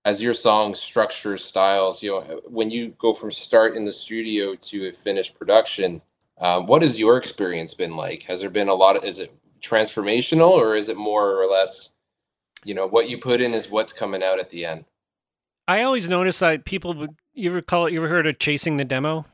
as 0.04 0.22
your 0.22 0.36
song 0.36 0.76
structures, 0.76 1.44
styles, 1.44 2.04
you 2.04 2.12
know, 2.12 2.42
when 2.46 2.70
you 2.70 2.90
go 3.00 3.14
from 3.14 3.32
start 3.32 3.76
in 3.76 3.86
the 3.86 3.92
studio 3.92 4.54
to 4.54 4.88
a 4.88 4.92
finished 4.92 5.34
production, 5.34 6.00
um, 6.40 6.68
what 6.68 6.84
has 6.84 7.00
your 7.00 7.18
experience 7.18 7.74
been 7.74 7.96
like? 7.96 8.24
Has 8.24 8.42
there 8.42 8.50
been 8.50 8.70
a 8.70 8.74
lot 8.74 8.98
of? 8.98 9.04
Is 9.04 9.20
it 9.20 9.34
transformational, 9.62 10.52
or 10.52 10.76
is 10.76 10.90
it 10.90 10.98
more 10.98 11.42
or 11.42 11.48
less, 11.48 11.96
you 12.64 12.76
know, 12.76 12.86
what 12.86 13.10
you 13.10 13.18
put 13.18 13.42
in 13.42 13.54
is 13.54 13.70
what's 13.70 13.94
coming 13.94 14.22
out 14.22 14.40
at 14.40 14.50
the 14.50 14.66
end? 14.66 14.86
I 15.68 15.84
always 15.84 16.10
notice 16.10 16.40
that 16.40 16.66
people 16.66 16.94
would. 16.96 17.12
You 17.34 17.50
ever 17.50 17.62
call 17.62 17.86
it? 17.88 17.94
You 17.94 18.00
ever 18.00 18.08
heard 18.08 18.28
of 18.28 18.40
chasing 18.40 18.78
the 18.78 18.86
demo, 18.86 19.26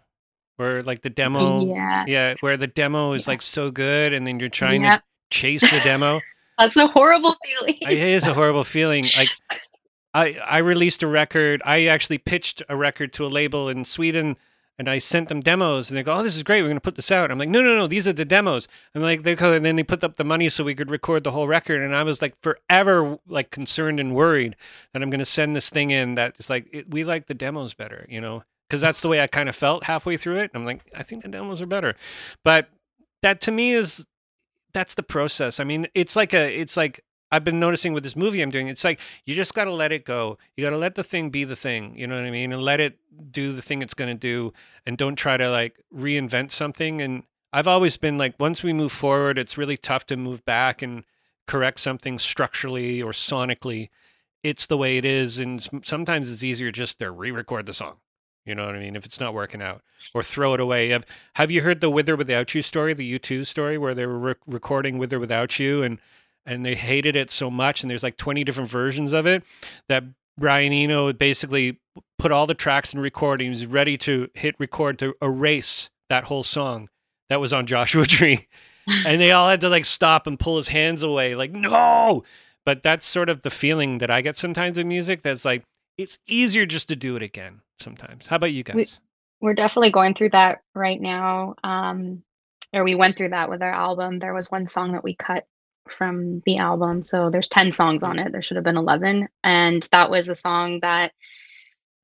where 0.57 0.81
like 0.83 1.01
the 1.01 1.09
demo, 1.09 1.73
Yeah. 1.75 2.05
yeah, 2.07 2.35
where 2.41 2.57
the 2.57 2.67
demo 2.67 3.13
is 3.13 3.27
Yeah. 3.27 3.31
like 3.31 3.41
so 3.41 3.69
good, 3.71 4.13
and 4.13 4.25
then 4.25 4.39
you're 4.39 4.49
trying 4.49 4.83
Yep. 4.83 4.99
to 4.99 5.05
chase 5.29 5.61
the 5.61 5.79
demo. 5.83 6.21
That's 6.57 6.75
a 6.77 6.87
horrible 6.87 7.35
feeling. 7.45 7.77
it 7.81 7.97
is 7.97 8.27
a 8.27 8.33
horrible 8.33 8.63
feeling. 8.63 9.05
Like 9.17 9.29
I 10.13 10.33
I 10.45 10.57
released 10.59 11.03
a 11.03 11.07
record. 11.07 11.61
I 11.65 11.85
actually 11.85 12.17
pitched 12.17 12.61
a 12.69 12.75
record 12.75 13.13
to 13.13 13.25
a 13.25 13.27
label 13.27 13.69
in 13.69 13.85
Sweden 13.85 14.37
and 14.81 14.89
I 14.89 14.97
sent 14.97 15.29
them 15.29 15.41
demos 15.41 15.91
and 15.91 15.97
they 15.97 16.01
go, 16.01 16.11
"Oh, 16.11 16.23
this 16.23 16.35
is 16.35 16.41
great. 16.41 16.63
We're 16.63 16.69
going 16.69 16.75
to 16.75 16.81
put 16.81 16.95
this 16.95 17.11
out." 17.11 17.29
I'm 17.29 17.37
like, 17.37 17.49
"No, 17.49 17.61
no, 17.61 17.75
no. 17.75 17.85
These 17.85 18.07
are 18.07 18.13
the 18.13 18.25
demos." 18.25 18.67
I'm 18.95 19.03
like, 19.03 19.21
they 19.21 19.33
and 19.33 19.63
then 19.63 19.75
they 19.75 19.83
put 19.83 20.03
up 20.03 20.17
the 20.17 20.23
money 20.23 20.49
so 20.49 20.63
we 20.63 20.73
could 20.73 20.89
record 20.89 21.23
the 21.23 21.29
whole 21.29 21.47
record 21.47 21.83
and 21.83 21.95
I 21.95 22.01
was 22.01 22.19
like 22.19 22.33
forever 22.41 23.19
like 23.27 23.51
concerned 23.51 23.99
and 23.99 24.15
worried 24.15 24.55
that 24.91 25.03
I'm 25.03 25.11
going 25.11 25.19
to 25.19 25.25
send 25.25 25.55
this 25.55 25.69
thing 25.69 25.91
in 25.91 26.15
that 26.15 26.35
is 26.39 26.49
like 26.49 26.65
it, 26.73 26.89
we 26.89 27.03
like 27.03 27.27
the 27.27 27.35
demos 27.35 27.75
better, 27.75 28.07
you 28.09 28.19
know? 28.19 28.43
Cuz 28.71 28.81
that's 28.81 29.01
the 29.01 29.07
way 29.07 29.21
I 29.21 29.27
kind 29.27 29.49
of 29.49 29.55
felt 29.55 29.83
halfway 29.83 30.17
through 30.17 30.37
it. 30.37 30.49
I'm 30.55 30.65
like, 30.65 30.81
I 30.95 31.03
think 31.03 31.21
the 31.21 31.29
demos 31.29 31.61
are 31.61 31.67
better. 31.67 31.95
But 32.43 32.69
that 33.21 33.39
to 33.41 33.51
me 33.51 33.73
is 33.73 34.07
that's 34.73 34.95
the 34.95 35.03
process. 35.03 35.59
I 35.59 35.63
mean, 35.63 35.87
it's 35.93 36.15
like 36.15 36.33
a 36.33 36.59
it's 36.59 36.75
like 36.75 37.03
I've 37.31 37.43
been 37.43 37.59
noticing 37.59 37.93
with 37.93 38.03
this 38.03 38.15
movie 38.15 38.41
I'm 38.41 38.49
doing. 38.49 38.67
It's 38.67 38.83
like 38.83 38.99
you 39.25 39.35
just 39.35 39.53
got 39.53 39.63
to 39.65 39.73
let 39.73 39.91
it 39.91 40.05
go. 40.05 40.37
You 40.57 40.65
got 40.65 40.71
to 40.71 40.77
let 40.77 40.95
the 40.95 41.03
thing 41.03 41.29
be 41.29 41.43
the 41.43 41.55
thing. 41.55 41.97
You 41.97 42.07
know 42.07 42.15
what 42.15 42.25
I 42.25 42.31
mean? 42.31 42.51
And 42.51 42.61
let 42.61 42.79
it 42.79 42.97
do 43.31 43.53
the 43.53 43.61
thing 43.61 43.81
it's 43.81 43.93
going 43.93 44.09
to 44.09 44.19
do, 44.19 44.53
and 44.85 44.97
don't 44.97 45.15
try 45.15 45.37
to 45.37 45.49
like 45.49 45.81
reinvent 45.95 46.51
something. 46.51 47.01
And 47.01 47.23
I've 47.53 47.67
always 47.67 47.97
been 47.97 48.17
like, 48.17 48.35
once 48.39 48.63
we 48.63 48.73
move 48.73 48.91
forward, 48.91 49.37
it's 49.37 49.57
really 49.57 49.77
tough 49.77 50.05
to 50.07 50.17
move 50.17 50.43
back 50.45 50.81
and 50.81 51.03
correct 51.47 51.79
something 51.79 52.19
structurally 52.19 53.01
or 53.01 53.11
sonically. 53.11 53.89
It's 54.43 54.65
the 54.65 54.77
way 54.77 54.97
it 54.97 55.05
is, 55.05 55.37
and 55.37 55.61
sometimes 55.83 56.31
it's 56.31 56.43
easier 56.43 56.71
just 56.71 56.99
to 56.99 57.11
re-record 57.11 57.65
the 57.67 57.73
song. 57.73 57.97
You 58.45 58.55
know 58.55 58.65
what 58.65 58.75
I 58.75 58.79
mean? 58.79 58.95
If 58.95 59.05
it's 59.05 59.19
not 59.19 59.35
working 59.35 59.61
out, 59.61 59.83
or 60.15 60.23
throw 60.23 60.55
it 60.55 60.59
away. 60.59 60.89
Have 60.89 61.05
Have 61.35 61.51
you 61.51 61.61
heard 61.61 61.79
the 61.79 61.91
"With 61.91 62.09
or 62.09 62.15
Without 62.15 62.55
You" 62.55 62.63
story, 62.63 62.93
the 62.95 63.19
U2 63.19 63.45
story, 63.45 63.77
where 63.77 63.93
they 63.93 64.07
were 64.07 64.17
re- 64.17 64.35
recording 64.47 64.97
"With 64.97 65.13
or 65.13 65.19
Without 65.19 65.59
You" 65.59 65.83
and 65.83 65.99
and 66.45 66.65
they 66.65 66.75
hated 66.75 67.15
it 67.15 67.31
so 67.31 67.49
much, 67.49 67.81
and 67.83 67.89
there's 67.91 68.03
like 68.03 68.17
20 68.17 68.43
different 68.43 68.69
versions 68.69 69.13
of 69.13 69.25
it 69.25 69.43
that 69.89 70.03
Brian 70.37 70.73
Eno 70.73 71.11
basically 71.13 71.79
put 72.17 72.31
all 72.31 72.47
the 72.47 72.53
tracks 72.53 72.93
and 72.93 73.01
recordings 73.01 73.65
ready 73.65 73.97
to 73.99 74.29
hit 74.33 74.55
record 74.59 74.97
to 74.99 75.13
erase 75.21 75.89
that 76.09 76.25
whole 76.25 76.43
song 76.43 76.89
that 77.29 77.39
was 77.39 77.53
on 77.53 77.65
Joshua 77.67 78.05
Tree, 78.05 78.47
and 79.05 79.19
they 79.21 79.31
all 79.31 79.49
had 79.49 79.61
to 79.61 79.69
like 79.69 79.85
stop 79.85 80.27
and 80.27 80.39
pull 80.39 80.57
his 80.57 80.67
hands 80.69 81.03
away, 81.03 81.35
like 81.35 81.51
no. 81.51 82.23
But 82.65 82.83
that's 82.83 83.07
sort 83.07 83.29
of 83.29 83.41
the 83.41 83.49
feeling 83.49 83.97
that 83.99 84.11
I 84.11 84.21
get 84.21 84.37
sometimes 84.37 84.77
in 84.77 84.87
music. 84.87 85.21
That's 85.23 85.43
like 85.45 85.63
it's 85.97 86.17
easier 86.27 86.65
just 86.65 86.87
to 86.89 86.95
do 86.95 87.15
it 87.15 87.23
again 87.23 87.61
sometimes. 87.79 88.27
How 88.27 88.35
about 88.35 88.53
you 88.53 88.63
guys? 88.63 88.75
We- 88.75 88.87
We're 89.41 89.53
definitely 89.55 89.91
going 89.91 90.13
through 90.13 90.29
that 90.29 90.61
right 90.75 91.01
now. 91.01 91.55
Um, 91.63 92.21
or 92.73 92.83
we 92.83 92.93
went 92.95 93.17
through 93.17 93.29
that 93.29 93.49
with 93.49 93.61
our 93.63 93.71
album. 93.71 94.19
There 94.19 94.33
was 94.33 94.51
one 94.51 94.67
song 94.67 94.91
that 94.93 95.03
we 95.03 95.15
cut 95.15 95.45
from 95.89 96.41
the 96.45 96.57
album. 96.57 97.03
So 97.03 97.29
there's 97.29 97.49
10 97.49 97.71
songs 97.71 98.03
on 98.03 98.19
it. 98.19 98.31
There 98.31 98.41
should 98.41 98.57
have 98.57 98.63
been 98.63 98.77
11. 98.77 99.27
And 99.43 99.87
that 99.91 100.09
was 100.09 100.29
a 100.29 100.35
song 100.35 100.79
that 100.81 101.11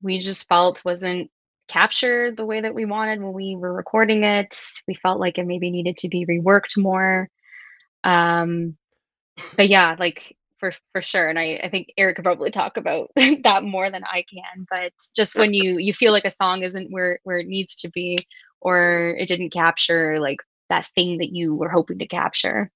we 0.02 0.20
just 0.20 0.48
felt 0.48 0.84
wasn't 0.84 1.30
captured 1.68 2.36
the 2.36 2.46
way 2.46 2.60
that 2.60 2.74
we 2.74 2.84
wanted 2.84 3.22
when 3.22 3.32
we 3.32 3.56
were 3.56 3.72
recording 3.72 4.24
it. 4.24 4.60
We 4.86 4.94
felt 4.94 5.20
like 5.20 5.38
it 5.38 5.46
maybe 5.46 5.70
needed 5.70 5.96
to 5.98 6.08
be 6.08 6.26
reworked 6.26 6.76
more. 6.78 7.28
Um, 8.04 8.76
but 9.56 9.68
yeah, 9.68 9.96
like 9.98 10.36
for 10.58 10.72
for 10.92 11.02
sure. 11.02 11.28
And 11.28 11.38
I, 11.38 11.60
I 11.62 11.68
think 11.70 11.92
Erik 11.96 12.16
could 12.16 12.24
probably 12.24 12.50
talk 12.50 12.76
about 12.76 13.10
that 13.16 13.62
more 13.62 13.90
than 13.90 14.04
I 14.04 14.24
can. 14.32 14.66
But 14.70 14.92
just 15.14 15.36
when 15.36 15.52
you 15.54 15.78
you 15.78 15.92
feel 15.94 16.12
like 16.12 16.24
a 16.24 16.30
song 16.30 16.62
isn't 16.62 16.90
where 16.90 17.20
where 17.24 17.38
it 17.38 17.46
needs 17.46 17.76
to 17.80 17.90
be, 17.90 18.18
or 18.60 19.14
it 19.18 19.28
didn't 19.28 19.50
capture 19.50 20.18
like 20.20 20.38
that 20.68 20.86
thing 20.94 21.18
that 21.18 21.32
you 21.32 21.54
were 21.54 21.68
hoping 21.70 21.98
to 21.98 22.06
capture. 22.06 22.70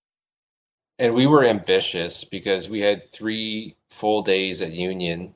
And 1.02 1.14
we 1.14 1.26
were 1.26 1.44
ambitious 1.44 2.22
because 2.22 2.68
we 2.68 2.78
had 2.78 3.10
three 3.10 3.74
full 3.90 4.22
days 4.22 4.60
at 4.60 4.70
Union 4.70 5.34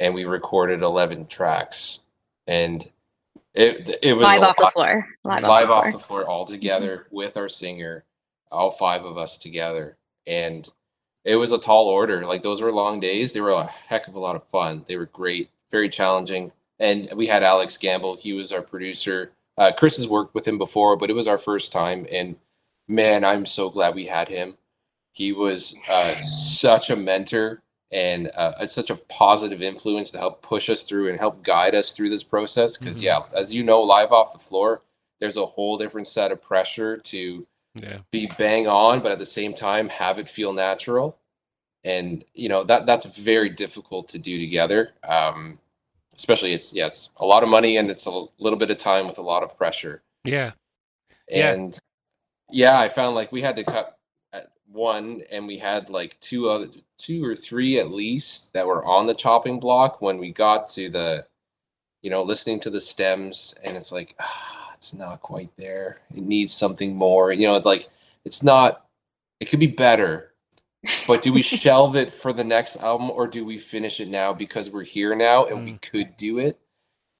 and 0.00 0.12
we 0.12 0.24
recorded 0.24 0.82
11 0.82 1.26
tracks. 1.26 2.00
And 2.48 2.84
it 3.54 3.98
it 4.02 4.14
was 4.14 4.24
Live 4.24 4.42
off 4.42 4.56
the 4.56 4.70
floor. 4.72 5.06
Live, 5.22 5.42
live 5.44 5.70
off 5.70 5.78
off 5.78 5.84
the 5.86 5.92
the 5.92 5.98
floor. 6.00 6.22
floor 6.22 6.28
all 6.28 6.44
together 6.44 7.06
with 7.12 7.36
our 7.36 7.48
singer, 7.48 8.04
all 8.50 8.72
five 8.72 9.04
of 9.04 9.16
us 9.16 9.38
together. 9.38 9.96
And 10.26 10.68
it 11.24 11.36
was 11.36 11.52
a 11.52 11.58
tall 11.58 11.86
order. 11.86 12.26
Like 12.26 12.42
those 12.42 12.60
were 12.60 12.72
long 12.72 12.98
days. 12.98 13.32
They 13.32 13.40
were 13.40 13.52
a 13.52 13.64
heck 13.64 14.08
of 14.08 14.16
a 14.16 14.20
lot 14.20 14.34
of 14.34 14.42
fun. 14.48 14.84
They 14.88 14.96
were 14.96 15.06
great, 15.06 15.50
very 15.70 15.88
challenging. 15.88 16.50
And 16.80 17.08
we 17.14 17.28
had 17.28 17.44
Alex 17.44 17.76
Gamble. 17.76 18.16
He 18.16 18.32
was 18.32 18.50
our 18.50 18.60
producer. 18.60 19.30
Uh, 19.56 19.70
Chris 19.70 19.98
has 19.98 20.08
worked 20.08 20.34
with 20.34 20.48
him 20.48 20.58
before, 20.58 20.96
but 20.96 21.10
it 21.10 21.14
was 21.14 21.28
our 21.28 21.38
first 21.38 21.70
time. 21.70 22.08
And 22.10 22.34
man, 22.88 23.24
I'm 23.24 23.46
so 23.46 23.70
glad 23.70 23.94
we 23.94 24.06
had 24.06 24.26
him. 24.26 24.56
He 25.16 25.32
was 25.32 25.74
uh, 25.88 26.14
such 26.22 26.90
a 26.90 26.96
mentor 26.96 27.62
and 27.90 28.30
uh, 28.36 28.66
such 28.66 28.90
a 28.90 28.96
positive 28.96 29.62
influence 29.62 30.10
to 30.10 30.18
help 30.18 30.42
push 30.42 30.68
us 30.68 30.82
through 30.82 31.08
and 31.08 31.18
help 31.18 31.42
guide 31.42 31.74
us 31.74 31.92
through 31.92 32.10
this 32.10 32.22
process. 32.22 32.76
Because 32.76 32.98
Mhm. 32.98 33.04
yeah, 33.04 33.20
as 33.34 33.50
you 33.54 33.64
know, 33.64 33.80
live 33.80 34.12
off 34.12 34.34
the 34.34 34.38
floor, 34.38 34.82
there's 35.18 35.38
a 35.38 35.46
whole 35.46 35.78
different 35.78 36.06
set 36.06 36.32
of 36.32 36.42
pressure 36.42 36.98
to 36.98 37.46
Yeah. 37.80 38.00
be 38.10 38.26
bang 38.36 38.68
on, 38.68 39.00
but 39.00 39.10
at 39.10 39.18
the 39.18 39.24
same 39.24 39.54
time 39.54 39.88
have 39.88 40.18
it 40.18 40.28
feel 40.28 40.52
natural. 40.52 41.16
And 41.82 42.22
you 42.34 42.50
know 42.50 42.62
that 42.64 42.84
that's 42.84 43.06
very 43.06 43.48
difficult 43.48 44.08
to 44.08 44.18
do 44.18 44.36
together. 44.38 44.92
Um, 45.02 45.58
especially 46.14 46.52
it's 46.52 46.74
yeah, 46.74 46.88
it's 46.88 47.08
a 47.16 47.24
lot 47.24 47.42
of 47.42 47.48
money 47.48 47.78
and 47.78 47.90
it's 47.90 48.04
a 48.04 48.26
little 48.38 48.58
bit 48.58 48.70
of 48.70 48.76
time 48.76 49.06
with 49.06 49.16
a 49.16 49.22
lot 49.22 49.42
of 49.42 49.56
pressure. 49.56 50.02
Yeah. 50.24 50.52
Yeah. 51.30 51.52
And 51.52 51.78
yeah, 52.50 52.78
I 52.78 52.90
found 52.90 53.14
like 53.14 53.32
we 53.32 53.40
had 53.40 53.56
to 53.56 53.64
cut 53.64 53.95
one, 54.70 55.22
and 55.30 55.46
we 55.46 55.58
had 55.58 55.90
like 55.90 56.18
two 56.20 56.48
other, 56.48 56.68
two 56.98 57.24
or 57.24 57.34
three 57.34 57.78
at 57.78 57.90
least 57.90 58.52
that 58.52 58.66
were 58.66 58.84
on 58.84 59.06
the 59.06 59.14
chopping 59.14 59.60
block 59.60 60.00
when 60.00 60.18
we 60.18 60.32
got 60.32 60.68
to 60.68 60.88
the, 60.88 61.26
you 62.02 62.10
know, 62.10 62.22
listening 62.22 62.60
to 62.60 62.70
the 62.70 62.80
stems, 62.80 63.54
and 63.64 63.76
it's 63.76 63.92
like, 63.92 64.14
ah, 64.20 64.70
it's 64.74 64.94
not 64.94 65.22
quite 65.22 65.50
there. 65.56 66.00
It 66.14 66.22
needs 66.22 66.54
something 66.54 66.94
more. 66.94 67.32
You 67.32 67.48
know, 67.48 67.56
it's 67.56 67.66
like 67.66 67.88
it's 68.24 68.42
not. 68.42 68.86
It 69.40 69.46
could 69.46 69.60
be 69.60 69.66
better, 69.66 70.32
but 71.06 71.22
do 71.22 71.32
we 71.32 71.42
shelve 71.42 71.96
it 71.96 72.12
for 72.12 72.32
the 72.32 72.44
next 72.44 72.76
album, 72.76 73.10
or 73.10 73.26
do 73.26 73.44
we 73.44 73.58
finish 73.58 74.00
it 74.00 74.08
now 74.08 74.32
because 74.32 74.70
we're 74.70 74.84
here 74.84 75.14
now 75.14 75.44
and 75.46 75.64
we 75.64 75.78
could 75.78 76.16
do 76.16 76.38
it? 76.38 76.58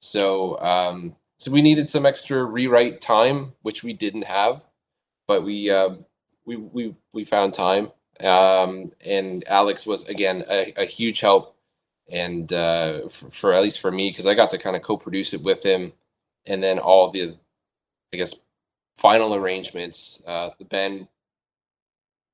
So, 0.01 0.59
um, 0.61 1.15
so 1.37 1.51
we 1.51 1.61
needed 1.61 1.89
some 1.89 2.05
extra 2.05 2.43
rewrite 2.43 3.01
time, 3.01 3.53
which 3.61 3.83
we 3.83 3.93
didn't 3.93 4.25
have, 4.25 4.65
but 5.27 5.43
we 5.43 5.69
um, 5.69 6.05
we 6.47 6.55
we 6.55 6.95
we 7.13 7.23
found 7.25 7.53
time. 7.53 7.91
Um, 8.19 8.91
and 9.05 9.43
Alex 9.47 9.85
was 9.85 10.05
again 10.05 10.43
a, 10.49 10.73
a 10.75 10.85
huge 10.85 11.19
help, 11.19 11.55
and 12.11 12.51
uh, 12.51 13.07
for, 13.09 13.29
for 13.29 13.53
at 13.53 13.61
least 13.61 13.79
for 13.79 13.91
me 13.91 14.09
because 14.09 14.25
I 14.25 14.33
got 14.33 14.49
to 14.51 14.57
kind 14.57 14.75
of 14.75 14.81
co-produce 14.81 15.35
it 15.35 15.43
with 15.43 15.63
him, 15.63 15.93
and 16.47 16.63
then 16.63 16.79
all 16.79 17.11
the, 17.11 17.37
I 18.11 18.17
guess, 18.17 18.33
final 18.97 19.35
arrangements. 19.35 20.23
Uh, 20.25 20.49
band 20.69 21.07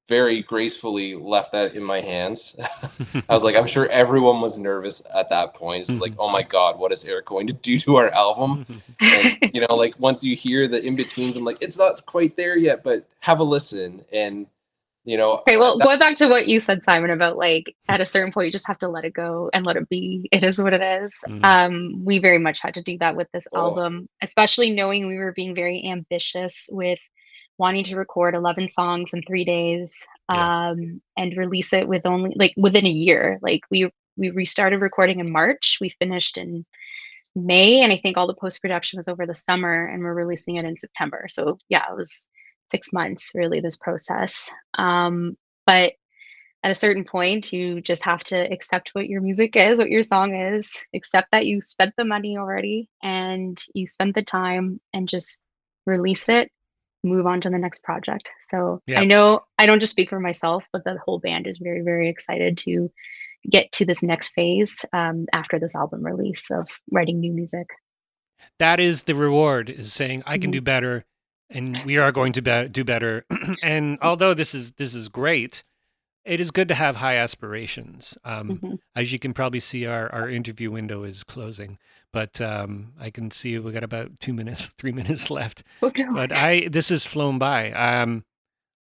very 0.10 0.42
gracefully 0.42 1.16
left 1.16 1.52
that 1.54 1.76
in 1.76 1.84
my 1.84 2.02
hands. 2.02 2.56
I 3.30 3.34
was 3.34 3.44
like, 3.44 3.56
I'm 3.56 3.68
sure 3.68 3.88
everyone 3.90 4.42
was 4.42 4.58
nervous 4.58 5.06
at 5.16 5.30
that 5.30 5.54
point. 5.54 5.90
It's 5.90 6.00
like, 6.00 6.14
oh 6.20 6.30
my 6.30 6.44
God, 6.44 6.78
what 6.78 6.92
is 6.92 7.06
Erik 7.06 7.26
going 7.26 7.48
to 7.48 7.54
do 7.70 7.80
to 7.80 7.96
our 7.98 8.10
album? 8.10 8.66
And, 9.00 9.38
you 9.54 9.62
know, 9.68 9.76
like 9.76 9.98
once 10.00 10.24
you 10.24 10.36
hear 10.36 10.68
the 10.68 10.86
in 10.86 10.96
betweens, 10.96 11.36
I'm 11.36 11.46
like, 11.46 11.58
it's 11.62 11.78
not 11.78 12.06
quite 12.06 12.36
there 12.38 12.58
yet, 12.58 12.84
but 12.84 13.08
have 13.22 13.40
a 13.40 13.44
listen. 13.44 14.04
And 14.12 14.48
you 15.06 15.18
know. 15.18 15.40
Okay, 15.40 15.58
well, 15.58 15.78
that- 15.78 15.84
going 15.84 16.00
back 16.00 16.16
to 16.16 16.28
what 16.30 16.48
you 16.48 16.62
said, 16.62 16.82
Simon, 16.84 17.10
about 17.10 17.36
like 17.38 17.76
at 17.90 18.00
a 18.00 18.06
certain 18.06 18.32
point 18.32 18.46
you 18.46 18.52
just 18.54 18.68
have 18.68 18.80
to 18.80 18.88
let 18.88 19.04
it 19.04 19.14
go 19.14 19.50
and 19.54 19.66
let 19.66 19.76
it 19.76 19.90
be. 19.90 20.30
It 20.32 20.44
is 20.46 20.62
what 20.62 20.74
it 20.74 20.82
is. 20.82 21.14
Mhm. 21.28 21.44
Um, 21.44 22.06
we 22.06 22.20
very 22.20 22.40
much 22.40 22.62
had 22.62 22.74
to 22.76 22.82
do 22.84 22.98
that 23.00 23.16
with 23.18 23.30
this 23.34 23.46
Oh. 23.54 23.60
album, 23.70 24.08
especially 24.22 24.70
knowing 24.72 25.08
we 25.08 25.18
were 25.18 25.34
being 25.34 25.54
very 25.56 25.86
ambitious 25.86 26.70
with 26.72 27.00
wanting 27.64 27.86
to 27.86 27.96
record 27.96 28.36
11 28.36 28.70
songs 28.70 29.14
in 29.14 29.22
three 29.24 29.46
days 29.46 29.96
Yeah. 30.32 30.72
um, 30.72 31.02
and 31.18 31.38
release 31.38 31.72
it 31.72 31.88
with 31.88 32.06
only 32.06 32.34
like 32.36 32.54
within 32.58 32.86
a 32.86 32.90
year. 33.08 33.40
Like 33.42 33.62
we 33.72 33.90
we 34.18 34.30
restarted 34.32 34.82
recording 34.82 35.20
in 35.22 35.32
March. 35.32 35.78
We 35.82 35.90
finished 35.90 36.38
in 36.38 36.66
May, 37.36 37.80
and 37.82 37.92
I 37.94 37.98
think 37.98 38.18
all 38.18 38.28
the 38.28 38.42
post 38.44 38.62
production 38.62 38.98
was 38.98 39.08
over 39.08 39.26
the 39.26 39.34
summer, 39.48 39.76
and 39.88 40.04
we're 40.04 40.14
releasing 40.24 40.58
it 40.58 40.66
in 40.66 40.76
September. 40.76 41.22
So 41.30 41.58
yeah, 41.70 41.86
it 41.90 41.96
was 41.96 42.28
six 42.70 42.92
months 42.92 43.32
really 43.34 43.62
this 43.62 43.78
process. 43.78 44.50
Um, 44.78 45.38
but 45.66 45.94
at 46.64 46.72
a 46.72 46.76
certain 46.76 47.06
point, 47.06 47.54
you 47.54 47.82
just 47.82 48.04
have 48.04 48.24
to 48.26 48.38
accept 48.56 48.90
what 48.94 49.08
your 49.08 49.22
music 49.22 49.56
is, 49.56 49.78
what 49.80 49.90
your 49.96 50.04
song 50.04 50.36
is, 50.36 50.70
accept 50.94 51.30
that 51.32 51.46
you 51.46 51.62
spent 51.62 51.94
the 51.98 52.06
money 52.06 52.38
already 52.38 52.90
and 53.02 53.56
you 53.74 53.86
spent 53.88 54.16
the 54.16 54.22
time, 54.24 54.82
and 54.94 55.08
just 55.08 55.42
release 55.86 56.28
it. 56.30 56.52
Move 57.04 57.26
on 57.28 57.42
to 57.42 57.50
the 57.50 57.58
next 57.58 57.84
project. 57.84 58.30
So 58.50 58.82
Yeah. 58.88 59.02
I 59.02 59.06
know 59.06 59.44
I 59.58 59.66
don't 59.66 59.80
just 59.80 59.92
speak 59.92 60.10
for 60.10 60.20
myself, 60.20 60.64
but 60.72 60.84
the 60.86 60.98
whole 61.06 61.20
band 61.20 61.48
is 61.48 61.58
very, 61.58 61.82
very 61.82 62.08
excited 62.10 62.58
to 62.60 62.90
get 63.50 63.72
to 63.74 63.86
this 63.86 64.02
next 64.02 64.30
phase 64.30 64.86
um, 64.94 65.26
after 65.34 65.60
this 65.60 65.76
album 65.76 66.02
release 66.04 66.50
of 66.50 66.68
writing 66.92 67.20
new 67.20 67.34
music. 67.34 67.68
that 68.60 68.80
is 68.80 69.04
the 69.04 69.16
reward 69.16 69.70
is 69.70 69.92
saying 69.94 70.22
I 70.26 70.38
can 70.38 70.50
Mhm. 70.50 70.54
do 70.54 70.62
better 70.62 71.06
and 71.50 71.84
we 71.86 71.98
are 71.98 72.12
going 72.12 72.34
to 72.34 72.42
be- 72.42 72.68
do 72.70 72.84
better. 72.84 73.26
and 73.64 73.98
although 74.02 74.34
this 74.34 74.54
is 74.56 74.72
this 74.74 74.96
is 74.96 75.08
great, 75.10 75.64
it 76.26 76.40
is 76.42 76.52
good 76.52 76.68
to 76.70 76.74
have 76.76 76.96
high 76.98 77.16
aspirations. 77.18 78.18
Um, 78.24 78.60
Mhm. 78.60 78.80
as 78.96 79.12
you 79.12 79.20
can 79.20 79.34
probably 79.34 79.60
see, 79.60 79.86
our, 79.86 80.12
our 80.14 80.30
interview 80.30 80.72
window 80.72 81.04
is 81.04 81.24
closing, 81.24 81.78
but 82.12 82.40
um, 82.42 82.94
I 83.00 83.10
can 83.10 83.30
see 83.32 83.58
we 83.60 83.72
got 83.72 83.84
about 83.84 84.20
two 84.20 84.34
minutes, 84.34 84.66
three 84.78 84.92
minutes 84.92 85.30
left. 85.30 85.64
Oh, 85.82 85.92
no. 85.96 86.14
But 86.14 86.32
I 86.36 86.68
this 86.70 86.90
has 86.90 87.06
flown 87.06 87.38
by. 87.40 87.72
Um, 87.74 88.24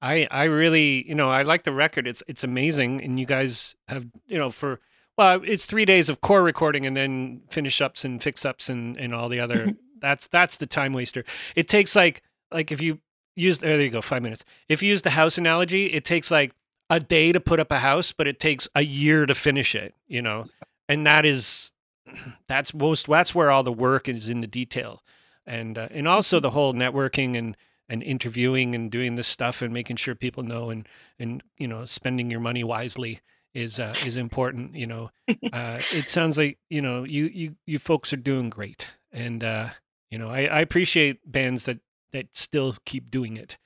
I 0.02 0.26
I 0.30 0.44
really 0.44 1.06
you 1.08 1.14
know 1.14 1.28
I 1.28 1.42
like 1.42 1.64
the 1.64 1.72
record. 1.72 2.06
It's 2.06 2.22
it's 2.26 2.44
amazing, 2.44 3.02
and 3.02 3.18
you 3.20 3.26
guys 3.26 3.74
have 3.88 4.06
you 4.26 4.38
know 4.38 4.50
for 4.50 4.80
well 5.18 5.40
it's 5.44 5.66
three 5.66 5.84
days 5.84 6.08
of 6.08 6.20
core 6.22 6.42
recording 6.42 6.86
and 6.86 6.96
then 6.96 7.42
finish 7.50 7.80
ups 7.80 8.04
and 8.04 8.22
fix 8.22 8.44
ups 8.44 8.68
and 8.68 8.96
and 8.96 9.12
all 9.14 9.28
the 9.28 9.40
other. 9.40 9.66
Mhm. 9.66 9.76
That's 10.00 10.26
that's 10.28 10.56
the 10.56 10.66
time 10.66 10.92
waster. 10.94 11.24
It 11.56 11.68
takes 11.68 11.94
like 11.94 12.22
like 12.50 12.72
if 12.72 12.80
you 12.80 12.98
use 13.36 13.58
there 13.58 13.80
you 13.80 13.90
go 13.90 14.00
five 14.00 14.22
minutes. 14.22 14.44
If 14.68 14.82
you 14.82 14.88
use 14.88 15.02
the 15.02 15.10
house 15.10 15.36
analogy, 15.38 15.86
it 15.86 16.04
takes 16.06 16.30
like 16.30 16.52
a 16.90 17.00
day 17.00 17.32
to 17.32 17.40
put 17.40 17.60
up 17.60 17.70
a 17.70 17.78
house, 17.78 18.12
but 18.12 18.26
it 18.26 18.40
takes 18.40 18.68
a 18.74 18.82
year 18.82 19.24
to 19.24 19.34
finish 19.34 19.74
it. 19.74 19.94
You 20.08 20.22
know, 20.22 20.44
and 20.88 21.06
that 21.06 21.24
is 21.24 21.72
that's 22.48 22.74
most 22.74 23.06
that's 23.06 23.34
where 23.34 23.50
all 23.50 23.62
the 23.62 23.72
work 23.72 24.08
is 24.08 24.28
in 24.28 24.40
the 24.40 24.46
detail. 24.46 25.02
And 25.46 25.78
uh, 25.78 25.88
and 25.90 26.06
also 26.06 26.40
the 26.40 26.50
whole 26.50 26.74
networking 26.74 27.36
and 27.36 27.56
and 27.88 28.02
interviewing 28.02 28.74
and 28.74 28.90
doing 28.90 29.16
this 29.16 29.26
stuff 29.26 29.62
and 29.62 29.72
making 29.72 29.96
sure 29.96 30.14
people 30.14 30.42
know 30.42 30.70
and 30.70 30.88
and 31.18 31.42
you 31.56 31.66
know 31.66 31.84
spending 31.84 32.30
your 32.30 32.40
money 32.40 32.62
wisely 32.62 33.20
is 33.54 33.80
uh, 33.80 33.94
is 34.04 34.16
important 34.16 34.74
you 34.74 34.86
know? 34.86 35.10
Uh, 35.52 35.80
it 35.92 36.08
sounds 36.08 36.36
like 36.38 36.58
you 36.68 36.82
know 36.82 37.04
you 37.04 37.24
you 37.26 37.56
you 37.66 37.78
folks 37.78 38.12
are 38.12 38.16
doing 38.16 38.50
great. 38.50 38.88
And 39.12 39.42
uh, 39.42 39.70
you 40.10 40.18
know 40.18 40.28
I, 40.28 40.44
I 40.44 40.60
appreciate 40.60 41.18
bands 41.30 41.64
that 41.64 41.78
that 42.12 42.26
still 42.34 42.76
keep 42.84 43.10
doing 43.10 43.36
it 43.36 43.56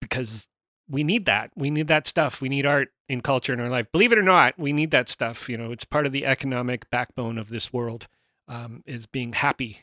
because 0.00 0.48
we 0.90 1.04
need 1.04 1.24
that 1.26 1.50
we 1.56 1.70
need 1.70 1.86
that 1.86 2.06
stuff 2.06 2.40
we 2.40 2.48
need 2.48 2.66
art 2.66 2.88
in 3.08 3.20
culture 3.20 3.52
in 3.52 3.60
our 3.60 3.68
life 3.68 3.86
believe 3.92 4.12
it 4.12 4.18
or 4.18 4.22
not 4.22 4.58
we 4.58 4.72
need 4.72 4.90
that 4.90 5.08
stuff 5.08 5.48
you 5.48 5.56
know 5.56 5.72
it's 5.72 5.84
part 5.84 6.06
of 6.06 6.12
the 6.12 6.26
economic 6.26 6.88
backbone 6.90 7.38
of 7.38 7.48
this 7.48 7.72
world 7.72 8.06
um, 8.48 8.82
is 8.86 9.06
being 9.06 9.32
happy 9.32 9.78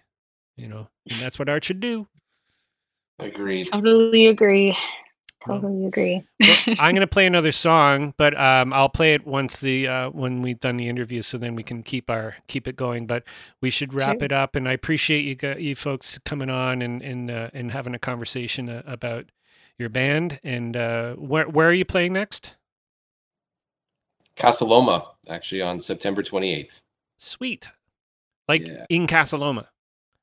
you 0.57 0.67
know 0.67 0.87
and 1.09 1.19
that's 1.19 1.39
what 1.39 1.49
art 1.49 1.63
should 1.65 1.79
do 1.79 2.07
Agreed. 3.19 3.67
Totally 3.71 4.27
agree. 4.27 4.77
Well, 5.47 5.61
Totally 5.61 5.85
agree. 5.85 6.23
I'm 6.79 6.93
gonna 6.93 7.07
play 7.07 7.25
another 7.25 7.51
song, 7.51 8.13
but 8.17 8.37
um, 8.39 8.73
I'll 8.73 8.89
play 8.89 9.13
it 9.13 9.25
once 9.25 9.59
the 9.59 9.87
uh, 9.87 10.09
when 10.09 10.41
we've 10.41 10.59
done 10.59 10.77
the 10.77 10.89
interview, 10.89 11.21
so 11.21 11.37
then 11.37 11.55
we 11.55 11.63
can 11.63 11.83
keep 11.83 12.09
our 12.09 12.35
keep 12.47 12.67
it 12.67 12.75
going. 12.75 13.07
But 13.07 13.23
we 13.61 13.69
should 13.69 13.93
wrap 13.93 14.17
Sure. 14.19 14.25
it 14.25 14.31
up, 14.31 14.55
and 14.55 14.67
I 14.67 14.73
appreciate 14.73 15.25
you 15.25 15.35
gu- 15.35 15.57
you 15.59 15.75
folks 15.75 16.19
coming 16.25 16.49
on 16.49 16.81
and 16.81 17.01
and 17.01 17.31
uh, 17.31 17.49
and 17.53 17.71
having 17.71 17.95
a 17.95 17.99
conversation 17.99 18.67
uh, 18.69 18.81
about 18.85 19.25
your 19.79 19.89
band. 19.89 20.39
And 20.43 20.75
uh, 20.75 21.13
where 21.15 21.47
where 21.47 21.69
are 21.69 21.73
you 21.73 21.85
playing 21.85 22.13
next? 22.13 22.55
Casa 24.35 24.65
Loma, 24.65 25.05
actually, 25.29 25.61
on 25.61 25.79
September 25.79 26.21
28th. 26.21 26.81
Sweet, 27.17 27.67
like 28.47 28.61
Yeah. 28.65 28.85
in 28.89 29.07
Casa 29.07 29.37
Loma. 29.37 29.67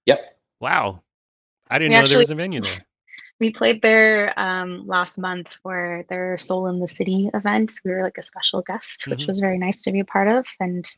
Yep. 0.06 0.38
Wow, 0.60 1.02
I 1.68 1.78
didn't 1.78 1.92
We 1.94 2.00
know 2.00 2.06
there 2.06 2.18
was 2.18 2.30
a 2.30 2.36
venue 2.36 2.60
there. 2.60 2.78
we 3.40 3.50
played 3.50 3.82
there 3.82 4.32
um, 4.38 4.86
last 4.86 5.18
month 5.18 5.48
for 5.62 6.04
their 6.08 6.38
Soul 6.38 6.68
in 6.68 6.78
the 6.78 6.86
City 6.86 7.28
event. 7.34 7.72
We 7.84 7.90
were 7.90 8.04
like 8.04 8.18
a 8.18 8.22
special 8.22 8.62
guest, 8.62 9.08
which 9.08 9.20
Mhm. 9.24 9.26
was 9.26 9.40
very 9.40 9.58
nice 9.58 9.82
to 9.82 9.90
be 9.92 9.98
a 10.00 10.04
part 10.04 10.28
of. 10.28 10.46
And 10.60 10.88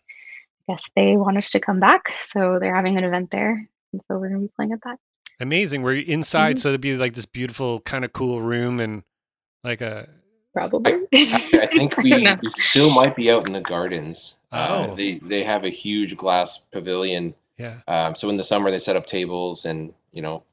I 0.68 0.72
guess 0.74 0.84
they 0.94 1.16
want 1.16 1.38
us 1.38 1.48
to 1.50 1.60
come 1.60 1.80
back. 1.80 2.12
So 2.26 2.58
they're 2.58 2.74
having 2.74 2.98
an 2.98 3.04
event 3.04 3.30
there. 3.30 3.66
And 3.92 4.02
so 4.06 4.18
we're 4.18 4.28
going 4.28 4.42
to 4.42 4.46
be 4.48 4.52
playing 4.54 4.72
at 4.72 4.82
that. 4.82 4.98
Amazing. 5.40 5.82
We're 5.82 6.00
inside, 6.00 6.56
Mhm. 6.56 6.60
so 6.60 6.68
it'd 6.68 6.80
be 6.80 6.96
like 6.96 7.14
this 7.14 7.26
beautiful, 7.26 7.80
kind 7.80 8.04
of 8.04 8.12
cool 8.12 8.40
room, 8.40 8.80
and 8.80 9.02
like 9.64 9.80
a 9.80 10.08
Probably. 10.54 10.94
Actually, 11.12 11.60
I 11.60 11.66
think 11.66 11.96
we, 12.02 12.22
No. 12.22 12.38
we 12.42 12.50
still 12.52 12.88
might 12.90 13.14
be 13.14 13.30
out 13.30 13.46
in 13.46 13.52
the 13.52 13.60
gardens. 13.60 14.38
Uh, 14.50 14.86
Oh. 14.88 14.94
they 14.96 15.18
they 15.18 15.44
have 15.44 15.64
a 15.64 15.68
huge 15.68 16.16
glass 16.16 16.56
pavilion. 16.72 17.34
yeah. 17.58 17.80
Um, 17.86 18.14
so 18.14 18.30
in 18.30 18.38
the 18.38 18.42
summer 18.44 18.70
they 18.70 18.78
set 18.78 18.96
up 18.96 19.04
tables 19.06 19.66
and 19.66 19.92
you 20.12 20.22
know 20.22 20.44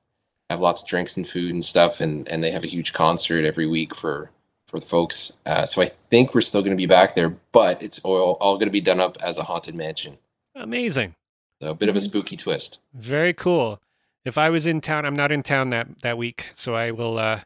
have 0.50 0.60
lots 0.60 0.82
of 0.82 0.88
drinks 0.90 1.16
and 1.16 1.26
food 1.28 1.54
and 1.54 1.64
stuff, 1.64 2.02
and 2.02 2.28
and 2.28 2.44
they 2.44 2.52
have 2.52 2.66
a 2.66 2.68
huge 2.68 2.92
concert 2.92 3.46
every 3.46 3.66
week 3.66 3.96
for 3.96 4.30
for 4.68 4.78
the 4.80 4.86
folks. 4.86 5.40
Uh, 5.46 5.66
so 5.66 5.82
I 5.82 5.86
think 5.86 6.36
we're 6.36 6.42
still 6.42 6.62
going 6.62 6.76
to 6.76 6.82
be 6.82 6.86
back 6.88 7.16
there, 7.16 7.30
but 7.54 7.82
it's 7.82 8.00
all 8.00 8.34
all 8.42 8.58
going 8.58 8.68
to 8.68 8.72
be 8.74 8.82
done 8.82 9.00
up 9.00 9.18
as 9.24 9.38
a 9.38 9.44
haunted 9.44 9.74
mansion. 9.76 10.18
Amazing. 10.54 11.16
So 11.62 11.72
a 11.72 11.76
bit 11.76 11.88
of 11.88 11.96
a 11.96 12.00
Mhm. 12.00 12.10
spooky 12.10 12.36
twist. 12.36 12.80
Very 12.94 13.32
cool. 13.34 13.80
If 14.26 14.38
I 14.38 14.50
was 14.50 14.66
in 14.66 14.82
town, 14.82 15.06
I'm 15.06 15.16
not 15.16 15.32
in 15.32 15.44
town 15.44 15.70
that 15.72 16.02
that 16.02 16.18
week, 16.18 16.48
so 16.56 16.76
I 16.76 16.92
will. 16.92 17.18
uh 17.18 17.42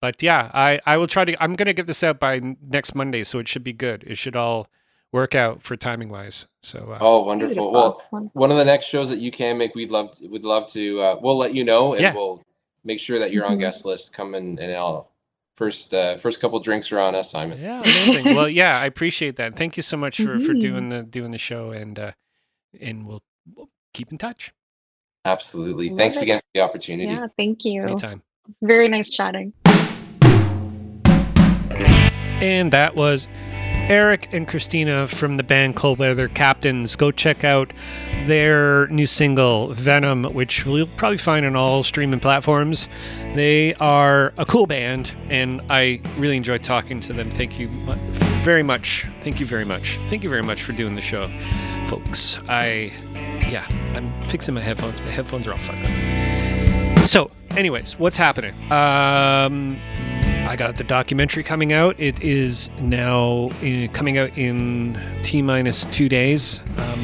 But 0.00 0.22
yeah, 0.22 0.50
I 0.54 0.80
I 0.86 0.96
will 0.96 1.06
try 1.06 1.24
to. 1.24 1.32
I'm 1.42 1.54
gonna 1.56 1.72
get 1.72 1.86
this 1.86 2.02
out 2.02 2.18
by 2.20 2.40
next 2.60 2.94
Monday, 2.94 3.24
so 3.24 3.38
it 3.38 3.48
should 3.48 3.64
be 3.64 3.72
good. 3.72 4.04
It 4.06 4.16
should 4.18 4.36
all 4.36 4.66
work 5.12 5.34
out 5.34 5.62
for 5.62 5.76
timing 5.76 6.08
wise. 6.10 6.46
So 6.62 6.78
uh, 6.92 6.98
Oh, 7.00 7.20
wonderful. 7.24 7.70
Well, 7.72 8.02
one 8.32 8.50
of 8.50 8.56
the 8.58 8.64
next 8.64 8.86
shows 8.86 9.08
that 9.10 9.18
you 9.20 9.30
can 9.30 9.56
make, 9.58 9.74
we'd 9.74 9.90
love 9.92 10.10
to, 10.16 10.26
would 10.28 10.44
love 10.44 10.66
to. 10.72 11.00
Uh, 11.00 11.16
we'll 11.22 11.38
let 11.38 11.54
you 11.54 11.62
know, 11.64 11.92
and 11.94 12.02
Yeah. 12.02 12.14
we'll 12.14 12.42
make 12.84 12.98
sure 13.00 13.18
that 13.20 13.32
you're 13.32 13.46
on 13.46 13.56
Mhm. 13.56 13.60
guest 13.60 13.84
list. 13.84 14.12
Come 14.12 14.34
in 14.34 14.58
and 14.58 14.72
I'll 14.74 15.10
first 15.56 15.94
uh, 15.94 16.16
first 16.16 16.40
couple 16.40 16.58
drinks 16.60 16.90
are 16.92 16.98
on 16.98 17.14
us, 17.14 17.30
Simon. 17.30 17.60
yeah, 17.60 17.80
amazing. 17.80 18.34
well, 18.34 18.48
yeah, 18.48 18.78
I 18.80 18.86
appreciate 18.86 19.36
that. 19.36 19.56
Thank 19.56 19.76
you 19.76 19.82
so 19.82 19.96
much 19.96 20.16
for 20.16 20.40
for 20.40 20.52
Mhm. 20.54 20.60
doing 20.60 20.88
the 20.88 21.02
doing 21.02 21.30
the 21.30 21.38
show, 21.38 21.70
and 21.70 21.98
uh 21.98 22.12
and 22.80 23.06
we'll, 23.06 23.22
we'll 23.54 23.70
keep 23.92 24.10
in 24.10 24.18
touch 24.18 24.52
Absolutely. 25.24 25.88
Love 25.88 25.98
Thanks 25.98 26.16
it. 26.18 26.22
again 26.22 26.38
for 26.38 26.50
the 26.54 26.60
opportunity. 26.60 27.12
yeah, 27.12 27.26
thank 27.36 27.64
you. 27.64 27.82
anytime. 27.82 28.22
Very 28.62 28.88
nice 28.88 29.08
chatting. 29.08 29.52
And 32.40 32.72
that 32.72 32.94
was 32.94 33.26
Erik 33.88 34.28
and 34.32 34.46
Christina 34.46 35.06
from 35.08 35.36
the 35.36 35.42
band 35.42 35.76
Cold 35.76 35.98
Weather 35.98 36.28
Captains. 36.28 36.94
Go 36.96 37.10
check 37.10 37.42
out 37.44 37.72
their 38.26 38.86
new 38.88 39.06
single, 39.06 39.68
Venom, 39.68 40.24
which 40.34 40.66
you'll 40.66 40.86
probably 40.98 41.16
find 41.18 41.46
on 41.46 41.56
all 41.56 41.82
streaming 41.82 42.20
platforms. 42.20 42.88
They 43.34 43.74
are 43.74 44.34
a 44.36 44.44
cool 44.44 44.66
band, 44.66 45.12
and 45.30 45.62
I 45.70 46.00
really 46.18 46.36
enjoyed 46.36 46.62
talking 46.62 47.00
to 47.02 47.12
them. 47.14 47.30
Thank 47.30 47.58
you 47.58 47.68
very 48.42 48.62
much. 48.62 49.06
Thank 49.20 49.40
you 49.40 49.46
very 49.46 49.64
much. 49.64 49.96
Thank 50.10 50.22
you 50.22 50.28
very 50.28 50.42
much 50.42 50.62
for 50.62 50.72
doing 50.72 50.96
the 50.96 51.02
show, 51.02 51.30
folks. 51.88 52.38
I, 52.48 52.92
yeah, 53.48 53.66
I'm 53.94 54.12
fixing 54.24 54.54
my 54.54 54.60
headphones. 54.60 55.00
My 55.02 55.10
headphones 55.10 55.46
are 55.46 55.52
all 55.52 55.58
fucked 55.58 55.84
up. 55.84 57.08
So, 57.08 57.30
anyways, 57.50 57.98
what's 57.98 58.16
happening? 58.16 58.52
Um, 58.70 59.78
I 60.46 60.56
got 60.56 60.76
the 60.76 60.84
documentary 60.84 61.42
coming 61.42 61.72
out. 61.72 61.98
It 61.98 62.22
is 62.22 62.70
now 62.78 63.50
uh, 63.62 63.88
coming 63.92 64.18
out 64.18 64.36
in 64.36 65.00
T 65.22 65.42
minus 65.42 65.84
two 65.86 66.08
days. 66.08 66.60
Um, 66.78 67.00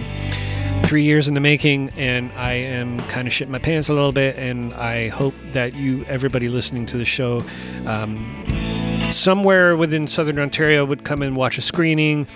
three 0.82 1.04
years 1.04 1.28
in 1.28 1.34
the 1.34 1.40
making, 1.40 1.90
and 1.90 2.32
I 2.32 2.52
am 2.52 2.98
kind 3.08 3.28
of 3.28 3.32
shitting 3.32 3.50
my 3.50 3.60
pants 3.60 3.88
a 3.88 3.92
little 3.92 4.12
bit. 4.12 4.36
And 4.36 4.74
I 4.74 5.08
hope 5.08 5.34
that 5.52 5.74
you, 5.74 6.04
everybody 6.06 6.48
listening 6.48 6.84
to 6.86 6.98
the 6.98 7.04
show, 7.04 7.44
um, 7.86 8.44
somewhere 9.12 9.76
within 9.76 10.08
Southern 10.08 10.38
Ontario, 10.38 10.84
would 10.84 11.04
come 11.04 11.22
and 11.22 11.36
watch 11.36 11.58
a 11.58 11.62
screening. 11.62 12.26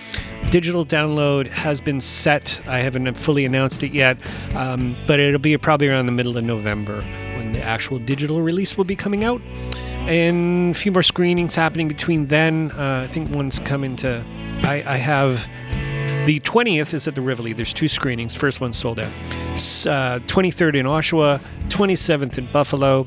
Digital 0.50 0.86
download 0.86 1.48
has 1.48 1.80
been 1.80 2.00
set. 2.00 2.62
I 2.68 2.78
haven't 2.78 3.12
fully 3.14 3.44
announced 3.44 3.82
it 3.82 3.92
yet, 3.92 4.16
um, 4.54 4.94
but 5.06 5.18
it'll 5.18 5.40
be 5.40 5.56
probably 5.58 5.88
around 5.88 6.06
the 6.06 6.12
middle 6.12 6.36
of 6.36 6.44
November 6.44 7.02
when 7.36 7.52
the 7.52 7.62
actual 7.62 7.98
digital 7.98 8.40
release 8.40 8.76
will 8.76 8.84
be 8.84 8.94
coming 8.96 9.24
out. 9.24 9.40
and 10.06 10.70
a 10.74 10.78
few 10.78 10.92
more 10.92 11.02
screenings 11.02 11.54
happening 11.54 11.88
between 11.88 12.26
then. 12.26 12.70
Uh, 12.72 13.02
I 13.04 13.06
think 13.08 13.30
one's 13.34 13.58
coming 13.58 13.96
to. 13.96 14.22
I, 14.62 14.74
I 14.86 14.96
have 14.96 15.48
the 16.26 16.40
20th 16.40 16.94
is 16.94 17.08
at 17.08 17.14
the 17.14 17.20
Rivoli. 17.22 17.52
There's 17.52 17.72
two 17.74 17.88
screenings. 17.88 18.36
First 18.36 18.60
one's 18.60 18.76
sold 18.76 19.00
out. 19.00 19.06
Uh, 19.06 20.20
23rd 20.26 20.76
in 20.76 20.86
Oshawa, 20.86 21.40
27th 21.68 22.38
in 22.38 22.46
Buffalo, 22.46 23.06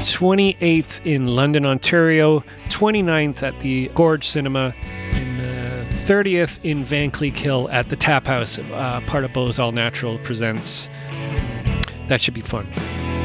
28th 0.00 1.04
in 1.06 1.26
London, 1.28 1.64
Ontario, 1.64 2.40
29th 2.68 3.42
at 3.42 3.58
the 3.60 3.88
Gorge 3.94 4.26
Cinema, 4.26 4.74
30th 6.06 6.64
in 6.64 6.84
Vankleek 6.84 7.36
Hill 7.36 7.68
at 7.72 7.88
the 7.88 7.96
Tap 7.96 8.28
House. 8.28 8.60
Uh, 8.60 9.00
part 9.08 9.24
of 9.24 9.32
Beau's 9.32 9.58
All 9.58 9.72
Natural 9.72 10.18
presents. 10.18 10.88
That 12.06 12.22
should 12.22 12.32
be 12.34 12.40
fun. 12.40 12.72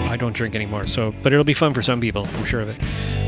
I 0.10 0.18
don't 0.18 0.34
drink 0.34 0.56
anymore, 0.56 0.88
so 0.88 1.14
but 1.22 1.32
it'll 1.32 1.46
be 1.46 1.54
fun 1.54 1.76
for 1.76 1.84
some 1.84 2.02
people, 2.02 2.28
I'm 2.34 2.44
sure 2.44 2.60
of 2.60 2.70
it. 2.70 2.78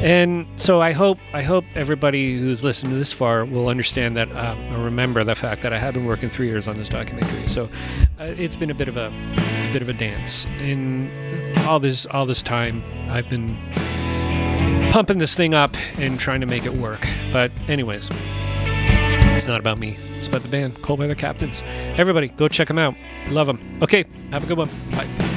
And 0.03 0.47
so 0.57 0.81
I 0.81 0.91
hope 0.91 1.19
I 1.33 1.43
hope 1.43 1.65
everybody 1.75 2.37
who's 2.39 2.63
listened 2.63 2.89
to 2.91 2.97
this 2.97 3.13
far 3.13 3.45
will 3.45 3.67
understand 3.67 4.17
that 4.17 4.29
uh, 4.31 4.55
remember 4.71 5.23
the 5.23 5.35
fact 5.35 5.61
that 5.61 5.71
I 5.71 5.77
have 5.77 5.93
been 5.93 6.05
working 6.05 6.29
three 6.29 6.47
years 6.47 6.67
on 6.67 6.75
this 6.75 6.89
documentary. 6.89 7.43
So 7.43 7.69
uh, 8.19 8.23
it's 8.23 8.55
been 8.55 8.71
a 8.71 8.75
bit 8.75 8.87
of 8.87 8.97
a, 8.97 9.13
a 9.37 9.69
bit 9.71 9.83
of 9.83 9.87
a 9.87 9.93
dance. 9.93 10.47
In 10.61 11.07
all 11.59 11.79
this 11.79 12.07
all 12.07 12.25
this 12.25 12.41
time, 12.41 12.83
I've 13.07 13.29
been 13.29 13.57
pumping 14.91 15.19
this 15.19 15.35
thing 15.35 15.53
up 15.53 15.77
and 15.99 16.19
trying 16.19 16.41
to 16.41 16.47
make 16.47 16.65
it 16.65 16.73
work. 16.73 17.07
But 17.31 17.51
anyways, 17.69 18.09
it's 19.43 19.49
not 19.49 19.59
about 19.59 19.77
me. 19.77 19.97
It's 20.15 20.27
about 20.27 20.41
the 20.41 20.47
band, 20.47 20.81
Cold 20.81 20.99
Weather 20.99 21.15
Captains. 21.15 21.61
Everybody, 21.97 22.29
go 22.29 22.47
check 22.47 22.69
them 22.69 22.77
out. 22.77 22.95
Love 23.27 23.47
them. 23.47 23.59
Okay, 23.81 24.05
have 24.31 24.45
a 24.45 24.47
good 24.47 24.57
one. 24.57 24.69
Bye. 24.91 25.32